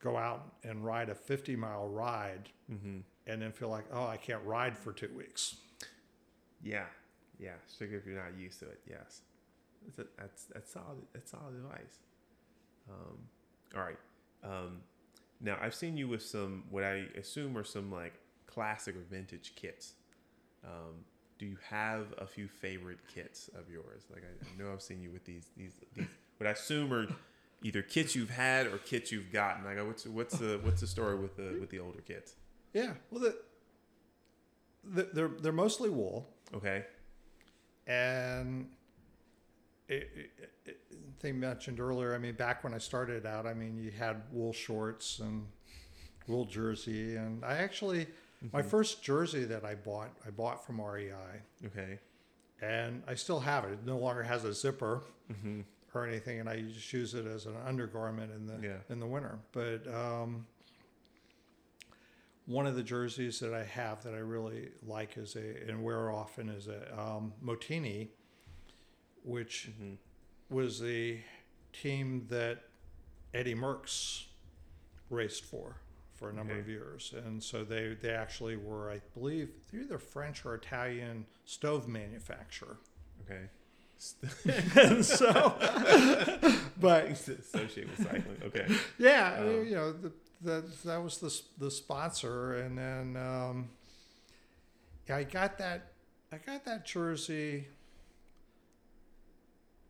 go 0.00 0.16
out 0.16 0.52
and 0.62 0.84
ride 0.84 1.08
a 1.10 1.14
50 1.16 1.56
mile 1.56 1.88
ride 1.88 2.48
Mm-hmm. 2.72 2.98
and 3.26 3.42
then 3.42 3.50
feel 3.50 3.70
like 3.70 3.86
oh 3.92 4.06
i 4.06 4.16
can't 4.16 4.44
ride 4.44 4.78
for 4.78 4.92
two 4.92 5.10
weeks 5.16 5.56
Yeah, 6.62 6.84
yeah. 7.40 7.54
Particularly 7.66 7.98
if 7.98 8.06
you're 8.06 8.22
not 8.22 8.38
used 8.38 8.60
to 8.60 8.66
it. 8.66 8.80
Yes, 8.88 9.22
that's 9.84 9.98
a, 9.98 10.06
that's 10.16 10.44
that's 10.44 10.70
solid. 10.72 10.98
That's 11.12 11.30
solid 11.30 11.54
advice. 11.56 11.98
Um, 12.88 13.18
all 13.74 13.82
right. 13.82 13.98
Um, 14.44 14.82
now 15.40 15.56
I've 15.60 15.74
seen 15.74 15.96
you 15.96 16.08
with 16.08 16.22
some 16.22 16.64
what 16.70 16.84
I 16.84 17.06
assume 17.16 17.56
are 17.56 17.64
some 17.64 17.90
like 17.90 18.14
classic 18.46 18.96
or 18.96 19.00
vintage 19.10 19.52
kits. 19.56 19.94
Um, 20.64 21.04
do 21.38 21.46
you 21.46 21.56
have 21.70 22.12
a 22.18 22.26
few 22.26 22.48
favorite 22.48 22.98
kits 23.12 23.48
of 23.58 23.70
yours? 23.70 24.02
Like 24.12 24.22
I, 24.24 24.44
I 24.44 24.62
know 24.62 24.72
I've 24.72 24.82
seen 24.82 25.00
you 25.02 25.10
with 25.10 25.24
these 25.24 25.46
these 25.56 25.72
these 25.94 26.06
what 26.38 26.46
I 26.46 26.50
assume 26.50 26.92
are 26.92 27.06
either 27.62 27.82
kits 27.82 28.14
you've 28.14 28.30
had 28.30 28.66
or 28.66 28.78
kits 28.78 29.10
you've 29.12 29.32
gotten. 29.32 29.64
Like 29.64 29.78
what's 29.86 30.06
what's 30.06 30.36
the 30.38 30.60
what's 30.62 30.80
the 30.80 30.86
story 30.86 31.16
with 31.16 31.36
the 31.36 31.56
with 31.60 31.70
the 31.70 31.78
older 31.80 32.00
kits? 32.00 32.34
yeah 32.72 32.92
well 33.10 33.20
the, 33.22 33.36
the, 34.84 35.08
they're 35.12 35.28
they're 35.42 35.52
mostly 35.52 35.90
wool 35.90 36.28
Okay. 36.54 36.84
and 37.86 38.68
it, 39.92 40.30
it, 40.66 40.76
they 41.20 41.32
mentioned 41.32 41.80
earlier. 41.80 42.14
I 42.14 42.18
mean, 42.18 42.34
back 42.34 42.62
when 42.64 42.72
I 42.74 42.78
started 42.78 43.26
out, 43.26 43.46
I 43.46 43.54
mean, 43.54 43.78
you 43.78 43.90
had 43.90 44.22
wool 44.32 44.52
shorts 44.52 45.18
and 45.18 45.46
wool 46.26 46.44
jersey, 46.44 47.16
and 47.16 47.44
I 47.44 47.54
actually 47.58 48.06
my 48.52 48.62
first 48.62 49.02
jersey 49.02 49.44
that 49.44 49.64
I 49.66 49.74
bought, 49.74 50.10
I 50.26 50.30
bought 50.30 50.64
from 50.64 50.80
REI, 50.80 51.12
Okay. 51.66 51.98
and 52.62 53.02
I 53.06 53.14
still 53.14 53.40
have 53.40 53.64
it. 53.64 53.72
It 53.72 53.78
no 53.84 53.98
longer 53.98 54.22
has 54.22 54.44
a 54.44 54.54
zipper 54.54 55.02
Mm-hmm. 55.30 55.60
or 55.94 56.06
anything, 56.06 56.40
and 56.40 56.48
I 56.48 56.60
just 56.62 56.92
use 56.92 57.14
it 57.14 57.26
as 57.26 57.46
an 57.46 57.54
undergarment 57.66 58.32
in 58.32 58.46
the 58.46 58.58
Yeah. 58.66 58.78
in 58.88 58.98
the 59.00 59.06
winter. 59.06 59.38
But 59.52 59.86
um, 59.92 60.46
one 62.46 62.66
of 62.66 62.74
the 62.74 62.82
jerseys 62.82 63.38
that 63.40 63.52
I 63.54 63.64
have 63.64 64.02
that 64.04 64.14
I 64.14 64.18
really 64.18 64.70
like 64.86 65.16
is 65.16 65.36
a 65.36 65.68
and 65.68 65.82
wear 65.84 66.10
often 66.10 66.48
is 66.48 66.66
a 66.68 66.98
um, 66.98 67.32
Molteni, 67.44 68.08
which 69.24 69.68
Mm-hmm. 69.70 69.94
was 70.54 70.80
the 70.80 71.20
team 71.72 72.26
that 72.30 72.62
Eddie 73.32 73.54
Merckx 73.54 74.26
raced 75.08 75.44
for 75.44 75.76
for 76.14 76.28
a 76.30 76.32
number 76.32 76.52
Okay. 76.52 76.60
of 76.60 76.68
years, 76.68 77.14
and 77.24 77.42
so 77.42 77.64
they 77.64 77.94
they 78.00 78.10
actually 78.10 78.56
were, 78.56 78.90
I 78.90 79.00
believe, 79.14 79.50
they're 79.70 79.82
either 79.82 79.98
French 79.98 80.44
or 80.44 80.54
Italian 80.54 81.26
stove 81.44 81.88
manufacturer. 81.88 82.78
Okay. 83.24 83.48
and 84.80 85.04
so, 85.04 85.30
but 86.80 87.04
associated 87.06 87.90
with 87.90 88.02
cycling. 88.02 88.38
Okay. 88.46 88.66
yeah, 88.98 89.36
Um, 89.40 89.66
you 89.66 89.74
know, 89.74 89.92
the, 89.92 90.12
that 90.42 90.82
that 90.84 91.02
was 91.02 91.18
the 91.18 91.38
the 91.58 91.70
sponsor, 91.70 92.54
and 92.54 92.76
then 92.78 93.16
um, 93.16 93.68
yeah, 95.08 95.16
I 95.16 95.24
got 95.24 95.58
that 95.58 95.92
I 96.32 96.38
got 96.38 96.64
that 96.64 96.86
jersey 96.86 97.68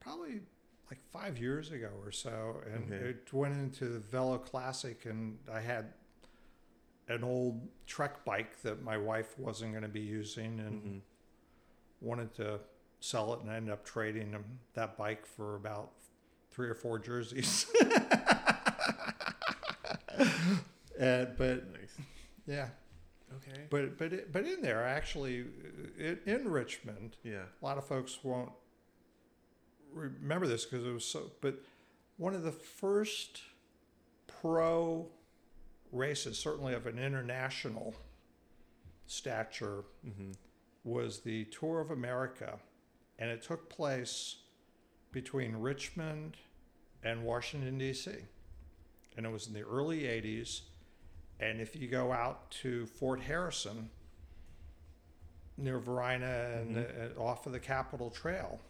probably 0.00 0.40
like 0.90 0.98
five 1.12 1.38
years 1.38 1.70
ago 1.70 1.90
or 2.02 2.10
so, 2.10 2.62
and 2.66 2.92
Okay. 2.92 3.10
it 3.10 3.32
went 3.32 3.54
into 3.54 3.86
the 3.88 3.98
Velo 4.00 4.38
Classic, 4.38 5.06
and 5.06 5.38
I 5.52 5.60
had 5.60 5.92
an 7.08 7.22
old 7.24 7.68
Trek 7.86 8.24
bike 8.24 8.60
that 8.62 8.82
my 8.82 8.96
wife 8.96 9.38
wasn't 9.38 9.72
going 9.72 9.82
to 9.82 9.88
be 9.88 10.00
using, 10.00 10.58
and 10.60 10.82
Mhm. 10.82 11.00
wanted 12.00 12.34
to 12.34 12.60
sell 13.00 13.32
it, 13.34 13.40
and 13.40 13.50
I 13.50 13.56
ended 13.56 13.72
up 13.72 13.84
trading 13.84 14.58
that 14.74 14.96
bike 14.96 15.24
for 15.26 15.54
about 15.56 15.92
three 16.50 16.68
or 16.68 16.74
four 16.74 16.98
jerseys. 16.98 17.66
and, 20.98 21.36
but 21.36 21.66
Nice. 21.72 21.96
yeah, 22.46 22.68
Okay. 23.36 23.66
but 23.70 23.96
but 23.96 24.12
it, 24.12 24.32
but 24.32 24.44
in 24.46 24.60
there 24.60 24.84
actually, 24.84 25.46
in, 25.98 26.18
in 26.26 26.48
Richmond, 26.50 27.16
Yeah. 27.22 27.44
a 27.60 27.64
lot 27.64 27.78
of 27.78 27.86
folks 27.86 28.22
won't 28.24 28.52
remember 29.92 30.46
this 30.46 30.64
because 30.64 30.86
it 30.86 30.92
was 30.92 31.04
so. 31.04 31.30
But 31.40 31.62
one 32.16 32.34
of 32.34 32.42
the 32.42 32.52
first 32.52 33.42
pro 34.26 35.06
races, 35.92 36.38
certainly 36.38 36.74
of 36.74 36.86
an 36.86 36.98
international 36.98 37.94
stature, 39.06 39.84
Mm-hmm. 40.06 40.32
was 40.84 41.20
the 41.20 41.44
Tour 41.46 41.80
of 41.80 41.90
America, 41.90 42.58
and 43.18 43.30
it 43.30 43.42
took 43.42 43.68
place 43.68 44.36
between 45.12 45.56
Richmond 45.56 46.36
and 47.02 47.24
Washington, 47.24 47.76
D.C. 47.78 48.10
And 49.16 49.26
it 49.26 49.32
was 49.32 49.46
in 49.48 49.52
the 49.52 49.62
early 49.62 50.02
80s. 50.02 50.60
And 51.40 51.60
if 51.60 51.74
you 51.74 51.88
go 51.88 52.12
out 52.12 52.50
to 52.62 52.86
Fort 52.86 53.20
Harrison, 53.20 53.90
near 55.58 55.78
Varina 55.78 56.50
and 56.60 56.78
uh, 56.78 57.20
off 57.20 57.46
of 57.46 57.52
the 57.52 57.58
Capital 57.60 58.08
Trail, 58.10 58.60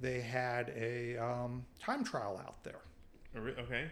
they 0.00 0.20
had 0.20 0.72
a 0.76 1.16
um, 1.16 1.64
time 1.80 2.04
trial 2.04 2.40
out 2.44 2.62
there. 2.64 2.80
Okay. 3.36 3.90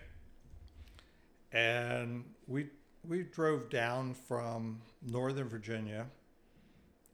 And 1.53 2.25
we 2.47 2.69
we 3.07 3.23
drove 3.23 3.71
down 3.71 4.15
from 4.15 4.81
Northern 5.03 5.49
Virginia 5.49 6.07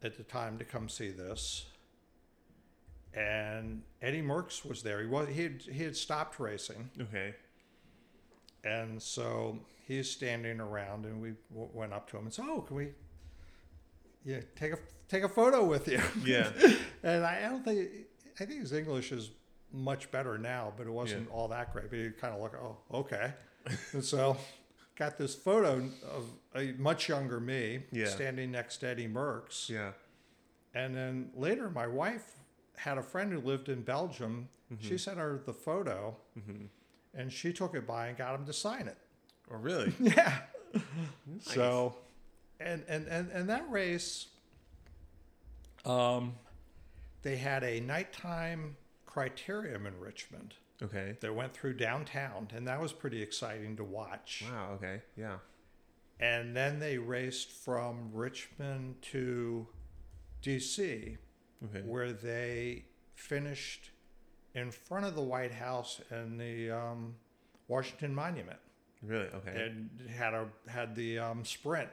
at 0.03 0.17
the 0.17 0.23
time 0.23 0.59
to 0.59 0.65
come 0.65 0.89
see 0.89 1.11
this. 1.11 1.67
And 3.15 3.83
Eddie 4.01 4.23
Merckx 4.23 4.65
was 4.65 4.83
there. 4.83 5.01
He 5.01 5.07
was 5.07 5.29
he 5.29 5.43
had, 5.43 5.63
he 5.63 5.83
had 5.85 5.97
stopped 5.97 6.41
racing, 6.41 6.89
Okay. 6.99 7.35
and 8.65 9.03
so 9.03 9.59
he's 9.87 10.09
standing 10.11 10.61
around, 10.61 11.05
and 11.05 11.21
we 11.21 11.35
w- 11.51 11.69
went 11.75 11.93
up 11.93 12.09
to 12.11 12.17
him 12.17 12.25
and 12.25 12.33
said, 12.33 12.47
"Oh, 12.49 12.63
can 12.63 12.77
we, 12.77 12.89
yeah, 14.25 14.41
take 14.57 14.73
a 14.73 14.79
take 15.09 15.25
a 15.25 15.29
photo 15.29 15.63
with 15.63 15.89
you?" 15.89 16.01
Yeah. 16.25 16.51
and 17.03 17.23
I 17.23 17.43
don't 17.43 17.63
think 17.63 17.91
I 18.41 18.45
think 18.45 18.61
his 18.61 18.73
English 18.73 19.13
is 19.13 19.31
much 19.73 20.11
better 20.11 20.39
now, 20.39 20.73
but 20.77 20.87
it 20.87 20.91
wasn't 20.93 21.31
all 21.31 21.49
that 21.49 21.73
great. 21.73 21.91
But 21.91 21.99
he 21.99 22.11
kind 22.11 22.35
of 22.35 22.41
looked, 22.41 22.57
oh, 22.57 22.77
okay. 22.93 23.33
and 23.93 24.05
so 24.05 24.37
got 24.97 25.17
this 25.19 25.35
photo 25.35 25.89
of 26.11 26.27
a 26.55 26.73
much 26.73 27.09
younger 27.09 27.41
me 27.41 27.85
Yeah. 27.93 28.07
standing 28.07 28.51
next 28.51 28.79
to 28.79 28.89
Eddie 28.89 29.09
Merckx. 29.09 29.69
Yeah. 29.69 29.93
And 30.75 30.95
then 30.95 31.31
later, 31.35 31.71
my 31.71 31.87
wife 31.87 32.25
had 32.77 32.99
a 32.99 33.03
friend 33.03 33.33
who 33.33 33.41
lived 33.41 33.69
in 33.69 33.83
Belgium. 33.83 34.49
She 34.81 34.97
sent 34.97 35.19
her 35.19 35.41
the 35.45 35.53
photo, 35.53 36.17
Mm-hmm. 36.39 36.65
and 37.15 37.31
she 37.33 37.53
took 37.53 37.75
it 37.75 37.87
by 37.87 38.09
and 38.09 38.17
got 38.17 38.35
him 38.35 38.47
to 38.47 38.53
sign 38.55 38.89
it. 38.89 38.97
Oh, 39.51 39.57
really? 39.57 39.93
Yeah. 40.01 40.39
Nice. 40.75 40.83
So, 41.55 41.95
and, 42.59 42.83
and, 42.89 43.07
and, 43.07 43.31
and 43.31 43.49
that 43.51 43.71
race, 43.71 44.29
um, 45.85 46.35
they 47.23 47.37
had 47.37 47.63
a 47.65 47.81
nighttime 47.81 48.77
criterium 49.07 49.87
in 49.87 49.99
Richmond 49.99 50.55
Okay. 50.83 51.17
that 51.21 51.35
went 51.35 51.53
through 51.53 51.75
downtown, 51.75 52.49
and 52.55 52.67
that 52.67 52.81
was 52.81 52.93
pretty 52.93 53.23
exciting 53.23 53.77
to 53.77 53.85
watch. 53.85 54.45
Wow. 54.51 54.73
Okay. 54.75 55.03
Yeah. 55.17 55.37
And 56.19 56.57
then 56.57 56.79
they 56.79 56.99
raced 56.99 57.51
from 57.51 58.11
Richmond 58.13 59.01
to 59.13 59.67
DC, 60.43 61.17
Okay. 61.65 61.83
where 61.83 62.13
they 62.13 62.85
finished 63.15 63.91
in 64.55 64.71
front 64.71 65.05
of 65.07 65.15
the 65.15 65.23
White 65.23 65.53
House 65.53 66.01
and 66.11 66.39
the 66.41 66.71
um, 66.71 67.15
Washington 67.69 68.15
Monument, 68.15 68.59
Really? 69.03 69.29
Okay. 69.29 69.65
and 69.67 69.91
had 70.11 70.35
a 70.35 70.49
had 70.69 70.95
the 70.97 71.19
um, 71.19 71.45
sprint 71.45 71.89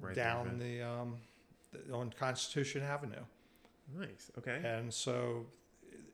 Right 0.00 0.14
there, 0.14 0.24
down 0.24 0.46
right. 0.48 0.58
the, 0.58 0.82
um, 0.82 1.18
the 1.72 1.92
on 1.94 2.10
Constitution 2.18 2.82
Avenue, 2.82 3.24
Nice. 3.98 4.30
Okay. 4.38 4.60
and 4.64 4.92
so 4.92 5.46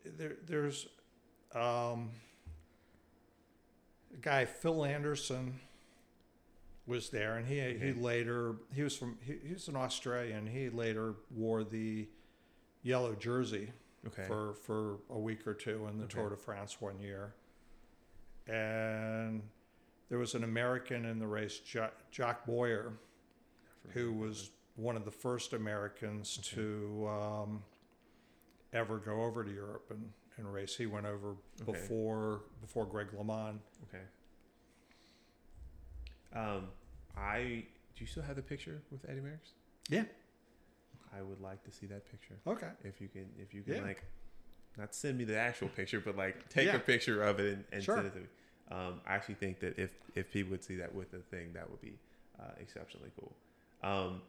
there, 0.04 0.36
there's 0.46 0.88
um, 1.54 2.10
a 4.12 4.16
guy 4.20 4.44
Phil 4.44 4.84
Anderson 4.84 5.60
was 6.86 7.10
there, 7.10 7.36
and 7.36 7.46
he 7.46 7.60
he 7.78 7.92
later 7.92 8.56
he 8.74 8.82
was 8.82 8.96
from 8.96 9.18
he, 9.22 9.34
he 9.46 9.52
was 9.52 9.68
an 9.68 9.76
Australian. 9.76 10.46
He 10.46 10.70
later 10.70 11.14
wore 11.30 11.62
the 11.64 12.08
yellow 12.82 13.14
jersey 13.14 13.72
Okay. 14.06 14.24
for 14.26 14.54
for 14.54 14.98
a 15.10 15.18
week 15.18 15.46
or 15.46 15.54
two 15.54 15.86
in 15.90 15.98
the 15.98 16.04
Okay. 16.04 16.18
Tour 16.18 16.30
de 16.30 16.36
France 16.36 16.80
one 16.80 16.98
year, 16.98 17.34
and 18.46 19.42
there 20.08 20.18
was 20.18 20.34
an 20.34 20.44
American 20.44 21.04
in 21.04 21.18
the 21.18 21.26
race, 21.26 21.60
Jock 22.10 22.46
Boyer, 22.46 22.92
who 23.90 24.12
was 24.12 24.50
one 24.78 24.96
of 24.96 25.04
the 25.04 25.10
first 25.10 25.52
Americans 25.52 26.38
Okay. 26.40 26.54
to 26.54 27.08
um, 27.08 27.62
ever 28.72 28.98
go 28.98 29.22
over 29.24 29.42
to 29.42 29.50
Europe 29.50 29.86
and, 29.90 30.08
and 30.36 30.52
race. 30.52 30.76
He 30.76 30.86
went 30.86 31.04
over 31.04 31.34
Okay. 31.62 31.72
before 31.72 32.42
before 32.60 32.86
Greg 32.86 33.08
LeMond. 33.12 33.58
Okay. 33.88 34.04
Um, 36.32 36.68
I 37.16 37.64
do 37.96 38.04
you 38.04 38.06
still 38.06 38.22
have 38.22 38.36
the 38.36 38.42
picture 38.42 38.80
with 38.92 39.04
Eddie 39.08 39.20
Merckx? 39.20 39.50
Yeah. 39.88 40.04
I 41.12 41.22
would 41.22 41.40
like 41.40 41.64
to 41.64 41.72
see 41.72 41.86
that 41.86 42.08
picture. 42.10 42.36
Okay. 42.46 42.68
If 42.84 43.00
you 43.00 43.08
can, 43.08 43.26
if 43.38 43.52
you 43.52 43.62
can, 43.62 43.76
Yeah. 43.76 43.82
like, 43.82 44.04
not 44.76 44.94
send 44.94 45.18
me 45.18 45.24
the 45.24 45.36
actual 45.38 45.68
picture, 45.68 46.00
but 46.00 46.16
like 46.16 46.48
take 46.50 46.66
Yeah. 46.66 46.76
a 46.76 46.80
picture 46.80 47.22
of 47.22 47.40
it 47.40 47.54
and, 47.54 47.64
and 47.72 47.82
Sure. 47.82 47.96
send 47.96 48.06
it 48.06 48.12
to 48.12 48.20
me. 48.20 48.26
Um, 48.70 49.00
I 49.06 49.14
actually 49.14 49.36
think 49.36 49.58
that 49.60 49.76
if 49.78 49.90
if 50.14 50.30
people 50.30 50.52
would 50.52 50.62
see 50.62 50.76
that 50.76 50.94
with 50.94 51.10
the 51.10 51.18
thing, 51.18 51.52
that 51.54 51.68
would 51.68 51.80
be 51.80 51.98
uh, 52.38 52.52
exceptionally 52.60 53.10
cool. 53.18 53.34
Um, 53.82 54.22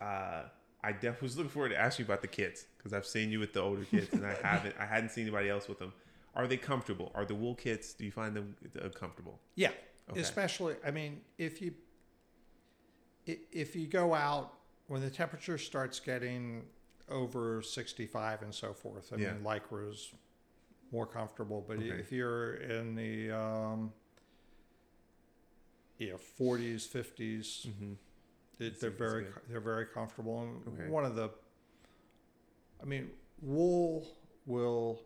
uh, 0.00 0.42
I 0.82 0.92
def- 0.92 1.22
was 1.22 1.36
looking 1.36 1.50
forward 1.50 1.70
to 1.70 1.78
ask 1.80 1.98
you 1.98 2.04
about 2.04 2.20
the 2.22 2.28
kids 2.28 2.66
because 2.76 2.92
I've 2.92 3.06
seen 3.06 3.30
you 3.30 3.40
with 3.40 3.52
the 3.54 3.60
older 3.62 3.84
kids 3.84 4.12
and 4.12 4.26
I 4.26 4.34
haven't. 4.42 4.74
I 4.78 4.84
hadn't 4.84 5.10
seen 5.10 5.22
anybody 5.24 5.48
else 5.48 5.68
with 5.68 5.78
them. 5.78 5.92
Are 6.34 6.46
they 6.46 6.56
comfortable? 6.56 7.12
Are 7.14 7.24
the 7.24 7.34
wool 7.34 7.54
kits? 7.54 7.94
Do 7.94 8.04
you 8.04 8.10
find 8.10 8.34
them 8.36 8.56
uh, 8.82 8.88
comfortable? 8.90 9.40
Yeah. 9.54 9.70
Okay. 10.10 10.20
Especially, 10.20 10.74
I 10.86 10.90
mean, 10.90 11.20
if 11.38 11.62
you 11.62 11.72
if 13.26 13.74
you 13.74 13.86
go 13.86 14.12
out 14.12 14.52
when 14.88 15.00
the 15.00 15.08
temperature 15.08 15.56
starts 15.56 15.98
getting 15.98 16.64
over 17.08 17.62
65 17.62 18.42
and 18.42 18.54
so 18.54 18.74
forth, 18.74 19.12
I 19.12 19.16
Yeah. 19.16 19.32
mean, 19.32 19.42
lycra's 19.44 20.12
more 20.92 21.06
comfortable. 21.06 21.64
But 21.66 21.78
Okay. 21.78 21.88
if 21.88 22.12
you're 22.12 22.54
in 22.56 22.94
the 22.94 23.30
um, 23.30 23.92
know 25.98 26.18
40s, 26.38 26.86
50s, 26.88 27.66
Mm-hmm. 27.66 27.92
It, 28.58 28.80
they're 28.80 28.90
very 28.90 29.26
they're 29.48 29.60
very 29.60 29.86
comfortable. 29.86 30.42
And 30.42 30.66
Okay. 30.80 30.88
one 30.88 31.04
of 31.04 31.14
the, 31.16 31.30
I 32.82 32.84
mean, 32.84 33.10
wool 33.40 34.06
will. 34.46 35.02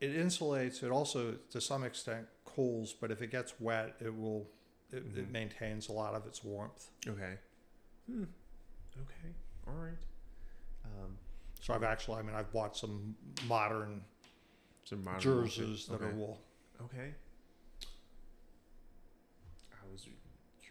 It 0.00 0.14
insulates. 0.16 0.82
It 0.82 0.90
also, 0.90 1.36
to 1.50 1.60
some 1.60 1.84
extent, 1.84 2.26
cools. 2.44 2.92
But 2.92 3.10
if 3.10 3.22
it 3.22 3.30
gets 3.30 3.54
wet, 3.60 3.96
it 4.00 4.14
will. 4.14 4.48
It, 4.90 4.98
it 4.98 5.28
Mhm. 5.28 5.30
maintains 5.32 5.88
a 5.88 5.92
lot 5.92 6.14
of 6.14 6.26
its 6.26 6.44
warmth. 6.44 6.90
Okay. 7.06 7.38
Hmm. 8.06 8.24
Okay. 8.96 9.34
All 9.66 9.74
right. 9.74 9.98
Um, 10.84 11.18
So 11.60 11.72
I've 11.72 11.82
actually, 11.82 12.18
I 12.18 12.22
mean, 12.22 12.34
I've 12.36 12.52
bought 12.52 12.76
some 12.76 13.16
modern 13.46 14.04
some 14.84 15.02
modern 15.02 15.20
jerseys 15.20 15.86
that 15.86 16.02
are 16.02 16.10
wool. 16.14 16.44
Okay. 16.82 17.14
I 19.72 19.86
was 19.90 20.06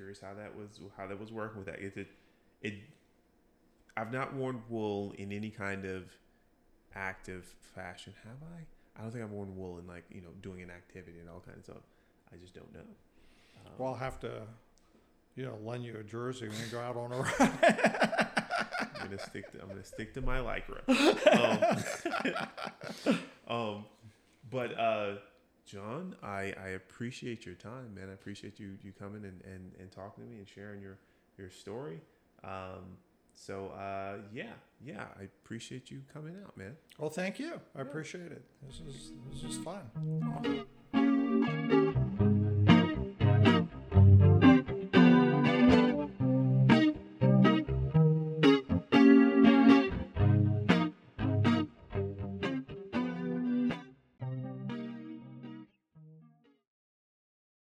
curious 0.03 0.19
how 0.19 0.33
that 0.33 0.53
was 0.53 0.81
how 0.97 1.07
that 1.07 1.17
was 1.17 1.31
working 1.31 1.63
with 1.63 1.67
that. 1.67 1.79
it 1.79 2.07
it 2.61 2.73
I've 3.95 4.11
not 4.11 4.33
worn 4.33 4.61
wool 4.69 5.13
in 5.17 5.31
any 5.31 5.49
kind 5.49 5.85
of 5.85 6.11
active 6.93 7.45
fashion, 7.75 8.13
have 8.23 8.37
I? 8.43 8.99
I 8.99 9.03
don't 9.03 9.11
think 9.11 9.23
I've 9.23 9.31
worn 9.31 9.55
wool 9.55 9.77
in 9.79 9.87
like, 9.87 10.03
you 10.09 10.21
know, 10.21 10.29
doing 10.41 10.61
an 10.61 10.69
activity 10.69 11.19
and 11.19 11.29
all 11.29 11.39
kinds 11.45 11.69
of 11.69 11.75
stuff. 11.75 11.83
I 12.33 12.37
just 12.37 12.53
don't 12.53 12.73
know. 12.73 12.79
Um, 13.65 13.71
Well, 13.77 13.89
I'll 13.89 13.95
have 13.95 14.19
to, 14.21 14.41
you 15.35 15.45
know, 15.45 15.57
lend 15.63 15.85
you 15.85 15.95
a 15.97 16.03
jersey 16.03 16.47
when 16.49 16.57
you 16.57 16.65
go 16.71 16.79
out 16.79 16.97
on 16.97 17.11
a 17.13 17.17
ride. 17.39 18.27
I'm 18.99 19.05
gonna 19.05 19.19
stick 19.19 19.51
to 19.53 19.61
I'm 19.61 19.69
gonna 19.69 19.83
stick 19.85 20.13
to 20.15 20.21
my 20.21 20.39
lycra. 20.39 20.81
Um, 23.07 23.17
um, 23.47 23.85
but 24.49 24.77
uh, 24.77 25.15
John, 25.65 26.15
I, 26.21 26.53
I 26.61 26.69
appreciate 26.69 27.45
your 27.45 27.55
time, 27.55 27.95
man. 27.95 28.09
I 28.09 28.13
appreciate 28.13 28.59
you 28.59 28.77
you 28.83 28.91
coming 28.91 29.23
and, 29.23 29.41
and, 29.45 29.71
and 29.79 29.91
talking 29.91 30.23
to 30.23 30.29
me 30.29 30.37
and 30.37 30.47
sharing 30.47 30.81
your 30.81 30.97
your 31.37 31.49
story. 31.49 32.01
Um, 32.43 32.97
so 33.33 33.67
uh, 33.69 34.17
yeah, 34.33 34.51
yeah, 34.83 35.05
I 35.19 35.23
appreciate 35.23 35.89
you 35.89 36.01
coming 36.13 36.35
out, 36.43 36.55
man. 36.57 36.75
Well, 36.97 37.09
thank 37.09 37.39
you. 37.39 37.59
I 37.75 37.81
appreciate 37.81 38.31
it. 38.31 38.43
This 38.67 38.81
is 38.87 39.11
this 39.31 39.43
is 39.51 39.57
fun. 39.63 40.65